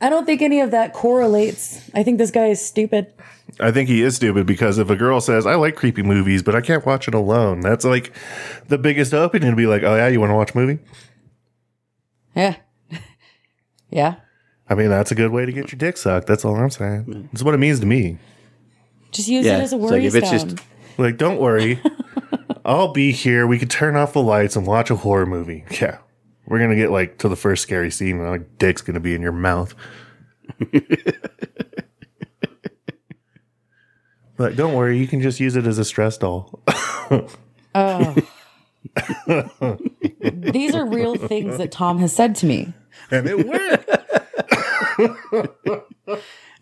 I 0.00 0.10
don't 0.10 0.26
think 0.26 0.42
any 0.42 0.60
of 0.60 0.72
that 0.72 0.92
correlates. 0.92 1.88
I 1.94 2.02
think 2.02 2.18
this 2.18 2.30
guy 2.32 2.48
is 2.48 2.64
stupid. 2.64 3.12
I 3.60 3.70
think 3.70 3.88
he 3.88 4.02
is 4.02 4.16
stupid 4.16 4.46
because 4.46 4.78
if 4.78 4.90
a 4.90 4.96
girl 4.96 5.20
says, 5.20 5.46
I 5.46 5.54
like 5.54 5.76
creepy 5.76 6.02
movies, 6.02 6.42
but 6.42 6.56
I 6.56 6.60
can't 6.60 6.84
watch 6.84 7.06
it 7.06 7.14
alone, 7.14 7.60
that's 7.60 7.84
like 7.84 8.12
the 8.68 8.78
biggest 8.78 9.14
opening 9.14 9.50
to 9.50 9.56
be 9.56 9.66
like, 9.66 9.82
oh, 9.84 9.94
yeah, 9.94 10.08
you 10.08 10.18
want 10.18 10.30
to 10.30 10.34
watch 10.34 10.54
a 10.54 10.58
movie? 10.58 10.82
Yeah, 12.34 12.56
yeah. 13.90 14.16
I 14.68 14.74
mean, 14.74 14.88
that's 14.88 15.12
a 15.12 15.14
good 15.14 15.30
way 15.30 15.44
to 15.46 15.52
get 15.52 15.70
your 15.72 15.78
dick 15.78 15.96
sucked. 15.96 16.26
That's 16.26 16.44
all 16.44 16.56
I'm 16.56 16.70
saying. 16.70 17.28
That's 17.32 17.42
what 17.42 17.54
it 17.54 17.58
means 17.58 17.80
to 17.80 17.86
me. 17.86 18.18
Just 19.12 19.28
use 19.28 19.44
Yeah, 19.46 19.58
it 19.58 19.62
as 19.62 19.72
a 19.72 19.76
it's 19.76 19.82
like 19.84 19.90
worry 19.92 20.06
if 20.06 20.14
it's 20.14 20.26
stone. 20.28 20.48
just- 20.56 20.62
Like, 20.98 21.16
don't 21.18 21.38
worry. 21.38 21.80
I'll 22.64 22.92
be 22.92 23.12
here. 23.12 23.46
We 23.46 23.58
could 23.58 23.68
turn 23.70 23.94
off 23.94 24.14
the 24.14 24.22
lights 24.22 24.56
and 24.56 24.66
watch 24.66 24.90
a 24.90 24.96
horror 24.96 25.26
movie. 25.26 25.64
Yeah. 25.80 25.98
We're 26.46 26.58
going 26.58 26.70
to 26.70 26.76
get 26.76 26.90
like 26.90 27.18
to 27.18 27.28
the 27.28 27.36
first 27.36 27.62
scary 27.62 27.90
scene 27.90 28.18
and 28.20 28.28
like 28.28 28.58
dick's 28.58 28.82
going 28.82 28.94
to 28.94 29.00
be 29.00 29.14
in 29.14 29.22
your 29.22 29.32
mouth. 29.32 29.74
but 34.36 34.56
don't 34.56 34.74
worry. 34.74 34.98
You 34.98 35.06
can 35.06 35.20
just 35.22 35.40
use 35.40 35.56
it 35.56 35.66
as 35.66 35.78
a 35.78 35.84
stress 35.84 36.18
doll. 36.18 36.60
Oh. 37.74 38.16
These 40.22 40.74
are 40.74 40.86
real 40.86 41.16
things 41.16 41.58
that 41.58 41.70
Tom 41.72 41.98
has 41.98 42.14
said 42.14 42.34
to 42.36 42.46
me. 42.46 42.72
and 43.10 43.26
it 43.28 43.46
worked. 43.46 43.90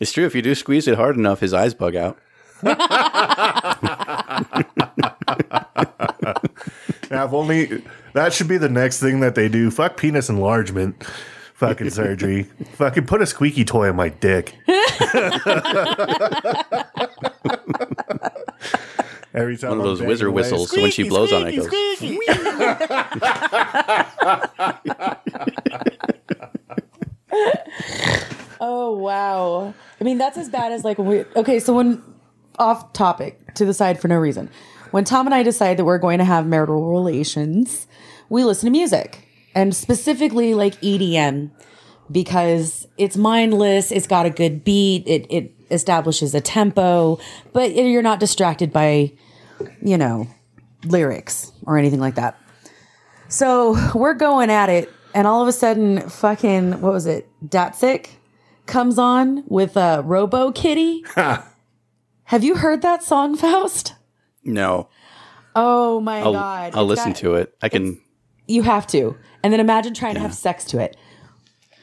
It's 0.01 0.13
true. 0.13 0.25
If 0.27 0.35
you 0.35 0.43
do 0.43 0.55
squeeze 0.55 0.89
it 0.89 0.97
hard 0.97 1.17
enough, 1.17 1.41
his 1.41 1.53
eyes 1.55 1.75
bug 1.75 1.95
out. 1.97 2.19
Now, 7.11 7.27
if 7.27 7.33
only 7.33 7.83
that 8.15 8.33
should 8.33 8.49
be 8.49 8.57
the 8.59 8.69
next 8.71 9.01
thing 9.01 9.21
that 9.21 9.35
they 9.35 9.49
do. 9.49 9.71
Fuck 9.71 9.97
penis 9.99 10.29
enlargement. 10.31 11.05
Fucking 11.55 11.91
surgery. 11.91 12.45
Fucking 12.75 13.07
put 13.07 13.21
a 13.23 13.27
squeaky 13.27 13.65
toy 13.65 13.89
in 13.91 13.97
my 13.97 14.09
dick. 14.09 14.57
Every 19.35 19.57
time 19.57 19.71
One 19.71 19.79
of 19.79 19.85
I'm 19.85 19.89
those 19.91 19.99
banging 20.01 20.09
whizzer 20.11 20.29
away, 20.29 20.43
whistles, 20.43 20.71
so 20.71 20.83
when 20.83 20.91
she 20.91 21.03
squeaky, 21.05 21.09
blows 21.09 21.33
on 21.33 21.49
it, 21.49 21.55
it 21.55 21.65
squeaky, 21.65 22.19
goes. 22.27 22.39
Oh 28.65 28.93
wow! 28.93 29.75
I 30.01 30.05
mean, 30.05 30.19
that's 30.19 30.39
as 30.39 30.49
bad 30.49 30.71
as 30.71 30.85
like 30.85 30.99
we. 30.99 31.25
Okay, 31.35 31.59
so 31.59 31.75
when 31.75 32.01
off 32.59 32.93
topic 32.93 33.55
to 33.55 33.65
the 33.65 33.75
side 33.75 34.01
for 34.01 34.07
no 34.07 34.17
reason, 34.17 34.51
when 34.93 35.05
Tom 35.05 35.27
and 35.27 35.35
I 35.35 35.43
decide 35.43 35.79
that 35.79 35.85
we're 35.85 35.99
going 35.99 36.19
to 36.19 36.25
have 36.25 36.47
marital 36.47 36.89
relations, 36.89 37.89
we 38.29 38.45
listen 38.45 38.67
to 38.67 38.71
music 38.71 39.27
and 39.55 39.75
specifically 39.75 40.55
like 40.55 40.81
EDM 40.81 41.51
because 42.11 42.87
it's 42.99 43.17
mindless. 43.17 43.91
It's 43.91 44.07
got 44.07 44.27
a 44.27 44.31
good 44.31 44.63
beat. 44.63 45.09
It 45.09 45.27
it 45.29 45.62
establishes 45.73 46.35
a 46.35 46.41
tempo, 46.41 47.19
but 47.53 47.75
you're 47.75 48.03
not 48.03 48.21
distracted 48.21 48.73
by, 48.73 49.13
you 49.81 49.97
know, 49.99 50.29
lyrics 50.85 51.53
or 51.67 51.79
anything 51.79 52.01
like 52.01 52.15
that. 52.17 52.39
So 53.29 53.77
we're 53.95 54.15
going 54.15 54.51
at 54.51 54.69
it, 54.69 54.93
and 55.15 55.27
all 55.27 55.43
of 55.43 55.49
a 55.49 55.53
sudden, 55.53 56.09
fucking 56.09 56.81
what 56.81 56.93
was 56.93 57.07
it? 57.07 57.29
Datsik 57.45 58.11
comes 58.67 58.99
on 58.99 59.45
with 59.47 59.77
a 59.77 60.03
Robo 60.05 60.53
Kitty. 60.53 61.05
Have 61.17 62.45
you 62.45 62.57
heard 62.57 62.83
that 62.83 63.03
song, 63.03 63.37
Faust? 63.37 63.95
No, 64.45 64.89
Oh 65.55 66.01
my 66.01 66.21
I'll, 66.21 66.33
god! 66.33 66.73
I'll 66.75 66.87
listen 66.87 67.13
to 67.15 67.35
it. 67.35 67.55
I 67.61 67.69
can. 67.69 68.01
You 68.47 68.63
have 68.63 68.87
to, 68.89 69.17
and 69.43 69.53
then 69.53 69.61
imagine 69.61 69.95
trying 69.95 70.15
to 70.15 70.21
have 70.21 70.35
sex 70.35 70.65
to 70.67 70.79
it. 70.79 70.97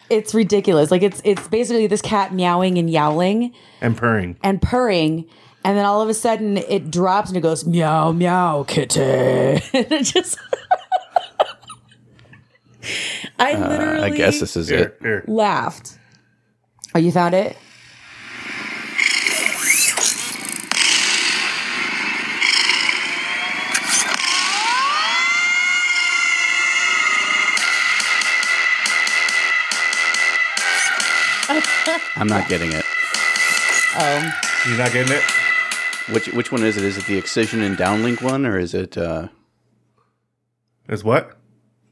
It's 0.10 0.34
ridiculous. 0.34 0.92
Like 0.92 1.02
it's 1.04 1.22
it's 1.24 1.48
basically 1.48 1.88
this 1.88 2.02
cat 2.02 2.34
meowing 2.34 2.78
and 2.78 2.90
yowling 2.90 3.54
And 3.82 3.96
purring. 3.96 4.38
and 4.44 4.62
purring, 4.62 5.26
and 5.64 5.78
then 5.78 5.86
all 5.86 6.02
of 6.02 6.10
a 6.10 6.14
sudden 6.14 6.58
it 6.58 6.90
drops 6.92 7.30
and 7.30 7.38
it 7.38 7.42
goes 7.42 7.66
meow 7.66 8.12
meow 8.12 8.64
kitty. 8.68 9.02
and 9.02 9.62
it 9.74 10.04
just. 10.04 10.38
I 13.38 13.54
literally. 13.56 14.00
Uh, 14.02 14.06
I 14.06 14.10
guess 14.10 14.40
this 14.40 14.56
is 14.58 14.70
Here, 14.70 14.80
it. 14.80 14.98
here. 15.02 15.24
laughed. 15.28 15.98
Oh, 16.96 17.00
you 17.00 17.12
found 17.12 17.36
it? 17.36 17.56
I'm 32.16 32.28
not 32.28 32.48
getting 32.50 32.72
it. 32.72 32.84
Oh, 33.96 34.32
You're 34.68 34.78
not 34.78 34.92
getting 34.92 35.12
it? 35.16 35.24
Which 36.14 36.28
which 36.30 36.52
one 36.52 36.64
is 36.64 36.78
it? 36.78 36.84
Is 36.84 36.98
it 36.98 37.06
the 37.06 37.18
excision 37.18 37.62
and 37.62 37.78
downlink 37.78 38.22
one, 38.22 38.46
or 38.46 38.58
is 38.58 38.74
it? 38.74 38.98
Uh, 38.98 39.28
Is 40.88 41.04
what? 41.04 41.38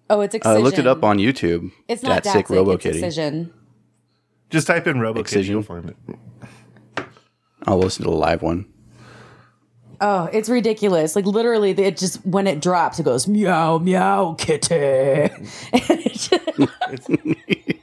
oh, 0.10 0.22
it's 0.22 0.34
excision. 0.34 0.58
I 0.58 0.62
looked 0.64 0.80
it 0.80 0.88
up 0.88 1.04
on 1.04 1.18
YouTube. 1.18 1.72
It's 1.88 2.02
not 2.02 2.24
that 2.24 2.32
sick 2.34 2.48
Datsik, 2.48 2.56
Robo 2.56 2.72
it's 2.74 2.84
Kitty. 2.84 2.98
excision. 3.00 3.54
Just 4.50 4.66
type 4.68 4.88
in 4.88 5.00
Robo 5.00 5.20
Kitty, 5.20 5.22
Excision. 5.22 5.52
you'll 5.54 5.64
find 5.64 5.90
it. 5.90 7.06
I'll 7.68 7.78
listen 7.78 8.06
to 8.06 8.10
the 8.12 8.16
live 8.16 8.42
one. 8.42 8.66
Oh, 10.00 10.30
it's 10.32 10.48
ridiculous. 10.50 11.16
Like 11.16 11.26
literally, 11.26 11.72
it 11.72 11.98
just 11.98 12.26
when 12.26 12.48
it 12.48 12.62
drops, 12.62 13.00
it 13.00 13.04
goes 13.04 13.28
meow 13.28 13.78
meow 13.78 14.34
kitty. 14.38 14.76
It's, 16.90 17.08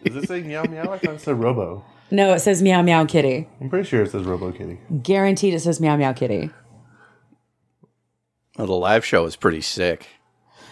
does 0.04 0.16
it 0.16 0.28
say 0.28 0.42
meow 0.42 0.62
meow? 0.64 0.90
I 0.92 0.98
thought 0.98 1.14
it 1.16 1.20
said 1.20 1.38
Robo. 1.38 1.84
No, 2.14 2.32
it 2.34 2.40
says 2.40 2.62
meow 2.62 2.82
meow 2.82 3.04
kitty. 3.04 3.48
I'm 3.60 3.68
pretty 3.68 3.88
sure 3.88 4.02
it 4.02 4.10
says 4.10 4.24
Robo 4.24 4.52
Kitty. 4.52 4.78
Guaranteed, 5.02 5.54
it 5.54 5.60
says 5.60 5.80
meow 5.80 5.96
meow 5.96 6.12
kitty. 6.12 6.50
Oh, 8.56 8.66
the 8.66 8.72
live 8.72 9.04
show 9.04 9.24
is 9.24 9.34
pretty 9.36 9.60
sick. 9.60 10.06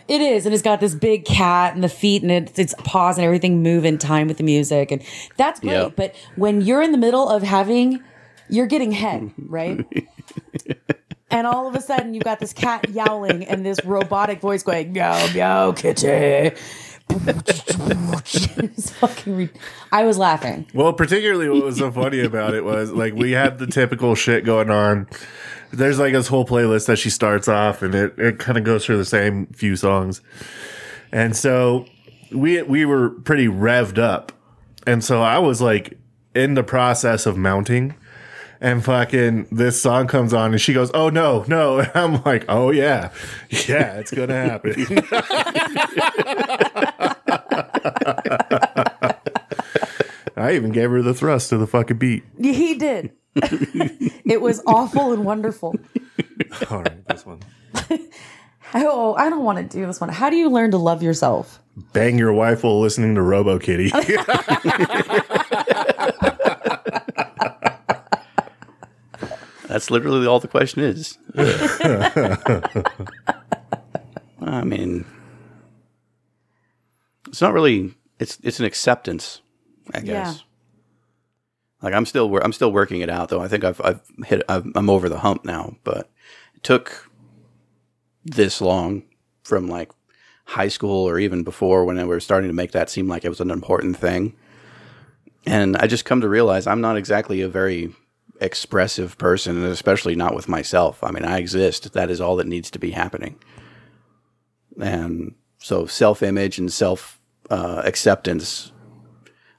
It 0.09 0.21
is, 0.21 0.47
and 0.47 0.55
it's 0.55 0.63
got 0.63 0.81
this 0.81 0.95
big 0.95 1.25
cat 1.25 1.75
and 1.75 1.83
the 1.83 1.89
feet 1.89 2.23
and 2.23 2.31
its 2.31 2.59
its 2.59 2.75
paws 2.79 3.19
and 3.19 3.25
everything 3.25 3.63
move 3.63 3.85
in 3.85 3.99
time 3.99 4.29
with 4.29 4.37
the 4.37 4.45
music, 4.45 4.91
and 4.91 5.03
that's 5.37 5.61
great. 5.61 5.73
Yeah. 5.73 5.89
But 5.95 6.15
when 6.37 6.61
you're 6.61 6.83
in 6.83 6.93
the 6.93 6.99
middle 6.99 7.29
of 7.29 7.43
having, 7.43 8.03
you're 8.49 8.67
getting 8.67 8.93
head 8.93 9.33
right, 9.39 9.85
and 11.31 11.47
all 11.47 11.69
of 11.69 11.75
a 11.75 11.81
sudden 11.81 12.15
you've 12.15 12.25
got 12.25 12.41
this 12.41 12.53
cat 12.53 12.89
yowling 12.91 13.45
and 13.45 13.65
this 13.65 13.85
robotic 13.85 14.41
voice 14.41 14.63
going 14.63 14.93
meow 14.93 15.33
meow 15.35 15.73
kitty. 15.73 16.57
It's 17.27 18.91
fucking. 18.91 19.37
Re- 19.37 19.51
I 19.91 20.05
was 20.05 20.19
laughing. 20.19 20.67
Well, 20.75 20.93
particularly 20.93 21.49
what 21.49 21.65
was 21.65 21.79
so 21.79 21.91
funny 21.91 22.21
about 22.21 22.55
it 22.55 22.65
was 22.65 22.91
like 22.93 23.15
we 23.15 23.33
had 23.33 23.59
the 23.59 23.67
typical 23.67 24.15
shit 24.15 24.45
going 24.45 24.71
on. 24.71 25.09
There's 25.73 25.99
like 25.99 26.13
this 26.13 26.29
whole 26.29 26.45
playlist 26.45 26.87
that 26.87 26.97
she 26.99 27.11
starts 27.11 27.49
off 27.49 27.83
and 27.83 27.95
it, 27.95 28.19
it 28.19 28.39
kind 28.39 28.59
of 28.59 28.65
goes 28.65 28.85
through 28.85 28.99
the 28.99 29.05
same 29.05 29.47
few 29.47 29.77
songs. 29.77 30.21
And 31.11 31.37
so 31.37 31.87
we 32.31 32.63
we 32.63 32.85
were 32.85 33.11
pretty 33.11 33.47
revved 33.49 33.99
up. 33.99 34.33
And 34.87 35.03
so 35.05 35.23
I 35.23 35.39
was 35.39 35.61
like 35.61 35.99
in 36.35 36.55
the 36.55 36.63
process 36.63 37.27
of 37.27 37.37
mounting 37.37 37.95
and 38.63 38.83
fucking 38.85 39.49
this 39.51 39.83
song 39.83 40.07
comes 40.07 40.33
on 40.33 40.53
and 40.53 40.61
she 40.61 40.73
goes, 40.73 40.91
"Oh 40.95 41.11
no, 41.11 41.45
no." 41.49 41.81
And 41.83 41.91
I'm 41.95 42.23
like, 42.23 42.45
"Oh 42.49 42.71
yeah. 42.71 43.11
Yeah, 43.51 43.99
it's 43.99 44.13
going 44.13 44.29
to 44.29 44.35
happen." 44.37 44.73
I 50.37 50.53
even 50.55 50.73
gave 50.73 50.91
her 50.91 51.03
the 51.03 51.15
thrust 51.15 51.51
to 51.51 51.59
the 51.59 51.67
fucking 51.67 51.99
beat. 51.99 52.25
He 52.41 52.75
did. 52.75 53.13
it 53.35 54.41
was 54.41 54.63
awful 54.67 55.13
and 55.13 55.25
wonderful. 55.25 55.75
All 56.71 56.83
right, 56.83 57.07
this 57.09 57.27
one. 57.27 57.41
Oh, 58.75 59.15
I 59.15 59.29
don't 59.29 59.45
want 59.45 59.59
to 59.59 59.65
do 59.65 59.85
this 59.87 60.01
one. 60.01 60.09
How 60.09 60.31
do 60.31 60.37
you 60.37 60.49
learn 60.49 60.71
to 60.71 60.79
love 60.79 61.03
yourself? 61.03 61.61
Bang 61.93 62.19
your 62.19 62.33
wife 62.33 62.65
while 62.65 62.81
listening 62.81 63.15
to 63.17 63.23
Robo 63.23 63.59
Kitty. 63.59 63.91
That's 69.69 69.91
literally 69.91 70.27
all 70.27 70.41
the 70.41 70.49
question 70.49 70.83
is. 70.83 71.19
I 74.41 74.65
mean, 74.65 75.05
it's 77.33 77.41
not 77.41 77.55
really. 77.55 77.95
It's 78.19 78.39
it's 78.43 78.61
an 78.61 78.67
acceptance, 78.67 79.41
I 79.93 80.01
guess. 80.01 80.37
Yeah. 80.37 80.43
Like 81.83 81.95
I'm 81.95 82.07
still 82.07 82.37
I'm 82.37 82.53
still 82.53 82.71
working 82.71 83.01
it 83.01 83.11
out 83.11 83.31
though. 83.31 83.41
I 83.41 83.49
think 83.49 83.65
I've 83.65 83.81
I've 83.83 84.03
hit 84.25 84.43
I've, 84.49 84.67
I'm 84.77 84.91
over 84.91 85.09
the 85.09 85.19
hump 85.19 85.45
now, 85.45 85.77
but 85.83 86.11
it 86.55 86.63
took 86.63 87.11
this 88.25 88.61
long 88.61 89.03
from 89.43 89.67
like 89.67 89.91
high 90.45 90.69
school 90.69 91.09
or 91.09 91.19
even 91.19 91.43
before 91.43 91.85
when 91.85 91.97
we 91.97 92.05
were 92.05 92.21
starting 92.21 92.49
to 92.49 92.55
make 92.55 92.73
that 92.73 92.91
seem 92.91 93.09
like 93.09 93.25
it 93.25 93.31
was 93.31 93.41
an 93.41 93.51
important 93.51 93.97
thing. 93.97 94.37
And 95.47 95.77
I 95.79 95.87
just 95.89 96.05
come 96.05 96.21
to 96.21 96.29
realize 96.29 96.67
I'm 96.67 96.81
not 96.81 96.97
exactly 96.97 97.41
a 97.41 97.49
very 97.49 97.93
expressive 98.41 99.17
person, 99.19 99.57
and 99.57 99.67
especially 99.67 100.15
not 100.15 100.35
with 100.35 100.49
myself. 100.49 101.03
I 101.03 101.11
mean, 101.11 101.25
I 101.25 101.39
exist. 101.39 101.95
That 101.95 102.11
is 102.11 102.21
all 102.21 102.37
that 102.37 102.47
needs 102.47 102.71
to 102.73 102.79
be 102.79 102.91
happening. 102.91 103.37
And 104.81 105.35
so, 105.59 105.87
self 105.87 106.23
image 106.23 106.59
and 106.59 106.73
self 106.73 107.19
uh, 107.53 107.83
acceptance, 107.85 108.73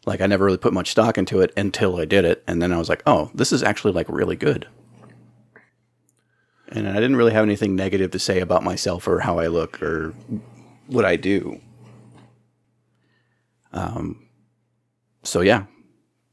like, 0.07 0.19
I 0.19 0.25
never 0.25 0.45
really 0.45 0.57
put 0.57 0.73
much 0.73 0.89
stock 0.89 1.17
into 1.17 1.41
it 1.41 1.53
until 1.55 1.97
I 1.97 2.05
did 2.05 2.25
it. 2.25 2.43
And 2.47 2.59
then 2.59 2.73
I 2.73 2.77
was 2.79 2.89
like, 2.89 3.03
oh, 3.05 3.29
this 3.35 3.53
is 3.53 3.61
actually 3.61 3.93
like 3.93 4.09
really 4.09 4.35
good. 4.35 4.67
And 6.69 6.89
I 6.89 6.95
didn't 6.95 7.17
really 7.17 7.33
have 7.33 7.43
anything 7.43 7.75
negative 7.75 8.09
to 8.11 8.19
say 8.19 8.39
about 8.39 8.63
myself 8.63 9.07
or 9.07 9.19
how 9.19 9.37
I 9.37 9.45
look 9.45 9.81
or 9.83 10.15
what 10.87 11.05
I 11.05 11.17
do. 11.17 11.61
Um, 13.73 14.27
so 15.21 15.41
yeah, 15.41 15.65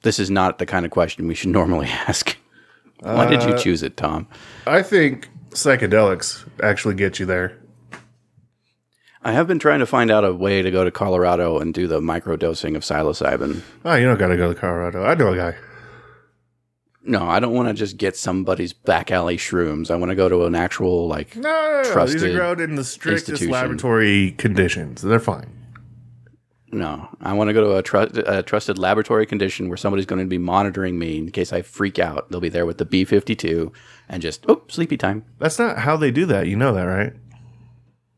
this 0.02 0.18
is 0.18 0.30
not 0.30 0.58
the 0.58 0.66
kind 0.66 0.86
of 0.86 0.90
question 0.90 1.28
we 1.28 1.34
should 1.34 1.50
normally 1.60 1.88
ask. 1.88 2.38
Why 3.00 3.26
did 3.26 3.42
you 3.42 3.56
choose 3.58 3.82
it, 3.82 3.98
Tom? 3.98 4.28
I 4.66 4.82
think 4.82 5.28
psychedelics 5.50 6.46
actually 6.62 6.94
get 6.94 7.18
you 7.18 7.26
there. 7.26 7.59
I 9.22 9.32
have 9.32 9.46
been 9.46 9.58
trying 9.58 9.80
to 9.80 9.86
find 9.86 10.10
out 10.10 10.24
a 10.24 10.32
way 10.32 10.62
to 10.62 10.70
go 10.70 10.82
to 10.84 10.90
Colorado 10.90 11.58
and 11.58 11.74
do 11.74 11.86
the 11.86 12.00
microdosing 12.00 12.74
of 12.74 12.82
psilocybin. 12.82 13.60
Oh, 13.84 13.94
you 13.94 14.06
don't 14.06 14.18
got 14.18 14.28
to 14.28 14.36
go 14.36 14.52
to 14.52 14.58
Colorado. 14.58 15.04
I 15.04 15.14
know 15.14 15.32
a 15.32 15.36
guy. 15.36 15.56
No, 17.02 17.26
I 17.28 17.40
don't 17.40 17.52
want 17.54 17.68
to 17.68 17.74
just 17.74 17.96
get 17.96 18.16
somebody's 18.16 18.72
back 18.72 19.10
alley 19.10 19.36
shrooms. 19.36 19.90
I 19.90 19.96
want 19.96 20.10
to 20.10 20.14
go 20.16 20.28
to 20.28 20.44
an 20.44 20.54
actual 20.54 21.06
like 21.08 21.34
No, 21.36 21.42
no, 21.42 21.82
no, 21.82 21.94
no. 21.94 22.06
These 22.06 22.24
are 22.24 22.32
grown 22.34 22.60
in 22.60 22.74
the 22.76 22.84
strictest 22.84 23.42
laboratory 23.44 24.32
conditions. 24.32 25.02
They're 25.02 25.18
fine. 25.18 25.50
no. 26.72 27.08
I 27.20 27.32
want 27.32 27.48
to 27.48 27.54
go 27.54 27.62
to 27.64 27.76
a, 27.76 27.82
tru- 27.82 28.22
a 28.26 28.42
trusted 28.42 28.78
laboratory 28.78 29.26
condition 29.26 29.68
where 29.68 29.76
somebody's 29.78 30.06
going 30.06 30.20
to 30.22 30.28
be 30.28 30.38
monitoring 30.38 30.98
me 30.98 31.18
in 31.18 31.30
case 31.30 31.52
I 31.52 31.62
freak 31.62 31.98
out. 31.98 32.30
They'll 32.30 32.40
be 32.40 32.48
there 32.50 32.66
with 32.66 32.78
the 32.78 32.84
B 32.86 33.04
fifty 33.04 33.34
two 33.34 33.72
and 34.08 34.22
just 34.22 34.44
oh 34.48 34.62
sleepy 34.68 34.96
time. 34.98 35.24
That's 35.38 35.58
not 35.58 35.78
how 35.78 35.96
they 35.96 36.10
do 36.10 36.26
that. 36.26 36.46
You 36.48 36.56
know 36.56 36.72
that, 36.74 36.84
right? 36.84 37.12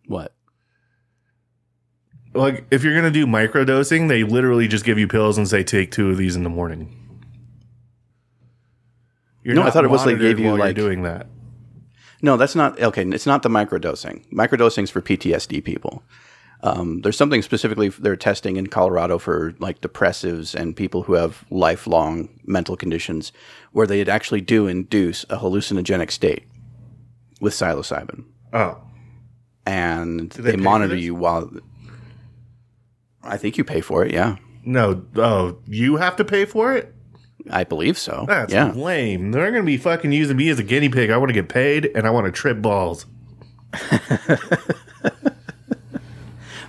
What? 0.07 0.35
Like, 2.35 2.65
if 2.71 2.83
you're 2.83 2.95
going 2.95 3.05
to 3.05 3.11
do 3.11 3.27
microdosing, 3.27 4.09
they 4.09 4.25
literally 4.25 4.67
just 4.69 4.85
give 4.85 4.99
you 4.99 5.07
pills 5.07 5.37
and 5.37 5.47
say, 5.47 5.63
take 5.63 5.91
two 5.91 6.11
of 6.11 6.17
these 6.17 6.35
in 6.35 6.45
the 6.45 6.49
morning. 6.51 6.99
You're 9.45 9.55
No, 9.55 9.63
I 9.65 9.71
thought 9.71 9.85
it 9.85 9.91
was 9.91 10.05
they 10.05 10.13
monitored 10.13 10.37
gave 10.37 10.45
you, 10.45 10.57
like- 10.57 10.77
doing 10.77 11.03
that. 11.03 11.27
No, 12.25 12.37
that's 12.37 12.55
not 12.55 12.81
okay. 12.81 13.03
It's 13.05 13.27
not 13.27 13.43
the 13.43 13.49
microdosing. 13.49 14.25
is 14.85 14.91
for 14.91 15.03
PTSD 15.03 15.65
people. 15.65 16.05
Um, 16.63 17.01
there's 17.01 17.17
something 17.17 17.43
specifically 17.43 17.89
they're 17.89 18.15
testing 18.15 18.55
in 18.57 18.69
Colorado 18.69 19.19
for 19.19 19.55
like 19.59 19.81
depressives 19.81 20.55
and 20.55 20.77
people 20.77 21.03
who 21.03 21.15
have 21.15 21.45
lifelong 21.51 22.29
mental 22.45 22.77
conditions, 22.77 23.33
where 23.73 23.89
they 23.89 24.07
actually 24.07 24.41
do 24.41 24.69
induce 24.69 25.25
a 25.25 25.39
hallucinogenic 25.39 26.13
state 26.13 26.45
with 27.41 27.53
psilocybin, 27.55 28.27
Oh. 28.53 28.79
and 29.67 30.31
they 30.31 30.53
they, 30.53 30.57
monitor 30.57 30.95
you 30.95 31.17
while. 31.17 31.51
I 33.23 33.37
think 33.37 33.57
you 33.57 33.65
pay 33.65 33.81
for 33.81 34.05
it. 34.05 34.13
Yeah, 34.13 34.37
No. 34.65 35.05
Oh, 35.17 35.59
you 35.67 35.97
have 35.97 36.17
to 36.17 36.25
pay 36.25 36.45
for 36.45 36.75
it? 36.75 36.95
I 37.51 37.65
believe 37.65 37.99
so. 37.99 38.25
That's 38.29 38.53
yeah, 38.53 38.73
lame. 38.73 39.33
They're 39.33 39.51
going 39.51 39.63
to 39.63 39.67
be 39.67 39.77
fucking 39.77 40.13
using 40.13 40.37
me 40.37 40.49
as 40.49 40.59
a 40.59 40.63
guinea 40.63 40.89
pig. 40.89 41.11
I 41.11 41.17
want 41.17 41.31
to 41.31 41.35
get 41.35 41.49
paid 41.49 41.91
and 41.95 42.07
I 42.07 42.11
want 42.11 42.27
to 42.27 42.33
trip 42.33 42.63
balls. 42.63 43.07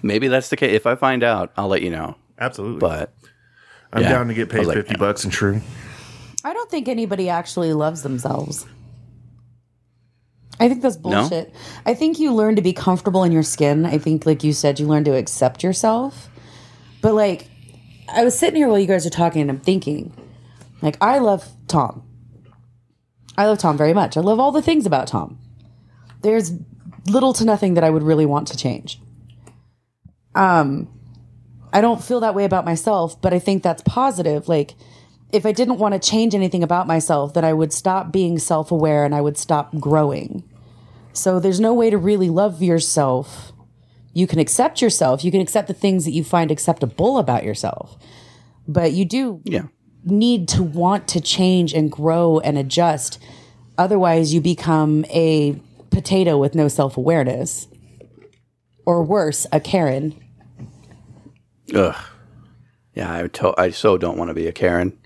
maybe 0.01 0.27
that's 0.27 0.49
the 0.49 0.55
case. 0.55 0.73
If 0.73 0.87
I 0.87 0.95
find 0.95 1.23
out, 1.23 1.53
I'll 1.57 1.67
let 1.67 1.81
you 1.81 1.91
know. 1.91 2.15
Absolutely. 2.39 2.79
But 2.79 3.13
I'm 3.91 4.01
yeah. 4.01 4.09
down 4.09 4.27
to 4.27 4.33
get 4.33 4.49
paid 4.49 4.65
like, 4.65 4.75
50 4.75 4.95
bucks 4.95 5.23
and 5.23 5.31
true. 5.31 5.61
I 6.43 6.53
don't 6.53 6.69
think 6.69 6.87
anybody 6.87 7.29
actually 7.29 7.73
loves 7.73 8.01
themselves. 8.01 8.65
I 10.59 10.69
think 10.69 10.81
that's 10.81 10.97
bullshit. 10.97 11.53
I 11.85 11.93
think 11.93 12.19
you 12.19 12.33
learn 12.33 12.55
to 12.55 12.61
be 12.61 12.73
comfortable 12.73 13.23
in 13.23 13.31
your 13.31 13.43
skin. 13.43 13.85
I 13.85 13.97
think, 13.97 14.25
like 14.25 14.43
you 14.43 14.53
said, 14.53 14.79
you 14.79 14.87
learn 14.87 15.03
to 15.05 15.15
accept 15.15 15.63
yourself. 15.63 16.29
But, 17.03 17.13
like, 17.13 17.49
I 18.07 18.23
was 18.23 18.37
sitting 18.37 18.55
here 18.55 18.69
while 18.69 18.79
you 18.79 18.87
guys 18.87 19.05
are 19.05 19.11
talking 19.11 19.41
and 19.41 19.51
I'm 19.51 19.59
thinking, 19.59 20.13
like, 20.81 20.97
I 21.01 21.19
love 21.19 21.47
Tom. 21.67 22.01
I 23.37 23.45
love 23.45 23.57
Tom 23.57 23.77
very 23.77 23.93
much. 23.93 24.17
I 24.17 24.21
love 24.21 24.39
all 24.39 24.51
the 24.51 24.61
things 24.61 24.85
about 24.85 25.07
Tom. 25.07 25.37
There's 26.21 26.53
little 27.07 27.33
to 27.33 27.45
nothing 27.45 27.73
that 27.73 27.83
I 27.83 27.89
would 27.89 28.03
really 28.03 28.25
want 28.25 28.47
to 28.47 28.57
change. 28.57 29.01
Um, 30.33 30.87
I 31.73 31.81
don't 31.81 32.03
feel 32.03 32.21
that 32.21 32.35
way 32.35 32.45
about 32.45 32.65
myself, 32.65 33.21
but 33.21 33.33
I 33.33 33.39
think 33.39 33.63
that's 33.63 33.81
positive. 33.81 34.47
Like, 34.47 34.75
if 35.31 35.45
I 35.45 35.51
didn't 35.51 35.79
want 35.79 35.93
to 35.93 35.99
change 35.99 36.33
anything 36.33 36.63
about 36.63 36.87
myself, 36.87 37.33
then 37.33 37.43
I 37.43 37.53
would 37.53 37.73
stop 37.73 38.11
being 38.11 38.39
self 38.39 38.71
aware 38.71 39.03
and 39.03 39.13
I 39.13 39.21
would 39.21 39.37
stop 39.37 39.77
growing. 39.79 40.43
So 41.11 41.39
there's 41.39 41.59
no 41.59 41.73
way 41.73 41.89
to 41.89 41.97
really 41.97 42.29
love 42.29 42.61
yourself. 42.61 43.52
You 44.13 44.27
can 44.27 44.39
accept 44.39 44.81
yourself, 44.81 45.23
you 45.23 45.31
can 45.31 45.41
accept 45.41 45.67
the 45.67 45.73
things 45.73 46.05
that 46.05 46.11
you 46.11 46.23
find 46.23 46.51
acceptable 46.51 47.17
about 47.17 47.43
yourself, 47.43 47.97
but 48.67 48.91
you 48.93 49.05
do 49.05 49.41
yeah, 49.43 49.63
need 50.05 50.47
to 50.49 50.61
want 50.63 51.07
to 51.09 51.19
change 51.21 51.73
and 51.73 51.91
grow 51.91 52.39
and 52.39 52.57
adjust. 52.57 53.17
Otherwise, 53.77 54.33
you 54.33 54.39
become 54.41 55.03
a 55.09 55.59
potato 55.89 56.37
with 56.37 56.53
no 56.55 56.67
self 56.67 56.95
awareness. 56.97 57.67
Or 58.85 59.01
worse, 59.01 59.47
a 59.51 59.59
Karen. 59.61 60.13
ugh, 61.73 61.95
yeah. 62.93 63.15
I 63.23 63.27
to- 63.27 63.53
I 63.57 63.69
so 63.71 63.97
don't 63.97 64.17
want 64.17 64.27
to 64.29 64.33
be 64.33 64.45
a 64.47 64.51
Karen. 64.51 64.97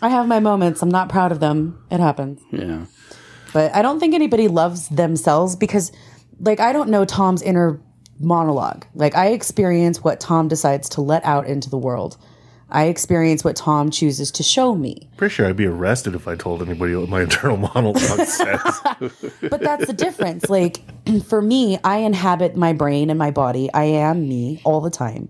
I 0.00 0.08
have 0.08 0.26
my 0.26 0.40
moments. 0.40 0.82
I'm 0.82 0.88
not 0.88 1.08
proud 1.10 1.30
of 1.30 1.38
them. 1.38 1.78
It 1.90 2.00
happens. 2.00 2.40
Yeah. 2.50 2.86
But 3.52 3.74
I 3.74 3.82
don't 3.82 4.00
think 4.00 4.14
anybody 4.14 4.48
loves 4.48 4.88
themselves 4.88 5.54
because, 5.56 5.92
like, 6.40 6.58
I 6.58 6.72
don't 6.72 6.88
know 6.88 7.04
Tom's 7.04 7.42
inner 7.42 7.80
monologue. 8.18 8.86
Like, 8.94 9.14
I 9.14 9.28
experience 9.28 10.02
what 10.02 10.20
Tom 10.20 10.48
decides 10.48 10.88
to 10.90 11.00
let 11.00 11.24
out 11.24 11.46
into 11.46 11.70
the 11.70 11.78
world. 11.78 12.16
I 12.72 12.84
experience 12.84 13.44
what 13.44 13.54
Tom 13.54 13.90
chooses 13.90 14.30
to 14.32 14.42
show 14.42 14.74
me. 14.74 15.10
Pretty 15.18 15.34
sure 15.34 15.46
I'd 15.46 15.56
be 15.56 15.66
arrested 15.66 16.14
if 16.14 16.26
I 16.26 16.36
told 16.36 16.62
anybody 16.62 16.96
what 16.96 17.08
my 17.08 17.22
internal 17.28 17.58
monologue 17.58 18.26
says. 18.26 18.80
But 19.50 19.60
that's 19.60 19.86
the 19.86 19.92
difference. 19.92 20.48
Like, 20.48 20.82
for 21.28 21.42
me, 21.42 21.78
I 21.84 21.98
inhabit 21.98 22.56
my 22.56 22.72
brain 22.72 23.10
and 23.10 23.18
my 23.18 23.30
body. 23.30 23.70
I 23.74 23.84
am 23.84 24.26
me 24.26 24.62
all 24.64 24.80
the 24.80 24.90
time. 24.90 25.28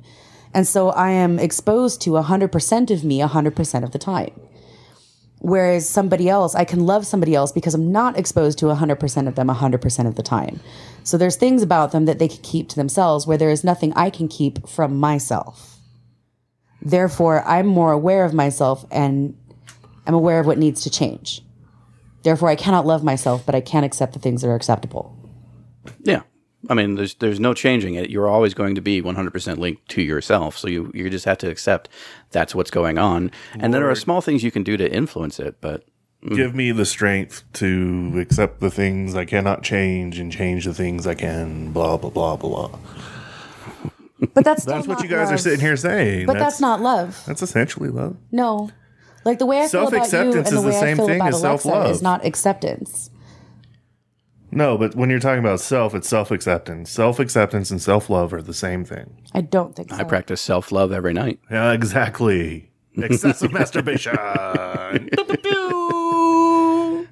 And 0.55 0.69
so 0.69 0.91
I 0.91 1.11
am 1.11 1.39
exposed 1.39 2.01
to 2.03 2.11
100% 2.11 2.91
of 2.91 3.05
me 3.05 3.21
100% 3.21 3.83
of 3.85 3.91
the 3.91 3.99
time. 3.99 4.31
Whereas 5.43 5.89
somebody 5.89 6.29
else, 6.29 6.55
I 6.55 6.65
can 6.65 6.87
love 6.87 7.05
somebody 7.05 7.35
else 7.35 7.51
because 7.51 7.75
I'm 7.75 7.91
not 7.91 8.17
exposed 8.17 8.59
to 8.59 8.67
100% 8.67 9.27
of 9.27 9.35
them 9.35 9.49
100% 9.49 10.07
of 10.07 10.15
the 10.15 10.23
time. 10.23 10.61
So 11.03 11.19
there's 11.19 11.35
things 11.35 11.63
about 11.63 11.91
them 11.91 12.05
that 12.05 12.21
they 12.21 12.29
can 12.29 12.43
keep 12.43 12.69
to 12.69 12.77
themselves 12.77 13.27
where 13.27 13.37
there 13.37 13.51
is 13.51 13.65
nothing 13.65 13.93
I 13.95 14.09
can 14.09 14.29
keep 14.29 14.69
from 14.69 15.01
myself. 15.01 15.79
Therefore, 16.81 17.43
I'm 17.45 17.67
more 17.67 17.91
aware 17.91 18.25
of 18.25 18.33
myself 18.33 18.85
and 18.93 19.37
I'm 20.07 20.15
aware 20.15 20.39
of 20.39 20.47
what 20.47 20.59
needs 20.59 20.83
to 20.83 20.91
change. 20.91 21.43
Therefore, 22.23 22.49
I 22.49 22.55
cannot 22.55 22.87
love 22.87 23.03
myself, 23.03 23.45
but 23.45 23.57
I 23.57 23.61
can 23.61 23.83
accept 23.83 24.13
the 24.13 24.21
things 24.21 24.43
that 24.43 24.49
are 24.49 24.55
acceptable. 24.55 25.17
Yeah. 26.03 26.23
I 26.71 26.75
mean, 26.75 26.95
there's 26.95 27.15
there's 27.15 27.41
no 27.41 27.55
changing 27.55 27.95
it. 27.95 28.11
You're 28.11 28.29
always 28.29 28.55
going 28.55 28.77
to 28.77 28.81
be 28.81 29.03
100% 29.03 29.59
linked 29.59 29.89
to 29.89 30.03
yourself. 30.03 30.57
So 30.57 30.69
you 30.69 30.93
you 30.95 31.11
just 31.11 31.25
have 31.25 31.39
to 31.39 31.51
accept 31.51 31.89
that's 32.33 32.55
what's 32.55 32.71
going 32.71 32.99
on. 32.99 33.31
And 33.59 33.73
there 33.73 33.89
are 33.89 33.95
small 33.95 34.21
things 34.21 34.43
you 34.43 34.51
can 34.51 34.63
do 34.63 34.77
to 34.77 34.93
influence 34.93 35.39
it, 35.39 35.57
but 35.61 35.85
mm. 36.25 36.35
Give 36.35 36.55
me 36.55 36.73
the 36.73 36.85
strength 36.85 37.45
to 37.55 38.19
accept 38.19 38.61
the 38.61 38.71
things 38.71 39.15
I 39.15 39.25
cannot 39.25 39.63
change 39.63 40.19
and 40.19 40.33
change 40.33 40.65
the 40.65 40.75
things 40.75 41.07
I 41.07 41.15
can. 41.15 41.73
Blah 41.73 41.99
blah 41.99 42.11
blah 42.11 42.37
blah. 42.37 42.79
But 44.35 44.45
that's 44.45 44.65
That's 44.73 44.87
what 44.87 45.03
you 45.03 45.09
guys 45.09 45.31
are 45.31 45.39
sitting 45.39 45.61
here 45.61 45.77
saying. 45.77 46.27
But 46.27 46.39
that's, 46.39 46.61
not 46.61 46.81
love. 46.81 47.23
That's 47.27 47.43
essentially 47.43 47.89
love. 47.89 48.17
No, 48.31 48.71
like 49.25 49.39
the 49.39 49.47
way 49.47 49.63
I 49.63 49.69
feel 49.69 49.89
about 49.89 49.93
you 49.93 49.99
and 49.99 50.11
Self-acceptance 50.11 50.51
the 50.51 50.57
is 50.57 50.63
the 50.63 50.69
way 50.69 50.79
I 50.79 50.95
feel 50.95 51.07
thing 51.07 51.17
about 51.17 51.29
as 51.29 51.43
Alexa 51.43 51.63
self-love. 51.63 51.91
is 51.91 52.03
not 52.03 52.25
acceptance. 52.25 53.11
No, 54.55 54.77
but 54.77 54.95
when 54.95 55.09
you're 55.09 55.19
talking 55.19 55.43
about 55.43 55.61
self, 55.61 55.95
it's 55.95 56.07
self 56.09 56.31
acceptance. 56.31 56.91
Self 56.91 57.19
acceptance 57.19 57.71
and 57.71 57.81
self 57.81 58.11
love 58.11 58.35
are 58.35 58.43
the 58.43 58.53
same 58.53 58.85
thing. 58.85 59.23
I 59.35 59.41
don't 59.41 59.75
think 59.75 59.89
so. 59.91 59.97
I 59.97 60.05
practice 60.05 60.43
self 60.43 60.71
love 60.71 60.93
every 60.93 61.15
night. 61.15 61.41
Yeah, 61.51 61.73
exactly. 61.73 62.71
Excessive 62.97 63.53
masturbation. 63.53 64.17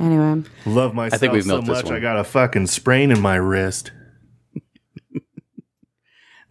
Anyway, 0.00 0.42
Love 0.66 0.92
myself 0.92 1.20
think 1.20 1.32
we've 1.32 1.44
so 1.44 1.48
milked 1.48 1.68
this 1.68 1.76
much. 1.76 1.84
one. 1.84 1.94
I 1.94 2.00
got 2.00 2.18
a 2.18 2.24
fucking 2.24 2.66
sprain 2.66 3.12
in 3.12 3.20
my 3.20 3.36
wrist. 3.36 3.92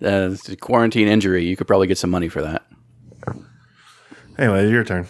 Uh, 0.02 0.32
it's 0.34 0.50
a 0.50 0.58
quarantine 0.58 1.08
injury. 1.08 1.46
You 1.46 1.56
could 1.56 1.66
probably 1.66 1.88
get 1.88 1.98
some 1.98 2.10
money 2.10 2.28
for 2.28 2.41
that. 2.41 2.66
Anyway, 4.38 4.70
your 4.70 4.84
turn. 4.84 5.08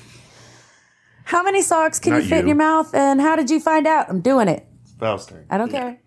How 1.26 1.44
many 1.44 1.62
socks 1.62 2.00
can 2.00 2.14
Not 2.14 2.24
you 2.24 2.30
fit 2.30 2.40
in 2.40 2.46
you. 2.46 2.50
your 2.50 2.58
mouth, 2.58 2.94
and 2.94 3.20
how 3.22 3.36
did 3.36 3.50
you 3.50 3.60
find 3.60 3.88
out? 3.88 4.10
I'm 4.10 4.22
doing 4.22 4.48
it. 4.48 4.66
Faust 5.00 5.30
turn. 5.30 5.46
I 5.50 5.58
don't 5.58 5.70
care. 5.72 6.00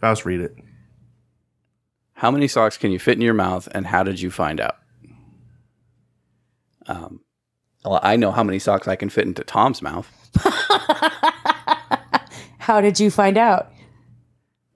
Faust, 0.00 0.24
read 0.24 0.40
it. 0.40 0.54
How 2.14 2.30
many 2.30 2.48
socks 2.48 2.76
can 2.78 2.90
you 2.92 2.98
fit 2.98 3.14
in 3.16 3.20
your 3.22 3.34
mouth, 3.34 3.68
and 3.72 3.86
how 3.86 4.02
did 4.02 4.20
you 4.20 4.30
find 4.30 4.60
out? 4.60 4.76
Um, 6.86 7.20
well, 7.84 8.00
I 8.02 8.16
know 8.16 8.30
how 8.30 8.42
many 8.44 8.58
socks 8.58 8.86
I 8.88 8.96
can 8.96 9.08
fit 9.10 9.26
into 9.26 9.42
Tom's 9.44 9.80
mouth. 9.82 10.10
How 12.58 12.80
did 12.80 12.98
you 12.98 13.10
find 13.10 13.36
out? 13.36 13.70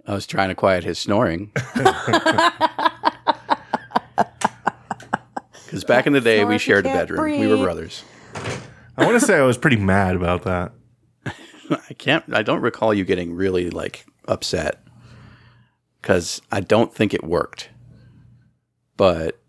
I 0.06 0.12
was 0.12 0.26
trying 0.26 0.50
to 0.50 0.54
quiet 0.54 0.84
his 0.84 0.98
snoring. 0.98 1.50
Because 5.64 5.84
back 5.84 6.06
in 6.06 6.14
the 6.14 6.20
day, 6.22 6.38
Sorry 6.38 6.48
we 6.48 6.54
if 6.56 6.66
you 6.66 6.72
shared 6.72 6.86
a 6.86 6.88
can't 6.88 6.98
bedroom. 7.08 7.38
We 7.40 7.46
were 7.46 7.54
breathe. 7.56 7.62
brothers. 7.64 8.02
I 8.98 9.06
want 9.06 9.20
to 9.20 9.24
say 9.24 9.38
I 9.38 9.42
was 9.42 9.56
pretty 9.56 9.76
mad 9.76 10.16
about 10.16 10.42
that. 10.42 10.72
I 11.70 11.94
can't. 11.94 12.24
I 12.34 12.42
don't 12.42 12.60
recall 12.60 12.92
you 12.92 13.04
getting 13.04 13.32
really 13.32 13.70
like 13.70 14.06
upset 14.26 14.82
because 16.02 16.42
I 16.50 16.60
don't 16.60 16.92
think 16.92 17.14
it 17.14 17.22
worked. 17.22 17.70
But 18.96 19.40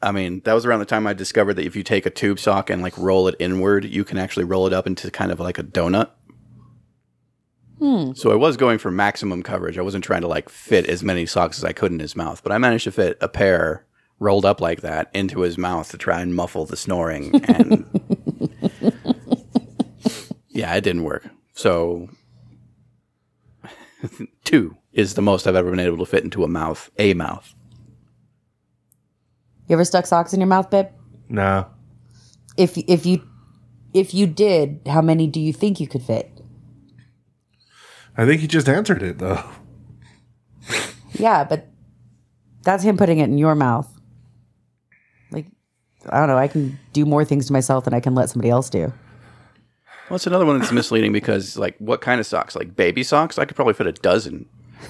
I 0.00 0.12
mean, 0.12 0.42
that 0.44 0.52
was 0.52 0.64
around 0.64 0.78
the 0.78 0.86
time 0.86 1.08
I 1.08 1.12
discovered 1.12 1.54
that 1.54 1.66
if 1.66 1.74
you 1.74 1.82
take 1.82 2.06
a 2.06 2.10
tube 2.10 2.38
sock 2.38 2.70
and 2.70 2.82
like 2.82 2.96
roll 2.96 3.26
it 3.26 3.34
inward, 3.40 3.84
you 3.84 4.04
can 4.04 4.16
actually 4.16 4.44
roll 4.44 4.68
it 4.68 4.72
up 4.72 4.86
into 4.86 5.10
kind 5.10 5.32
of 5.32 5.40
like 5.40 5.58
a 5.58 5.64
donut. 5.64 6.10
Hmm. 7.80 8.12
So 8.14 8.30
I 8.30 8.36
was 8.36 8.56
going 8.56 8.78
for 8.78 8.92
maximum 8.92 9.42
coverage. 9.42 9.76
I 9.76 9.82
wasn't 9.82 10.04
trying 10.04 10.20
to 10.20 10.28
like 10.28 10.48
fit 10.48 10.86
as 10.86 11.02
many 11.02 11.26
socks 11.26 11.58
as 11.58 11.64
I 11.64 11.72
could 11.72 11.90
in 11.90 11.98
his 11.98 12.14
mouth, 12.14 12.44
but 12.44 12.52
I 12.52 12.58
managed 12.58 12.84
to 12.84 12.92
fit 12.92 13.18
a 13.20 13.28
pair 13.28 13.86
rolled 14.20 14.44
up 14.44 14.60
like 14.60 14.82
that 14.82 15.10
into 15.12 15.40
his 15.40 15.58
mouth 15.58 15.90
to 15.90 15.98
try 15.98 16.20
and 16.20 16.32
muffle 16.32 16.64
the 16.64 16.76
snoring 16.76 17.34
and 17.46 17.84
yeah, 20.52 20.74
it 20.74 20.82
didn't 20.82 21.04
work. 21.04 21.28
So 21.54 22.08
two 24.44 24.76
is 24.92 25.14
the 25.14 25.22
most 25.22 25.46
I've 25.46 25.56
ever 25.56 25.70
been 25.70 25.80
able 25.80 25.98
to 25.98 26.06
fit 26.06 26.24
into 26.24 26.44
a 26.44 26.48
mouth, 26.48 26.90
a 26.98 27.14
mouth. 27.14 27.54
You 29.68 29.74
ever 29.74 29.84
stuck 29.84 30.06
socks 30.06 30.32
in 30.32 30.40
your 30.40 30.48
mouth, 30.48 30.70
babe? 30.70 30.88
No. 31.28 31.66
If 32.56 32.76
if 32.76 33.06
you 33.06 33.26
if 33.94 34.14
you 34.14 34.26
did, 34.26 34.80
how 34.86 35.00
many 35.00 35.26
do 35.26 35.40
you 35.40 35.52
think 35.52 35.80
you 35.80 35.86
could 35.86 36.02
fit? 36.02 36.30
I 38.16 38.26
think 38.26 38.42
you 38.42 38.48
just 38.48 38.68
answered 38.68 39.02
it 39.02 39.18
though. 39.18 39.42
Yeah, 41.14 41.44
but 41.44 41.68
that's 42.62 42.82
him 42.82 42.96
putting 42.96 43.18
it 43.18 43.24
in 43.24 43.38
your 43.38 43.54
mouth. 43.54 43.88
Like, 45.30 45.46
I 46.08 46.18
don't 46.18 46.28
know. 46.28 46.38
I 46.38 46.48
can 46.48 46.78
do 46.92 47.04
more 47.04 47.24
things 47.24 47.46
to 47.46 47.52
myself 47.52 47.84
than 47.84 47.94
I 47.94 48.00
can 48.00 48.14
let 48.14 48.30
somebody 48.30 48.50
else 48.50 48.70
do. 48.70 48.92
Well, 50.12 50.16
it's 50.16 50.26
another 50.26 50.44
one 50.44 50.58
that's 50.58 50.70
misleading 50.70 51.10
because, 51.10 51.56
like, 51.56 51.74
what 51.78 52.02
kind 52.02 52.20
of 52.20 52.26
socks? 52.26 52.54
Like 52.54 52.76
baby 52.76 53.02
socks? 53.02 53.38
I 53.38 53.46
could 53.46 53.56
probably 53.56 53.72
fit 53.72 53.86
a 53.86 53.92
dozen. 53.92 54.46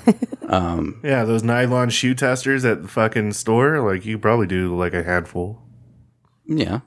Um, 0.49 1.01
yeah, 1.03 1.25
those 1.25 1.43
nylon 1.43 1.89
shoe 1.89 2.15
testers 2.15 2.63
at 2.67 2.83
the 2.83 2.89
fucking 2.89 3.33
store, 3.33 3.81
like 3.81 4.05
you 4.05 4.19
probably 4.19 4.47
do 4.47 4.77
like 4.77 4.93
a 4.93 5.03
handful. 5.03 5.63
Yeah. 6.45 6.81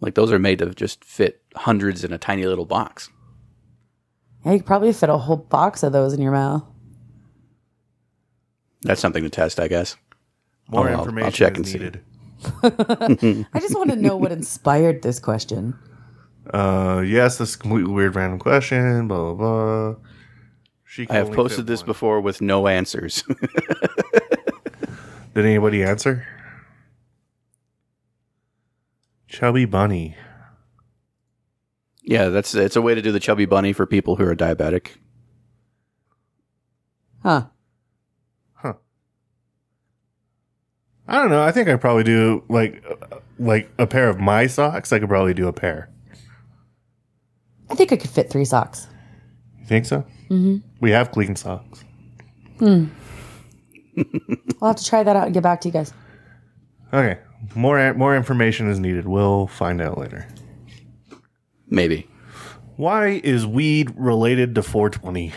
Like, 0.00 0.14
those 0.14 0.30
are 0.30 0.38
made 0.38 0.60
to 0.60 0.72
just 0.72 1.02
fit 1.02 1.42
hundreds 1.56 2.04
in 2.04 2.12
a 2.12 2.18
tiny 2.18 2.44
little 2.46 2.66
box. 2.66 3.08
Yeah, 4.44 4.52
you 4.52 4.58
could 4.58 4.66
probably 4.66 4.92
fit 4.92 5.08
a 5.10 5.16
whole 5.16 5.38
box 5.38 5.82
of 5.82 5.92
those 5.92 6.12
in 6.12 6.20
your 6.22 6.30
mouth. 6.30 6.62
That's 8.82 9.00
something 9.00 9.24
to 9.24 9.30
test, 9.30 9.58
I 9.58 9.66
guess. 9.66 9.96
More 10.68 10.88
I'll- 10.88 10.98
I'll 10.98 11.00
information 11.00 11.32
check 11.32 11.52
is 11.52 11.56
and 11.56 11.66
see. 11.66 11.78
needed. 11.78 12.00
I 13.52 13.58
just 13.58 13.74
want 13.76 13.90
to 13.90 13.96
know 13.96 14.16
what 14.16 14.30
inspired 14.30 15.02
this 15.02 15.18
question. 15.18 15.76
Uh, 16.50 17.02
yes, 17.06 17.38
this 17.38 17.50
is 17.50 17.54
a 17.54 17.58
completely 17.58 17.92
weird 17.92 18.16
random 18.16 18.38
question. 18.38 19.08
Blah 19.08 19.34
blah 19.34 19.36
blah. 19.92 19.94
She 20.84 21.06
I 21.08 21.14
have 21.14 21.32
posted 21.32 21.66
this 21.66 21.80
one. 21.80 21.86
before 21.86 22.20
with 22.20 22.40
no 22.40 22.66
answers. 22.66 23.22
Did 25.34 25.46
anybody 25.46 25.82
answer? 25.82 26.26
Chubby 29.28 29.64
bunny. 29.64 30.16
yeah, 32.02 32.28
that's 32.28 32.54
it's 32.54 32.76
a 32.76 32.82
way 32.82 32.94
to 32.94 33.00
do 33.00 33.12
the 33.12 33.20
chubby 33.20 33.46
bunny 33.46 33.72
for 33.72 33.86
people 33.86 34.16
who 34.16 34.26
are 34.26 34.36
diabetic. 34.36 34.88
Huh. 37.22 37.46
Huh. 38.54 38.74
I 41.08 41.18
don't 41.18 41.30
know. 41.30 41.42
I 41.42 41.52
think 41.52 41.68
I 41.68 41.76
probably 41.76 42.04
do 42.04 42.44
like 42.48 42.84
uh, 42.86 43.20
like 43.38 43.70
a 43.78 43.86
pair 43.86 44.10
of 44.10 44.20
my 44.20 44.46
socks. 44.46 44.92
I 44.92 44.98
could 44.98 45.08
probably 45.08 45.32
do 45.32 45.48
a 45.48 45.52
pair. 45.52 45.88
I 47.72 47.74
think 47.74 47.90
I 47.90 47.96
could 47.96 48.10
fit 48.10 48.28
three 48.28 48.44
socks. 48.44 48.86
You 49.58 49.66
think 49.66 49.86
so? 49.86 50.04
Mm-hmm. 50.28 50.58
We 50.80 50.90
have 50.90 51.10
clean 51.10 51.34
socks. 51.34 51.84
I'll 52.60 54.68
have 54.68 54.76
to 54.76 54.84
try 54.84 55.02
that 55.02 55.16
out 55.16 55.24
and 55.24 55.34
get 55.34 55.42
back 55.42 55.62
to 55.62 55.68
you 55.68 55.72
guys. 55.72 55.94
Okay. 56.92 57.18
More 57.54 57.94
more 57.94 58.14
information 58.14 58.70
is 58.70 58.78
needed. 58.78 59.08
We'll 59.08 59.46
find 59.46 59.80
out 59.80 59.96
later. 59.96 60.28
Maybe. 61.68 62.06
Why 62.76 63.20
is 63.24 63.46
weed 63.46 63.94
related 63.96 64.54
to 64.56 64.62
420? 64.62 65.32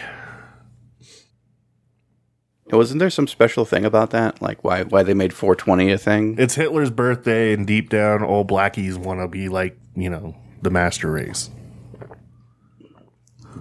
Wasn't 2.71 2.99
there 2.99 3.09
some 3.09 3.27
special 3.27 3.63
thing 3.63 3.85
about 3.85 4.09
that? 4.09 4.41
Like 4.41 4.61
why 4.61 4.83
why 4.83 5.03
they 5.03 5.13
made 5.13 5.33
420 5.33 5.91
a 5.91 5.97
thing? 5.97 6.35
It's 6.37 6.55
Hitler's 6.55 6.91
birthday, 6.91 7.53
and 7.53 7.65
deep 7.65 7.89
down, 7.89 8.23
all 8.23 8.43
blackies 8.43 8.97
want 8.97 9.21
to 9.21 9.29
be 9.29 9.47
like 9.47 9.77
you 9.95 10.09
know 10.09 10.35
the 10.61 10.69
master 10.69 11.11
race. 11.11 11.49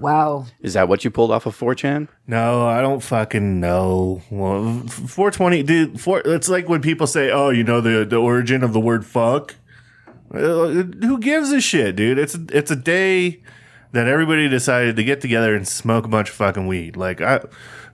Wow. 0.01 0.47
Is 0.61 0.75
that 0.75 0.89
what 0.89 1.05
you 1.05 1.11
pulled 1.11 1.31
off 1.31 1.47
of 1.47 1.57
4chan? 1.57 2.09
No, 2.27 2.67
I 2.67 2.81
don't 2.81 3.03
fucking 3.03 3.61
know. 3.61 4.23
Well, 4.31 4.81
420, 4.89 5.63
dude. 5.63 6.01
Four, 6.01 6.23
it's 6.25 6.49
like 6.49 6.69
when 6.69 6.81
people 6.83 7.07
say, 7.07 7.31
"Oh, 7.31 7.51
you 7.51 7.63
know 7.65 7.81
the 7.81 8.05
the 8.05 8.17
origin 8.17 8.63
of 8.65 8.73
the 8.73 8.81
word 8.81 9.07
fuck." 9.07 9.55
Uh, 10.33 10.69
who 10.69 11.19
gives 11.19 11.53
a 11.53 11.61
shit, 11.61 11.97
dude? 11.97 12.19
It's 12.19 12.35
it's 12.51 12.71
a 12.71 12.77
day 12.77 13.43
that 13.93 14.09
everybody 14.09 14.49
decided 14.49 14.97
to 14.97 15.05
get 15.05 15.21
together 15.21 15.55
and 15.55 15.67
smoke 15.69 16.05
a 16.05 16.09
bunch 16.09 16.29
of 16.31 16.35
fucking 16.35 16.67
weed. 16.67 16.97
Like, 16.97 17.21
I, 17.21 17.41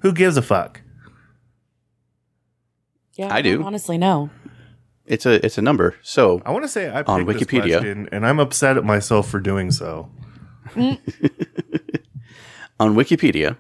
who 0.01 0.13
gives 0.13 0.37
a 0.39 0.43
fuck? 0.43 0.81
Yeah, 3.17 3.35
I 3.35 3.43
do. 3.43 3.59
don't 3.59 3.67
Honestly, 3.67 3.99
no. 3.99 4.31
It's 5.05 5.27
a 5.27 5.45
it's 5.45 5.59
a 5.59 5.63
number. 5.63 5.97
So 6.03 6.41
I 6.47 6.53
want 6.53 6.65
to 6.65 6.69
say 6.69 6.89
I 6.89 6.99
picked 6.99 7.09
On 7.11 7.27
this 7.27 7.37
Wikipedia. 7.37 7.73
question, 7.79 8.09
and 8.13 8.27
I'm 8.27 8.39
upset 8.39 8.77
at 8.77 8.85
myself 8.85 9.29
for 9.29 9.41
doing 9.41 9.71
so. 9.71 10.09
on 12.81 12.95
Wikipedia, 12.95 13.59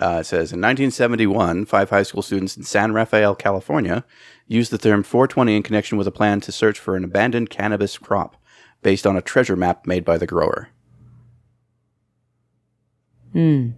uh, 0.00 0.18
it 0.20 0.24
says 0.24 0.52
in 0.52 0.60
1971, 0.60 1.66
five 1.66 1.90
high 1.90 2.04
school 2.04 2.22
students 2.22 2.56
in 2.56 2.62
San 2.62 2.92
Rafael, 2.92 3.34
California, 3.34 4.04
used 4.46 4.70
the 4.70 4.78
term 4.78 5.02
420 5.02 5.56
in 5.56 5.62
connection 5.64 5.98
with 5.98 6.06
a 6.06 6.12
plan 6.12 6.40
to 6.42 6.52
search 6.52 6.78
for 6.78 6.94
an 6.94 7.02
abandoned 7.02 7.50
cannabis 7.50 7.98
crop 7.98 8.36
based 8.82 9.06
on 9.06 9.16
a 9.16 9.20
treasure 9.20 9.56
map 9.56 9.86
made 9.88 10.04
by 10.04 10.16
the 10.16 10.26
grower. 10.26 10.68
Hmm. 13.32 13.70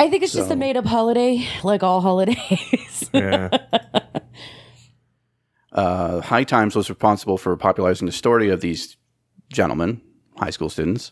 I 0.00 0.10
think 0.10 0.22
it's 0.22 0.32
just 0.32 0.50
a 0.50 0.56
made 0.56 0.76
up 0.76 0.84
holiday, 0.84 1.46
like 1.62 1.82
all 1.82 2.00
holidays. 2.00 3.10
Yeah, 3.14 3.48
Uh, 5.72 6.20
High 6.20 6.44
Times 6.44 6.76
was 6.76 6.90
responsible 6.90 7.38
for 7.38 7.56
popularizing 7.56 8.06
the 8.06 8.12
story 8.12 8.50
of 8.50 8.60
these 8.60 8.96
gentlemen, 9.50 10.02
high 10.36 10.50
school 10.50 10.68
students. 10.68 11.10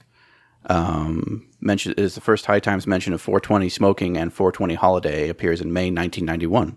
Um, 0.69 1.47
mention 1.61 1.93
it 1.93 2.01
is 2.01 2.15
the 2.15 2.21
first 2.21 2.47
High 2.47 2.61
Times 2.61 2.87
mention 2.87 3.13
of 3.13 3.21
420 3.21 3.69
smoking 3.69 4.17
and 4.17 4.33
420 4.33 4.75
holiday 4.75 5.29
appears 5.29 5.61
in 5.61 5.73
May 5.73 5.91
1991. 5.91 6.77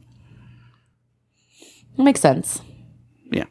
Makes 1.97 2.21
sense. 2.21 2.61
Yeah. 3.31 3.45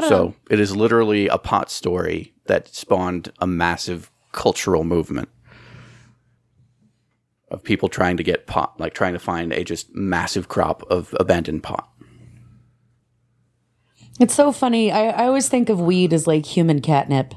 So 0.00 0.34
it 0.50 0.60
is 0.60 0.74
literally 0.74 1.28
a 1.28 1.38
pot 1.38 1.70
story 1.70 2.32
that 2.46 2.68
spawned 2.68 3.32
a 3.40 3.46
massive 3.46 4.10
cultural 4.32 4.84
movement 4.84 5.28
of 7.50 7.62
people 7.62 7.88
trying 7.88 8.16
to 8.16 8.22
get 8.22 8.46
pot, 8.46 8.78
like 8.78 8.94
trying 8.94 9.12
to 9.12 9.18
find 9.18 9.52
a 9.52 9.64
just 9.64 9.94
massive 9.94 10.48
crop 10.48 10.82
of 10.90 11.14
abandoned 11.18 11.62
pot. 11.62 11.88
It's 14.20 14.34
so 14.34 14.52
funny. 14.52 14.90
I, 14.90 15.08
I 15.08 15.26
always 15.26 15.48
think 15.48 15.68
of 15.68 15.80
weed 15.80 16.12
as 16.12 16.26
like 16.26 16.44
human 16.44 16.80
catnip. 16.80 17.34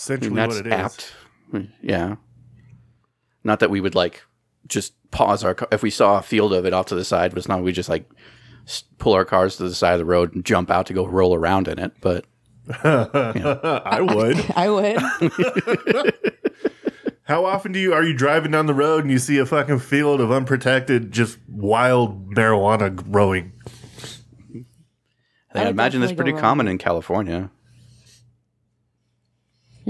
It's 0.00 0.04
essentially 0.04 0.28
And 0.28 0.38
that's 0.38 0.56
what 0.56 0.66
it 0.66 0.72
is. 0.72 0.72
apt. 0.72 1.12
Yeah. 1.82 2.16
Not 3.44 3.60
that 3.60 3.70
we 3.70 3.80
would 3.80 3.94
like 3.94 4.22
just 4.66 4.94
pause 5.10 5.44
our 5.44 5.54
car. 5.54 5.68
If 5.72 5.82
we 5.82 5.90
saw 5.90 6.18
a 6.18 6.22
field 6.22 6.52
of 6.52 6.64
it 6.64 6.72
off 6.72 6.86
to 6.86 6.94
the 6.94 7.04
side, 7.04 7.30
but 7.30 7.38
it's 7.38 7.48
not. 7.48 7.62
We 7.62 7.72
just 7.72 7.88
like 7.88 8.08
pull 8.98 9.12
our 9.14 9.24
cars 9.24 9.56
to 9.56 9.64
the 9.64 9.74
side 9.74 9.92
of 9.94 9.98
the 9.98 10.04
road 10.04 10.34
and 10.34 10.44
jump 10.44 10.70
out 10.70 10.86
to 10.86 10.92
go 10.94 11.06
roll 11.06 11.34
around 11.34 11.68
in 11.68 11.78
it. 11.78 11.92
But 12.00 12.24
I 12.82 14.00
would. 14.00 14.44
I 14.56 14.70
would. 14.70 16.14
How 17.24 17.44
often 17.44 17.72
do 17.72 17.78
you 17.78 17.92
are 17.92 18.02
you 18.02 18.12
driving 18.14 18.50
down 18.50 18.66
the 18.66 18.74
road 18.74 19.04
and 19.04 19.12
you 19.12 19.18
see 19.18 19.38
a 19.38 19.46
fucking 19.46 19.78
field 19.80 20.20
of 20.20 20.32
unprotected, 20.32 21.12
just 21.12 21.38
wild 21.48 22.34
marijuana 22.34 22.94
growing? 22.94 23.52
I 25.54 25.60
would 25.64 25.68
imagine 25.68 26.00
that's 26.00 26.12
pretty 26.12 26.32
go 26.32 26.40
common 26.40 26.68
in 26.68 26.78
California. 26.78 27.50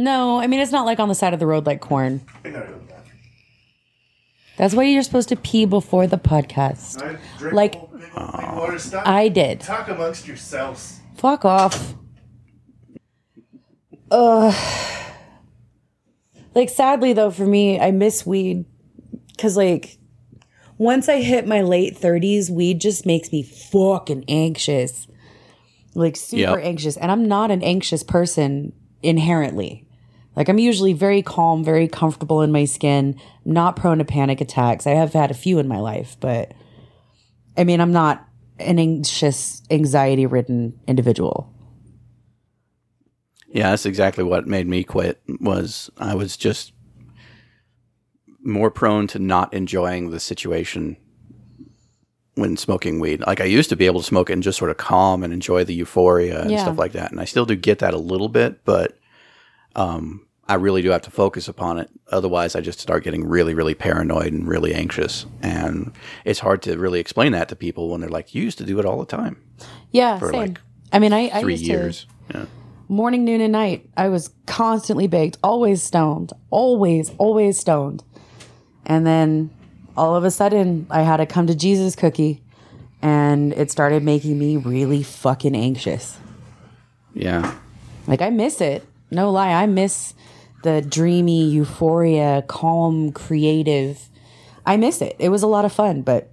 No, 0.05 0.39
I 0.41 0.47
mean 0.47 0.61
it's 0.61 0.73
not 0.73 0.87
like 0.87 0.99
on 0.99 1.09
the 1.09 1.15
side 1.15 1.33
of 1.35 1.41
the 1.41 1.47
road 1.47 1.67
like 1.67 1.81
corn. 1.81 2.21
That's 4.57 4.75
why 4.75 4.83
you're 4.85 5.03
supposed 5.03 5.31
to 5.31 5.37
pee 5.37 5.65
before 5.65 6.07
the 6.07 6.19
podcast. 6.19 7.01
Like, 7.53 7.81
I 9.07 9.29
did. 9.29 9.61
talk 9.61 9.89
amongst 9.89 10.27
yourselves. 10.29 11.01
Fuck 11.17 11.45
off. 11.47 11.95
Ugh. 14.11 14.55
Like 16.55 16.69
sadly 16.69 17.13
though, 17.13 17.31
for 17.31 17.47
me, 17.47 17.79
I 17.81 17.91
miss 17.91 18.27
weed 18.27 18.65
because 19.29 19.57
like 19.57 19.99
once 20.79 21.09
I 21.09 21.21
hit 21.21 21.47
my 21.47 21.63
late 21.63 21.97
thirties, 21.97 22.51
weed 22.51 22.81
just 22.81 23.07
makes 23.07 23.31
me 23.33 23.43
fucking 23.43 24.25
anxious, 24.29 25.07
like 25.95 26.17
super 26.17 26.59
Yep. 26.59 26.65
anxious. 26.67 26.97
And 26.97 27.11
I'm 27.11 27.29
not 27.29 27.51
an 27.51 27.63
anxious 27.63 28.03
person 28.03 28.73
inherently. 29.03 29.87
Like 30.41 30.49
I'm 30.49 30.59
usually 30.59 30.95
very 30.95 31.20
calm, 31.20 31.62
very 31.62 31.86
comfortable 31.86 32.41
in 32.41 32.51
my 32.51 32.64
skin, 32.64 33.20
not 33.45 33.76
prone 33.76 33.99
to 33.99 34.07
panic 34.07 34.41
attacks. 34.41 34.86
I 34.86 34.93
have 34.93 35.12
had 35.12 35.30
a 35.30 35.34
few 35.34 35.59
in 35.59 35.68
my 35.68 35.80
life, 35.80 36.16
but 36.18 36.55
I 37.59 37.64
mean, 37.64 37.78
I'm 37.78 37.93
not 37.93 38.26
an 38.59 38.78
anxious, 38.78 39.61
anxiety 39.70 40.24
ridden 40.24 40.80
individual. 40.88 41.53
Yeah, 43.53 43.68
that's 43.68 43.84
exactly 43.84 44.24
what 44.24 44.47
made 44.47 44.66
me 44.66 44.82
quit. 44.82 45.20
Was 45.43 45.91
I 45.99 46.14
was 46.14 46.38
just 46.38 46.72
more 48.43 48.70
prone 48.70 49.09
to 49.09 49.18
not 49.18 49.53
enjoying 49.53 50.09
the 50.09 50.20
situation 50.20 50.97
when 52.36 52.57
smoking 52.57 52.99
weed. 52.99 53.20
Like 53.26 53.43
I 53.43 53.45
used 53.45 53.68
to 53.68 53.76
be 53.76 53.84
able 53.84 54.01
to 54.01 54.07
smoke 54.07 54.30
it 54.30 54.32
and 54.32 54.43
just 54.43 54.57
sort 54.57 54.70
of 54.70 54.78
calm 54.78 55.22
and 55.22 55.34
enjoy 55.34 55.64
the 55.64 55.74
euphoria 55.74 56.41
and 56.41 56.51
Yeah. 56.53 56.62
stuff 56.62 56.78
like 56.78 56.93
that. 56.93 57.11
And 57.11 57.20
I 57.20 57.26
still 57.26 57.45
do 57.45 57.57
get 57.57 57.80
that 57.80 57.93
a 57.93 57.99
little 57.99 58.30
bit, 58.30 58.64
but 58.64 58.97
um, 59.76 60.26
I 60.51 60.55
really 60.55 60.83
do 60.83 60.91
have 60.91 61.03
to 61.03 61.11
focus 61.13 61.47
upon 61.47 61.79
it. 61.79 61.89
Otherwise, 62.11 62.57
I 62.57 62.61
just 62.61 62.81
start 62.81 63.05
getting 63.05 63.25
really, 63.25 63.55
really 63.55 63.75
paranoid 63.75 64.33
and 64.33 64.49
really 64.49 64.75
anxious. 64.75 65.25
And 65.43 65.93
it's 66.25 66.41
hard 66.41 66.61
to 66.63 66.77
really 66.77 66.99
explain 66.99 67.31
that 67.33 67.49
to 67.51 67.57
people 67.57 67.89
when 67.89 68.01
they're 68.01 68.11
like, 68.11 68.35
"You 68.35 68.43
used 68.43 68.59
to 68.59 68.65
do 68.65 68.79
it 68.81 68.85
all 68.85 68.99
the 68.99 69.07
time 69.07 69.37
Yeah, 69.93 70.19
for 70.19 70.31
same. 70.33 70.41
like 70.41 70.61
I 70.93 70.99
mean, 70.99 71.13
I, 71.13 71.31
I 71.33 71.41
three 71.41 71.53
used 71.55 71.65
years." 71.65 72.07
to 72.31 72.39
Yeah. 72.39 72.45
morning, 72.89 73.25
noon, 73.25 73.41
and 73.41 73.53
night. 73.53 73.89
I 73.97 74.09
was 74.09 74.31
constantly 74.47 75.07
baked, 75.07 75.39
always 75.45 75.83
stoned, 75.85 76.33
always, 76.51 77.11
always 77.19 77.57
stoned. 77.57 78.03
And 78.85 79.07
then 79.07 79.51
all 79.97 80.17
of 80.17 80.25
a 80.25 80.33
sudden, 80.33 80.87
I 80.91 81.03
had 81.03 81.21
a 81.21 81.27
come 81.27 81.47
to 81.47 81.55
Jesus 81.55 81.95
cookie, 81.95 82.43
and 83.03 83.53
it 83.53 83.71
started 83.71 84.03
making 84.03 84.37
me 84.37 84.57
really 84.57 85.05
fucking 85.05 85.55
anxious. 85.55 86.19
Yeah. 87.15 87.55
Like 88.09 88.21
I 88.21 88.31
miss 88.31 88.61
it. 88.61 88.85
No 89.13 89.31
lie, 89.31 89.53
I 89.53 89.67
miss 89.67 90.15
the 90.63 90.83
dreamy 90.83 91.49
euphoria, 91.49 92.43
calm, 92.47 93.13
creative. 93.13 94.09
I 94.67 94.77
miss 94.77 95.01
it. 95.01 95.17
It 95.19 95.31
was 95.31 95.43
a 95.43 95.47
lot 95.47 95.65
of 95.65 95.73
fun, 95.73 96.03
but 96.03 96.31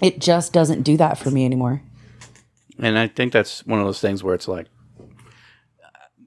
it 0.00 0.18
just 0.18 0.52
doesn't 0.52 0.82
do 0.82 0.96
that 0.96 1.18
for 1.18 1.30
me 1.30 1.44
anymore. 1.44 1.82
And 2.78 2.98
I 2.98 3.06
think 3.06 3.32
that's 3.32 3.64
one 3.66 3.78
of 3.78 3.84
those 3.84 4.00
things 4.00 4.22
where 4.24 4.34
it's 4.34 4.48
like, 4.48 4.66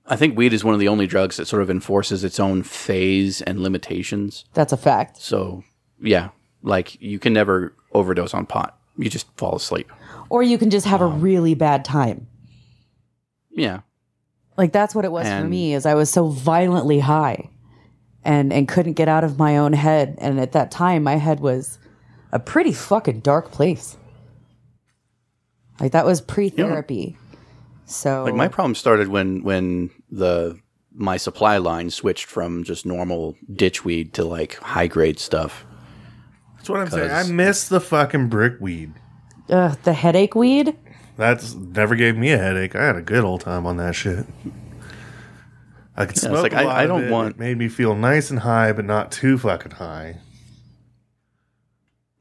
I 0.05 0.15
think 0.15 0.37
weed 0.37 0.53
is 0.53 0.63
one 0.63 0.73
of 0.73 0.79
the 0.79 0.87
only 0.87 1.05
drugs 1.05 1.35
that 1.37 1.47
sort 1.47 1.61
of 1.61 1.69
enforces 1.69 2.23
its 2.23 2.39
own 2.39 2.63
phase 2.63 3.41
and 3.41 3.59
limitations. 3.59 4.45
That's 4.53 4.71
a 4.71 4.77
fact. 4.77 5.17
So, 5.17 5.63
yeah, 6.01 6.29
like 6.61 7.01
you 7.01 7.19
can 7.19 7.33
never 7.33 7.75
overdose 7.91 8.33
on 8.33 8.45
pot. 8.45 8.79
You 8.97 9.09
just 9.09 9.27
fall 9.37 9.55
asleep. 9.55 9.91
Or 10.29 10.43
you 10.43 10.57
can 10.57 10.69
just 10.69 10.85
have 10.85 11.01
a 11.01 11.05
um, 11.05 11.21
really 11.21 11.55
bad 11.55 11.83
time. 11.83 12.27
Yeah. 13.51 13.81
Like 14.57 14.71
that's 14.71 14.95
what 14.95 15.05
it 15.05 15.11
was 15.11 15.27
for 15.27 15.43
me 15.43 15.73
is 15.73 15.85
I 15.85 15.93
was 15.93 16.09
so 16.09 16.29
violently 16.29 16.99
high 16.99 17.49
and 18.23 18.51
and 18.51 18.67
couldn't 18.67 18.93
get 18.93 19.07
out 19.07 19.23
of 19.23 19.37
my 19.37 19.57
own 19.57 19.73
head 19.73 20.15
and 20.19 20.39
at 20.39 20.51
that 20.53 20.71
time 20.71 21.03
my 21.03 21.15
head 21.15 21.39
was 21.39 21.77
a 22.31 22.39
pretty 22.39 22.73
fucking 22.73 23.19
dark 23.21 23.51
place. 23.51 23.97
Like 25.79 25.91
that 25.91 26.05
was 26.05 26.21
pre-therapy. 26.21 27.17
So 27.85 28.23
Like 28.23 28.33
my 28.35 28.47
problem 28.47 28.75
started 28.75 29.07
when 29.09 29.43
when 29.43 29.91
the 30.09 30.59
my 30.93 31.17
supply 31.17 31.57
line 31.57 31.91
switched 31.91 32.25
from 32.25 32.63
just 32.63 32.85
normal 32.85 33.37
ditch 33.53 33.85
weed 33.85 34.13
to 34.15 34.25
like 34.25 34.55
high 34.55 34.87
grade 34.87 35.19
stuff. 35.19 35.65
That's 36.55 36.69
what 36.69 36.79
I'm 36.79 36.89
saying. 36.89 37.11
I 37.11 37.23
miss 37.23 37.69
the 37.69 37.79
fucking 37.79 38.29
brickweed. 38.29 38.93
Ugh, 39.49 39.77
the 39.83 39.93
headache 39.93 40.35
weed? 40.35 40.75
That's 41.17 41.55
never 41.55 41.95
gave 41.95 42.15
me 42.15 42.31
a 42.31 42.37
headache. 42.37 42.75
I 42.75 42.85
had 42.85 42.95
a 42.95 43.01
good 43.01 43.23
old 43.23 43.41
time 43.41 43.65
on 43.65 43.77
that 43.77 43.95
shit. 43.95 44.25
I 45.95 46.05
could 46.05 46.17
smoke 46.17 46.43
like, 46.43 46.53
a 46.53 46.57
I- 46.59 46.63
lot 46.63 46.77
I 46.77 46.83
of 46.83 46.89
don't 46.89 47.03
it. 47.05 47.11
want- 47.11 47.29
It 47.35 47.39
made 47.39 47.57
me 47.57 47.67
feel 47.69 47.95
nice 47.95 48.29
and 48.29 48.39
high, 48.39 48.71
but 48.71 48.85
not 48.85 49.11
too 49.11 49.37
fucking 49.37 49.71
high. 49.71 50.17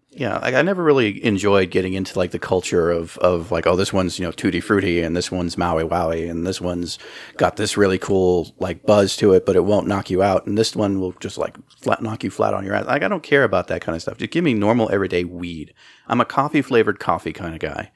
Yeah, 0.08 0.38
like 0.38 0.54
I 0.54 0.62
never 0.62 0.82
really 0.82 1.22
enjoyed 1.22 1.70
getting 1.70 1.92
into 1.92 2.18
like 2.18 2.30
the 2.30 2.38
culture 2.38 2.90
of 2.90 3.18
of 3.18 3.52
like, 3.52 3.66
oh, 3.66 3.76
this 3.76 3.92
one's 3.92 4.18
you 4.18 4.24
know 4.24 4.32
tutti 4.32 4.60
frutti, 4.60 5.02
and 5.02 5.14
this 5.14 5.30
one's 5.30 5.58
Maui 5.58 5.84
Wowie, 5.84 6.30
and 6.30 6.46
this 6.46 6.58
one's 6.58 6.98
got 7.36 7.56
this 7.56 7.76
really 7.76 7.98
cool 7.98 8.54
like 8.58 8.86
buzz 8.86 9.14
to 9.18 9.34
it, 9.34 9.44
but 9.44 9.56
it 9.56 9.66
won't 9.66 9.86
knock 9.86 10.08
you 10.08 10.22
out, 10.22 10.46
and 10.46 10.56
this 10.56 10.74
one 10.74 11.00
will 11.00 11.12
just 11.20 11.36
like 11.36 11.54
flat 11.82 12.00
knock 12.02 12.24
you 12.24 12.30
flat 12.30 12.54
on 12.54 12.64
your 12.64 12.74
ass. 12.74 12.86
Like 12.86 13.02
I 13.02 13.08
don't 13.08 13.22
care 13.22 13.44
about 13.44 13.66
that 13.68 13.82
kind 13.82 13.94
of 13.94 14.00
stuff. 14.00 14.16
Just 14.16 14.30
give 14.30 14.42
me 14.42 14.54
normal 14.54 14.88
everyday 14.90 15.24
weed. 15.24 15.74
I'm 16.06 16.22
a 16.22 16.24
coffee 16.24 16.62
flavored 16.62 16.98
coffee 16.98 17.34
kind 17.34 17.52
of 17.52 17.60
guy. 17.60 17.92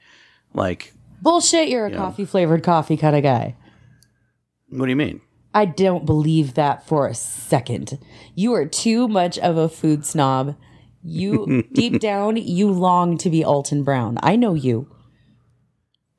Like, 0.53 0.93
Bullshit, 1.21 1.69
you're 1.69 1.85
a 1.85 1.95
coffee 1.95 2.25
flavored 2.25 2.63
coffee 2.63 2.97
kind 2.97 3.15
of 3.15 3.23
guy. 3.23 3.55
what 4.69 4.85
do 4.85 4.89
you 4.89 4.95
mean? 4.95 5.21
I 5.53 5.65
don't 5.65 6.05
believe 6.05 6.53
that 6.55 6.87
for 6.87 7.07
a 7.07 7.13
second. 7.13 7.99
You 8.35 8.53
are 8.53 8.65
too 8.65 9.07
much 9.07 9.37
of 9.37 9.57
a 9.57 9.67
food 9.69 10.05
snob. 10.05 10.55
You 11.03 11.63
deep 11.73 11.99
down, 11.99 12.37
you 12.37 12.71
long 12.71 13.17
to 13.19 13.29
be 13.29 13.43
Alton 13.43 13.83
Brown. 13.83 14.17
I 14.23 14.35
know 14.35 14.53
you. 14.53 14.89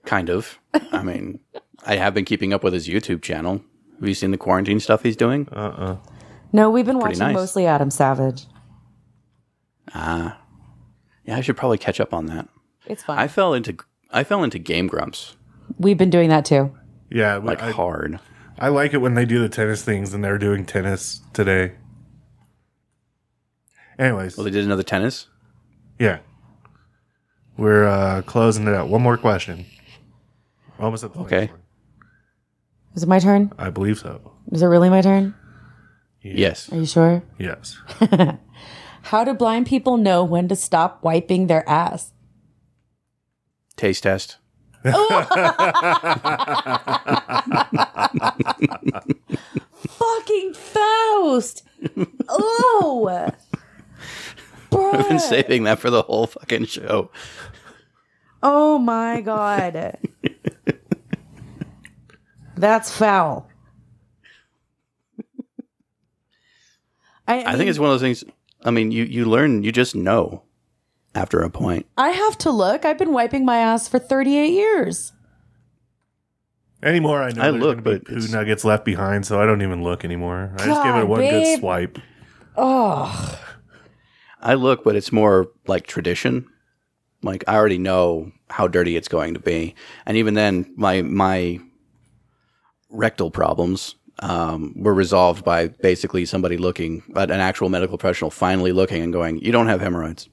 Kind 0.05 0.29
of. 0.29 0.59
I 0.93 1.03
mean, 1.03 1.41
I 1.87 1.97
have 1.97 2.15
been 2.15 2.25
keeping 2.25 2.53
up 2.53 2.63
with 2.63 2.73
his 2.75 2.89
YouTube 2.89 3.23
channel. 3.23 3.63
Have 4.01 4.09
you 4.09 4.15
seen 4.15 4.33
the 4.33 4.39
quarantine 4.39 4.81
stuff 4.81 5.03
he's 5.03 5.17
doing? 5.17 5.49
Uh 5.53 5.55
uh. 5.77 5.97
No, 6.53 6.69
we've 6.71 6.85
been 6.87 6.99
watching 6.99 7.21
nice. 7.21 7.35
mostly 7.35 7.67
Adam 7.67 7.91
Savage. 7.91 8.47
Ah. 9.95 10.39
Yeah, 11.25 11.37
I 11.37 11.41
should 11.41 11.57
probably 11.57 11.79
catch 11.79 12.01
up 12.01 12.13
on 12.13 12.27
that. 12.27 12.49
It's 12.87 13.03
fun. 13.05 13.19
I 13.19 13.29
fell 13.29 13.55
into 13.55 13.77
I 14.13 14.25
fell 14.25 14.43
into 14.45 14.59
Game 14.59 14.87
Grumps 14.87 15.37
we've 15.79 15.97
been 15.99 16.11
doing 16.11 16.29
that 16.29 16.45
too. 16.45 16.77
Yeah, 17.11 17.37
like 17.37 17.63
I, 17.63 17.71
hard. 17.71 18.19
I 18.59 18.69
like 18.69 18.93
it 18.95 18.99
when 18.99 19.15
they 19.15 19.25
do 19.25 19.39
the 19.41 19.49
tennis 19.49 19.83
things, 19.83 20.13
and 20.15 20.23
they're 20.23 20.39
doing 20.39 20.65
tennis 20.67 21.23
today. 21.33 21.73
Anyways, 23.99 24.37
Well, 24.37 24.45
they 24.45 24.51
did 24.51 24.65
another 24.65 24.83
tennis. 24.83 25.27
yeah, 25.99 26.19
we're 27.57 27.85
uh, 27.87 28.23
closing 28.23 28.67
it 28.67 28.75
out. 28.75 28.89
One 28.89 29.03
more 29.03 29.17
question. 29.19 29.67
We're 30.79 30.87
almost 30.87 31.05
at 31.05 31.13
the 31.13 31.21
Okay. 31.21 31.47
one. 31.47 31.61
Is 32.95 33.03
it 33.03 33.09
my 33.09 33.19
turn? 33.19 33.53
I 33.59 33.71
believe 33.71 33.99
so. 33.99 34.33
Is 34.51 34.63
it 34.63 34.67
really 34.67 34.91
my 34.91 35.01
turn? 35.01 35.35
Yes. 36.23 36.71
Are 36.73 36.77
you 36.77 36.87
sure? 36.87 37.23
Yes. 37.39 37.79
How 39.03 39.25
do 39.25 39.35
blind 39.35 39.67
people 39.67 39.97
know 39.97 40.23
when 40.25 40.49
to 40.49 40.57
stop 40.57 41.03
wiping 41.03 41.47
their 41.47 41.69
ass? 41.69 42.13
Taste 43.83 44.05
test. 44.05 44.37
Fucking 44.85 44.95
Faust! 50.55 51.65
oh! 52.29 53.33
I've 54.73 55.09
been 55.09 55.19
saving 55.19 55.65
that 55.65 55.81
for 55.81 55.91
the 55.91 56.03
whole 56.03 56.29
fucking 56.29 56.67
show. 56.67 57.11
Oh 58.41 58.79
my 58.79 59.21
god. 59.21 59.99
That's 62.55 62.97
foul. 62.97 63.49
I, 67.27 67.43
I 67.53 67.57
think 67.57 67.69
it's 67.69 67.81
one 67.81 67.91
of 67.91 67.95
those 67.95 68.01
things. 68.01 68.23
I 68.63 68.71
mean, 68.71 68.93
you 68.93 69.03
you 69.03 69.25
learn, 69.25 69.65
you 69.65 69.73
just 69.73 69.97
know 69.97 70.45
after 71.15 71.41
a 71.41 71.51
point. 71.51 71.87
I 71.97 72.11
have 72.11 72.39
to 72.39 72.51
look. 72.51 72.85
I've 72.85 72.99
been 72.99 73.13
wiping 73.13 73.45
my 73.45 73.59
ass 73.59 73.89
for 73.89 73.99
38 73.99 74.49
years. 74.53 75.13
Anymore, 76.83 77.23
I 77.23 77.31
know 77.31 77.43
I 77.43 77.51
there's 77.53 77.63
look, 77.63 77.77
gonna 77.77 77.83
be 77.83 77.99
but 77.99 78.05
poo 78.07 78.17
it's- 78.17 78.33
nuggets 78.33 78.65
left 78.65 78.85
behind, 78.85 79.25
so 79.25 79.41
I 79.41 79.47
don't 79.47 79.63
even 79.63 79.83
look 79.85 80.05
anymore. 80.05 80.53
I 80.59 80.65
just 80.67 80.83
give 80.83 80.97
it 80.97 81.07
one 81.07 81.21
babe. 81.21 81.31
good 81.45 81.59
swipe. 81.61 81.99
Oh, 82.57 83.39
I 84.41 84.55
look, 84.55 84.83
but 84.83 84.97
it's 84.97 85.13
more 85.13 85.49
like 85.69 85.87
tradition. 85.87 86.47
Like 87.23 87.45
I 87.47 87.55
already 87.55 87.79
know 87.79 88.33
how 88.51 88.67
dirty 88.67 88.97
it's 88.97 89.07
going 89.07 89.35
to 89.35 89.41
be, 89.41 89.77
and 90.07 90.17
even 90.17 90.35
then, 90.35 90.73
my 90.77 91.03
my 91.03 91.61
rectal 92.91 93.31
problems 93.31 93.95
um, 94.19 94.75
were 94.77 94.93
resolved 94.93 95.45
by 95.45 95.69
basically 95.69 96.25
somebody 96.27 96.57
looking 96.57 97.05
at 97.15 97.31
an 97.31 97.39
actual 97.41 97.69
medical 97.69 97.97
professional 97.97 98.31
finally 98.33 98.73
looking 98.73 99.03
and 99.03 99.13
going, 99.13 99.39
"You 99.39 99.53
don't 99.53 99.69
have 99.69 99.81
hemorrhoids." 99.81 100.29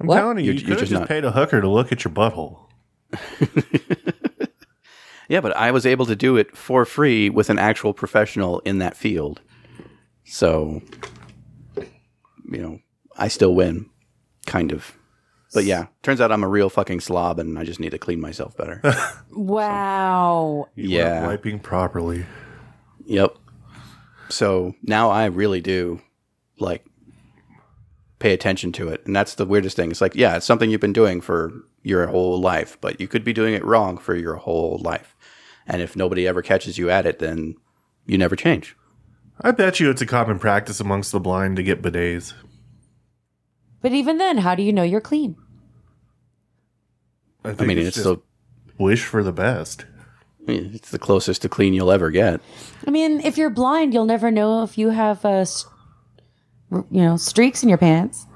I'm 0.00 0.06
What? 0.06 0.16
telling 0.18 0.38
you, 0.38 0.44
You're- 0.44 0.56
you 0.58 0.60
could 0.62 0.70
have 0.70 0.78
just 0.80 0.90
just 0.90 1.00
not- 1.00 1.08
paid 1.08 1.24
a 1.24 1.32
hooker 1.32 1.60
to 1.60 1.68
look 1.68 1.90
at 1.92 2.04
your 2.04 2.12
butthole. 2.12 2.66
Yeah, 5.30 5.42
but 5.42 5.54
I 5.58 5.72
was 5.72 5.84
able 5.84 6.06
to 6.06 6.16
do 6.16 6.38
it 6.38 6.56
for 6.56 6.86
free 6.86 7.28
with 7.28 7.50
an 7.50 7.58
actual 7.58 7.92
professional 7.92 8.60
in 8.60 8.78
that 8.78 8.96
field. 8.96 9.42
So, 10.24 10.80
you 11.76 12.62
know, 12.62 12.78
I 13.18 13.28
still 13.28 13.54
win, 13.54 13.90
kind 14.46 14.72
of. 14.72 14.96
But 15.52 15.64
yeah, 15.64 15.88
turns 16.02 16.22
out 16.22 16.32
I'm 16.32 16.42
a 16.44 16.48
real 16.48 16.70
fucking 16.70 17.00
slob 17.00 17.38
and 17.38 17.58
I 17.58 17.64
just 17.64 17.78
need 17.78 17.90
to 17.90 17.98
clean 17.98 18.20
myself 18.22 18.56
better. 18.56 18.80
Wow. 19.30 20.68
You 20.74 20.88
Yeah. 20.98 21.20
weren't 21.20 21.26
wiping 21.26 21.58
properly. 21.60 22.24
yep. 23.04 23.36
So 24.30 24.74
now 24.82 25.10
I 25.10 25.26
really 25.26 25.60
do 25.60 26.00
like 26.58 26.86
pay 28.18 28.32
attention 28.32 28.72
to 28.72 28.88
it. 28.88 29.04
And 29.06 29.14
that's 29.14 29.34
the 29.34 29.44
weirdest 29.44 29.76
thing. 29.76 29.90
It's 29.90 30.00
like, 30.00 30.14
yeah, 30.14 30.36
it's 30.36 30.46
something 30.46 30.70
you've 30.70 30.80
been 30.80 30.92
doing 30.92 31.20
for 31.20 31.52
your 31.82 32.06
whole 32.08 32.40
life, 32.40 32.76
but 32.80 33.00
you 33.00 33.08
could 33.08 33.24
be 33.24 33.32
doing 33.32 33.54
it 33.54 33.64
wrong 33.64 33.98
for 33.98 34.14
your 34.14 34.34
whole 34.34 34.78
life. 34.78 35.16
And 35.66 35.82
if 35.82 35.94
nobody 35.96 36.26
ever 36.26 36.42
catches 36.42 36.78
you 36.78 36.90
at 36.90 37.06
it, 37.06 37.18
then 37.18 37.54
you 38.06 38.18
never 38.18 38.36
change. 38.36 38.76
I 39.40 39.52
bet 39.52 39.78
you 39.78 39.90
it's 39.90 40.02
a 40.02 40.06
common 40.06 40.38
practice 40.38 40.80
amongst 40.80 41.12
the 41.12 41.20
blind 41.20 41.56
to 41.56 41.62
get 41.62 41.82
bidets. 41.82 42.32
But 43.80 43.92
even 43.92 44.18
then, 44.18 44.38
how 44.38 44.54
do 44.56 44.62
you 44.62 44.72
know 44.72 44.82
you're 44.82 45.00
clean? 45.00 45.36
I, 47.44 47.50
think 47.50 47.62
I 47.62 47.64
mean, 47.66 47.78
it's, 47.78 47.88
it's 47.88 47.96
just 47.98 48.04
the 48.04 48.20
wish 48.82 49.04
for 49.04 49.22
the 49.22 49.32
best. 49.32 49.86
it's 50.48 50.90
the 50.90 50.98
closest 50.98 51.42
to 51.42 51.48
clean 51.48 51.72
you'll 51.72 51.92
ever 51.92 52.10
get. 52.10 52.40
I 52.86 52.90
mean, 52.90 53.20
if 53.20 53.38
you're 53.38 53.50
blind, 53.50 53.94
you'll 53.94 54.06
never 54.06 54.30
know 54.32 54.64
if 54.64 54.76
you 54.76 54.90
have, 54.90 55.24
s- 55.24 55.66
you 56.70 57.02
know, 57.02 57.16
streaks 57.16 57.62
in 57.62 57.68
your 57.68 57.78
pants. 57.78 58.26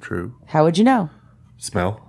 True. 0.00 0.34
How 0.46 0.64
would 0.64 0.78
you 0.78 0.84
know? 0.84 1.10
Smell. 1.56 2.04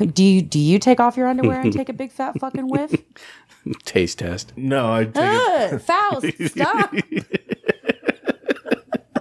Do 0.00 0.24
you 0.24 0.40
do 0.42 0.58
you 0.58 0.78
take 0.78 1.00
off 1.00 1.16
your 1.16 1.26
underwear 1.28 1.60
and 1.60 1.72
take 1.76 1.88
a 1.88 1.92
big 1.92 2.10
fat 2.12 2.38
fucking 2.40 2.68
whiff? 2.68 2.94
Taste 3.84 4.18
test. 4.20 4.52
No, 4.56 4.92
I 4.92 5.04
take 5.04 5.16
a, 5.16 5.74
Ugh, 5.74 5.80
Faust, 5.80 6.26
stop! 6.46 6.94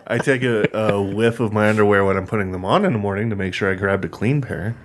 I 0.08 0.18
take 0.18 0.44
a, 0.44 0.68
a 0.78 1.02
whiff 1.02 1.40
of 1.40 1.54
my 1.54 1.70
underwear 1.70 2.04
when 2.06 2.18
I'm 2.18 2.26
putting 2.28 2.52
them 2.52 2.66
on 2.66 2.84
in 2.86 2.92
the 2.94 3.00
morning 3.00 3.30
to 3.30 3.36
make 3.36 3.54
sure 3.54 3.72
I 3.72 3.76
grabbed 3.76 4.04
a 4.04 4.10
clean 4.10 4.42
pair. 4.42 4.76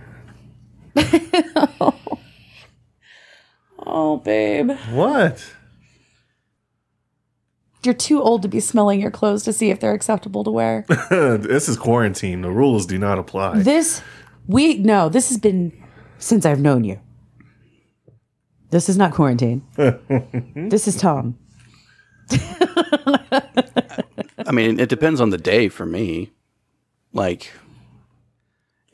Oh, 3.89 4.17
babe, 4.19 4.71
What? 4.91 5.53
You're 7.87 7.95
too 7.95 8.21
old 8.21 8.43
to 8.43 8.49
be 8.49 8.61
smelling 8.61 9.01
your 9.01 9.11
clothes 9.11 9.45
to 9.45 9.53
see 9.53 9.71
if 9.71 9.81
they're 9.81 9.95
acceptable 9.95 10.45
to 10.45 10.51
wear. 10.51 10.85
this 11.11 11.69
is 11.69 11.77
quarantine. 11.77 12.43
The 12.43 12.51
rules 12.51 12.85
do 12.87 12.99
not 12.99 13.19
apply. 13.19 13.61
this 13.61 14.03
we 14.47 14.79
no, 14.79 15.09
this 15.09 15.29
has 15.29 15.39
been 15.39 15.73
since 16.19 16.45
I've 16.45 16.61
known 16.61 16.85
you. 16.85 17.01
This 18.71 18.89
is 18.89 18.97
not 18.97 19.13
quarantine. 19.13 19.63
this 19.77 20.89
is 20.89 20.97
Tom. 20.97 21.39
I 24.39 24.53
mean, 24.53 24.79
it 24.81 24.89
depends 24.89 25.21
on 25.21 25.31
the 25.31 25.39
day 25.39 25.69
for 25.69 25.87
me. 25.87 26.33
Like, 27.13 27.53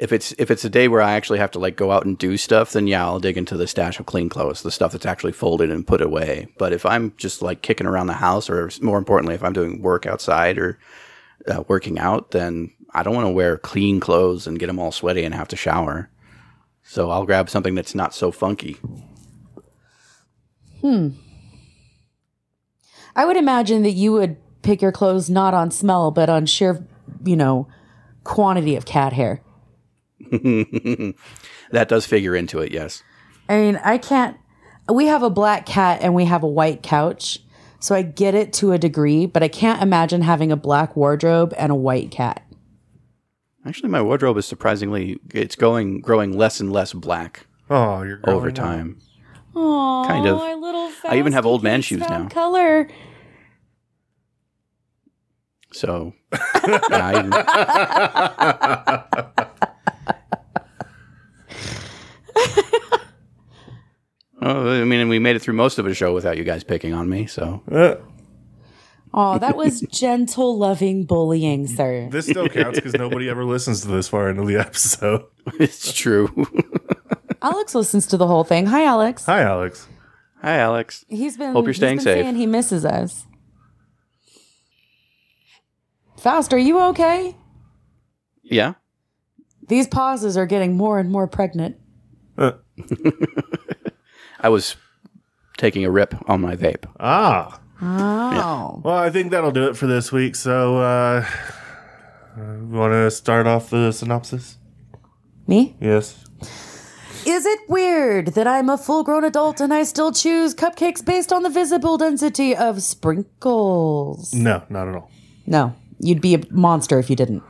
if 0.02 0.12
it's 0.12 0.34
if 0.36 0.50
it's 0.50 0.64
a 0.64 0.68
day 0.68 0.88
where 0.88 1.00
I 1.00 1.12
actually 1.12 1.38
have 1.38 1.52
to 1.52 1.60
like 1.60 1.76
go 1.76 1.92
out 1.92 2.04
and 2.04 2.18
do 2.18 2.36
stuff, 2.36 2.72
then 2.72 2.88
yeah, 2.88 3.04
I'll 3.04 3.20
dig 3.20 3.38
into 3.38 3.56
the 3.56 3.68
stash 3.68 4.00
of 4.00 4.06
clean 4.06 4.28
clothes, 4.28 4.62
the 4.62 4.72
stuff 4.72 4.90
that's 4.90 5.06
actually 5.06 5.30
folded 5.30 5.70
and 5.70 5.86
put 5.86 6.00
away. 6.00 6.48
But 6.58 6.72
if 6.72 6.84
I'm 6.84 7.14
just 7.18 7.40
like 7.40 7.62
kicking 7.62 7.86
around 7.86 8.08
the 8.08 8.14
house, 8.14 8.50
or 8.50 8.68
more 8.80 8.98
importantly, 8.98 9.36
if 9.36 9.44
I'm 9.44 9.52
doing 9.52 9.80
work 9.80 10.04
outside 10.04 10.58
or 10.58 10.76
uh, 11.46 11.62
working 11.68 12.00
out, 12.00 12.32
then 12.32 12.72
I 12.92 13.04
don't 13.04 13.14
want 13.14 13.26
to 13.26 13.32
wear 13.32 13.56
clean 13.56 14.00
clothes 14.00 14.48
and 14.48 14.58
get 14.58 14.66
them 14.66 14.80
all 14.80 14.90
sweaty 14.90 15.22
and 15.22 15.36
have 15.36 15.46
to 15.48 15.56
shower. 15.56 16.10
So 16.82 17.12
I'll 17.12 17.24
grab 17.24 17.48
something 17.48 17.76
that's 17.76 17.94
not 17.94 18.12
so 18.12 18.32
funky. 18.32 18.78
Hmm. 20.80 21.10
I 23.14 23.24
would 23.24 23.36
imagine 23.36 23.84
that 23.84 23.92
you 23.92 24.10
would 24.14 24.36
pick 24.62 24.82
your 24.82 24.90
clothes 24.90 25.30
not 25.30 25.54
on 25.54 25.70
smell, 25.70 26.10
but 26.10 26.28
on 26.28 26.46
sheer, 26.46 26.84
you 27.24 27.36
know, 27.36 27.68
quantity 28.24 28.74
of 28.74 28.84
cat 28.84 29.12
hair. 29.12 29.42
That 31.72 31.88
does 31.88 32.06
figure 32.06 32.36
into 32.36 32.60
it, 32.60 32.70
yes. 32.70 33.02
I 33.48 33.56
mean, 33.56 33.80
I 33.82 33.98
can't. 33.98 34.36
We 34.92 35.06
have 35.06 35.22
a 35.22 35.30
black 35.30 35.64
cat 35.64 36.00
and 36.02 36.14
we 36.14 36.26
have 36.26 36.42
a 36.42 36.48
white 36.48 36.82
couch, 36.82 37.40
so 37.80 37.94
I 37.94 38.02
get 38.02 38.34
it 38.34 38.52
to 38.54 38.72
a 38.72 38.78
degree, 38.78 39.26
but 39.26 39.42
I 39.42 39.48
can't 39.48 39.82
imagine 39.82 40.22
having 40.22 40.52
a 40.52 40.56
black 40.56 40.96
wardrobe 40.96 41.54
and 41.56 41.72
a 41.72 41.74
white 41.74 42.10
cat. 42.10 42.44
Actually, 43.64 43.88
my 43.88 44.02
wardrobe 44.02 44.36
is 44.36 44.44
surprisingly 44.44 45.18
it's 45.32 45.56
going 45.56 46.00
growing 46.00 46.36
less 46.36 46.60
and 46.60 46.72
less 46.72 46.92
black 46.92 47.46
oh, 47.70 48.02
you're 48.02 48.18
growing 48.18 48.36
over 48.36 48.48
up. 48.48 48.54
time. 48.54 48.98
Oh, 49.54 50.04
Kind 50.06 50.26
of. 50.26 50.38
My 50.38 50.54
little 50.54 50.90
I 51.08 51.18
even 51.18 51.32
have 51.32 51.46
old 51.46 51.62
man 51.62 51.80
shoes 51.80 52.00
now. 52.00 52.28
Color. 52.28 52.88
So, 55.72 56.12
yeah, 56.32 56.80
I, 56.90 57.22
Oh, 64.44 64.68
I 64.80 64.82
mean, 64.82 65.08
we 65.08 65.20
made 65.20 65.36
it 65.36 65.38
through 65.42 65.54
most 65.54 65.78
of 65.78 65.84
the 65.84 65.94
show 65.94 66.12
without 66.12 66.36
you 66.36 66.42
guys 66.42 66.64
picking 66.64 66.92
on 66.92 67.08
me. 67.08 67.26
So, 67.26 67.62
Uh, 67.70 67.94
Oh, 69.14 69.38
that 69.38 69.56
was 69.56 69.82
gentle, 69.82 70.58
loving 70.58 71.04
bullying, 71.04 71.66
sir. 71.68 72.08
this 72.10 72.26
still 72.26 72.48
counts 72.48 72.78
because 72.80 72.94
nobody 72.94 73.28
ever 73.28 73.44
listens 73.44 73.82
to 73.82 73.88
this 73.88 74.08
far 74.08 74.30
into 74.30 74.44
the 74.44 74.56
episode. 74.56 75.24
it's 75.60 75.92
true. 75.92 76.46
Alex 77.42 77.74
listens 77.74 78.06
to 78.06 78.16
the 78.16 78.26
whole 78.26 78.42
thing. 78.42 78.66
Hi, 78.66 78.84
Alex. 78.84 79.26
Hi, 79.26 79.42
Alex. 79.42 79.86
Hi, 80.40 80.56
Alex. 80.56 81.04
He's 81.08 81.36
been. 81.36 81.52
Hope 81.52 81.66
you're 81.66 81.72
he's 81.72 81.76
staying 81.76 81.98
been 81.98 82.04
safe. 82.04 82.24
Saying 82.24 82.36
he 82.36 82.46
misses 82.46 82.84
us. 82.86 83.26
Faust, 86.18 86.52
are 86.54 86.58
you 86.58 86.80
okay? 86.80 87.36
Yeah. 88.42 88.74
These 89.68 89.88
pauses 89.88 90.36
are 90.38 90.46
getting 90.46 90.76
more 90.76 90.98
and 90.98 91.10
more 91.12 91.26
pregnant. 91.26 91.76
I 92.38 92.54
was 94.48 94.76
taking 95.56 95.84
a 95.84 95.90
rip 95.90 96.14
on 96.28 96.40
my 96.40 96.56
vape. 96.56 96.84
ah. 97.00 97.58
Oh. 97.84 98.80
Well, 98.84 98.96
I 98.96 99.10
think 99.10 99.32
that'll 99.32 99.50
do 99.50 99.68
it 99.68 99.76
for 99.76 99.88
this 99.88 100.12
week. 100.12 100.36
So, 100.36 100.76
uh, 100.78 101.26
you 102.36 102.68
want 102.68 102.92
to 102.92 103.10
start 103.10 103.48
off 103.48 103.70
the 103.70 103.90
synopsis? 103.90 104.56
Me? 105.48 105.76
Yes. 105.80 106.24
Is 107.26 107.44
it 107.44 107.58
weird 107.68 108.28
that 108.34 108.46
I'm 108.46 108.70
a 108.70 108.78
full 108.78 109.02
grown 109.02 109.24
adult 109.24 109.60
and 109.60 109.74
I 109.74 109.82
still 109.82 110.12
choose 110.12 110.54
cupcakes 110.54 111.04
based 111.04 111.32
on 111.32 111.42
the 111.42 111.50
visible 111.50 111.98
density 111.98 112.54
of 112.54 112.82
sprinkles? 112.82 114.32
No, 114.32 114.62
not 114.68 114.86
at 114.88 114.94
all. 114.94 115.10
No, 115.46 115.74
you'd 115.98 116.20
be 116.20 116.34
a 116.34 116.40
monster 116.50 117.00
if 117.00 117.10
you 117.10 117.16
didn't. 117.16 117.42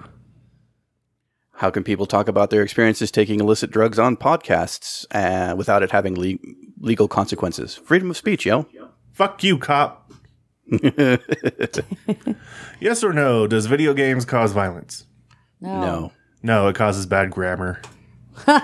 How 1.54 1.70
can 1.70 1.84
people 1.84 2.06
talk 2.06 2.28
about 2.28 2.50
their 2.50 2.62
experiences 2.62 3.10
taking 3.10 3.38
illicit 3.40 3.70
drugs 3.70 3.98
on 3.98 4.16
podcasts 4.16 5.06
uh, 5.12 5.54
without 5.54 5.82
it 5.82 5.90
having 5.90 6.14
le- 6.18 6.38
legal 6.80 7.08
consequences? 7.08 7.76
Freedom 7.76 8.10
of 8.10 8.16
speech, 8.16 8.46
yo. 8.46 8.66
Fuck 9.12 9.44
you, 9.44 9.58
cop. 9.58 10.10
yes 12.80 13.04
or 13.04 13.12
no? 13.12 13.46
Does 13.46 13.66
video 13.66 13.92
games 13.94 14.24
cause 14.24 14.52
violence? 14.52 15.06
No. 15.60 16.12
No, 16.42 16.68
it 16.68 16.74
causes 16.74 17.06
bad 17.06 17.30
grammar. 17.30 17.80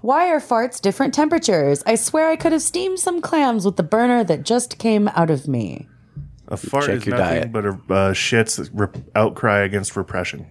Why 0.00 0.28
are 0.28 0.40
farts 0.40 0.80
different 0.80 1.14
temperatures? 1.14 1.82
I 1.86 1.94
swear 1.96 2.28
I 2.28 2.36
could 2.36 2.52
have 2.52 2.62
steamed 2.62 2.98
some 2.98 3.20
clams 3.20 3.64
with 3.64 3.76
the 3.76 3.82
burner 3.82 4.22
that 4.24 4.44
just 4.44 4.78
came 4.78 5.08
out 5.08 5.30
of 5.30 5.48
me. 5.48 5.88
A 6.48 6.56
fart 6.58 6.86
Check 6.86 6.96
is 6.96 7.06
nothing 7.06 7.16
diet. 7.26 7.52
but 7.52 7.64
a 7.64 7.78
uh, 7.90 8.12
shit's 8.12 8.70
rep- 8.70 8.98
outcry 9.16 9.60
against 9.60 9.96
repression. 9.96 10.46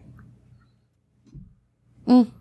Mm. 2.08 2.32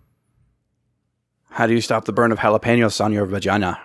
How 1.51 1.67
do 1.67 1.75
you 1.75 1.81
stop 1.81 2.05
the 2.07 2.13
burn 2.13 2.33
of 2.33 2.39
jalapenos 2.39 3.03
on 3.05 3.13
your 3.13 3.27
vagina? 3.27 3.79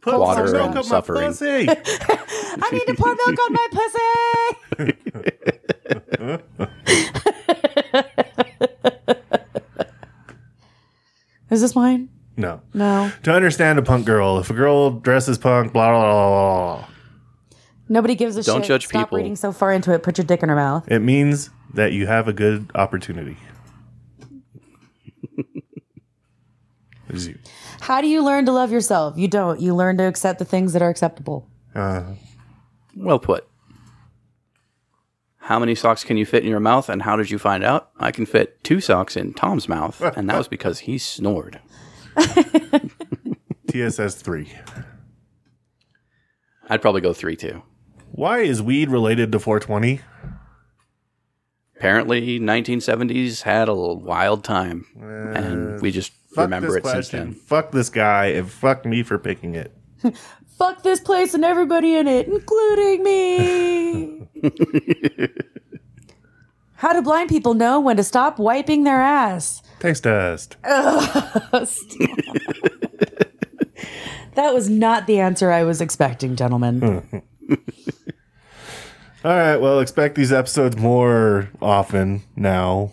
Put 0.00 0.18
Water 0.18 0.46
some 0.48 0.56
milk 0.56 0.68
and 0.70 0.78
up 0.78 0.84
my 0.84 0.88
suffering. 0.88 1.28
pussy. 1.28 1.66
I 1.68 2.68
need 2.72 2.86
to 2.86 2.94
pour 2.94 3.14
milk 3.14 3.38
on 3.38 3.52
my 3.52 3.68
pussy. 3.72 3.98
Is 11.50 11.60
this 11.60 11.74
mine? 11.74 12.08
no. 12.36 12.60
No. 12.72 13.12
To 13.24 13.32
understand 13.32 13.78
a 13.78 13.82
punk 13.82 14.06
girl, 14.06 14.38
if 14.38 14.48
a 14.50 14.54
girl 14.54 14.90
dresses 14.90 15.36
punk, 15.38 15.72
blah 15.72 15.90
blah 15.90 16.00
blah. 16.00 16.28
blah, 16.28 16.76
blah. 16.78 16.88
Nobody 17.88 18.14
gives 18.14 18.36
a 18.36 18.42
Don't 18.42 18.60
shit. 18.62 18.68
judge 18.68 18.86
Stop 18.86 19.08
people. 19.08 19.18
reading 19.18 19.36
so 19.36 19.52
far 19.52 19.72
into 19.72 19.92
it. 19.92 20.02
Put 20.02 20.16
your 20.16 20.24
dick 20.24 20.42
in 20.42 20.48
her 20.48 20.54
mouth. 20.56 20.90
It 20.90 21.00
means 21.00 21.50
that 21.74 21.92
you 21.92 22.06
have 22.06 22.26
a 22.26 22.32
good 22.32 22.70
opportunity. 22.74 23.36
Is 27.12 27.28
you. 27.28 27.38
How 27.80 28.00
do 28.00 28.06
you 28.08 28.24
learn 28.24 28.46
to 28.46 28.52
love 28.52 28.72
yourself? 28.72 29.16
You 29.18 29.28
don't. 29.28 29.60
You 29.60 29.74
learn 29.74 29.98
to 29.98 30.04
accept 30.04 30.38
the 30.38 30.44
things 30.44 30.72
that 30.72 30.82
are 30.82 30.88
acceptable. 30.88 31.46
Uh, 31.74 32.02
Well 32.96 33.18
put. 33.18 33.46
How 35.38 35.58
many 35.58 35.74
socks 35.74 36.04
can 36.04 36.16
you 36.16 36.24
fit 36.24 36.44
in 36.44 36.48
your 36.48 36.60
mouth, 36.60 36.88
and 36.88 37.02
how 37.02 37.16
did 37.16 37.30
you 37.30 37.38
find 37.38 37.64
out? 37.64 37.90
I 37.98 38.12
can 38.12 38.26
fit 38.26 38.62
two 38.64 38.80
socks 38.80 39.16
in 39.16 39.34
Tom's 39.34 39.68
mouth, 39.68 40.00
and 40.00 40.30
that 40.30 40.38
was 40.38 40.46
because 40.48 40.80
he 40.80 40.98
snored. 40.98 41.60
TSS 43.68 44.14
three. 44.16 44.52
I'd 46.68 46.80
probably 46.80 47.00
go 47.00 47.12
three 47.12 47.36
too. 47.36 47.62
Why 48.12 48.40
is 48.40 48.62
weed 48.62 48.88
related 48.88 49.32
to 49.32 49.38
420? 49.40 50.00
Apparently, 51.76 52.38
1970s 52.38 53.42
had 53.42 53.68
a 53.68 53.74
wild 53.74 54.44
time, 54.44 54.86
and 55.34 55.80
we 55.80 55.90
just 55.90 56.12
Fuck 56.34 56.44
remember 56.44 56.68
this 56.68 56.76
it 56.76 56.82
since 56.84 56.92
question. 56.94 57.18
then. 57.30 57.34
Fuck 57.34 57.72
this 57.72 57.88
guy 57.90 58.26
and 58.26 58.50
fuck 58.50 58.84
me 58.86 59.02
for 59.02 59.18
picking 59.18 59.54
it. 59.54 59.76
Fuck 60.58 60.82
this 60.82 61.00
place 61.00 61.34
and 61.34 61.44
everybody 61.44 61.96
in 61.96 62.06
it, 62.06 62.28
including 62.28 63.02
me. 63.02 64.28
How 66.74 66.92
do 66.92 67.02
blind 67.02 67.28
people 67.30 67.54
know 67.54 67.80
when 67.80 67.96
to 67.96 68.04
stop 68.04 68.38
wiping 68.38 68.84
their 68.84 69.00
ass? 69.00 69.62
Taste 69.80 70.04
test. 70.04 70.56
That 74.34 74.54
was 74.54 74.70
not 74.70 75.06
the 75.06 75.20
answer 75.20 75.52
I 75.52 75.62
was 75.64 75.82
expecting, 75.82 76.36
gentlemen. 76.36 77.22
All 79.24 79.30
right, 79.36 79.56
well, 79.56 79.80
expect 79.80 80.14
these 80.14 80.32
episodes 80.32 80.76
more 80.76 81.50
often 81.60 82.22
now. 82.34 82.92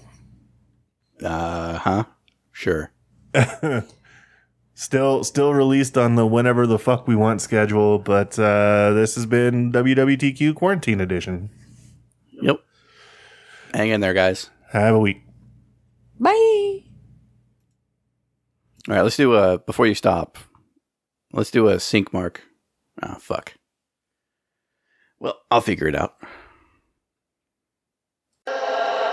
Uh 1.24 1.78
huh. 1.78 2.04
Sure. 2.52 2.92
Still, 4.80 5.26
still 5.26 5.54
released 5.54 5.98
on 5.98 6.16
the 6.16 6.26
whenever 6.26 6.66
the 6.66 6.80
fuck 6.80 7.06
we 7.06 7.14
want 7.14 7.42
schedule, 7.42 8.00
but 8.00 8.40
uh, 8.40 8.94
this 8.94 9.16
has 9.16 9.26
been 9.26 9.74
WWTQ 9.74 10.56
Quarantine 10.56 11.02
Edition. 11.02 11.50
Yep. 12.42 12.62
Hang 13.74 13.90
in 13.90 14.00
there, 14.00 14.14
guys. 14.14 14.50
Have 14.72 14.96
a 14.96 15.00
week. 15.00 15.22
Bye. 16.18 16.32
All 16.32 16.82
right, 18.96 19.02
let's 19.02 19.18
do 19.18 19.34
a 19.34 19.60
before 19.60 19.86
you 19.86 19.96
stop. 19.96 20.38
Let's 21.34 21.52
do 21.52 21.68
a 21.68 21.78
sync 21.78 22.14
mark. 22.14 22.44
Oh 23.04 23.16
fuck. 23.16 23.56
Well, 25.20 25.38
I'll 25.52 25.60
figure 25.60 25.90
it 25.90 25.96
out. 25.96 26.16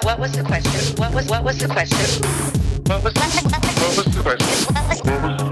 What 0.05 0.21
was 0.21 0.31
the 0.31 0.45
question? 0.45 0.97
What 0.97 1.13
was 1.13 1.29
what 1.29 1.43
was 1.43 1.59
the 1.59 1.67
question? 1.67 2.66
What 2.87 3.03
was 3.03 3.15
the 3.15 3.21
question? 3.21 3.51
What 3.51 4.89
was 4.89 5.01
the 5.01 5.46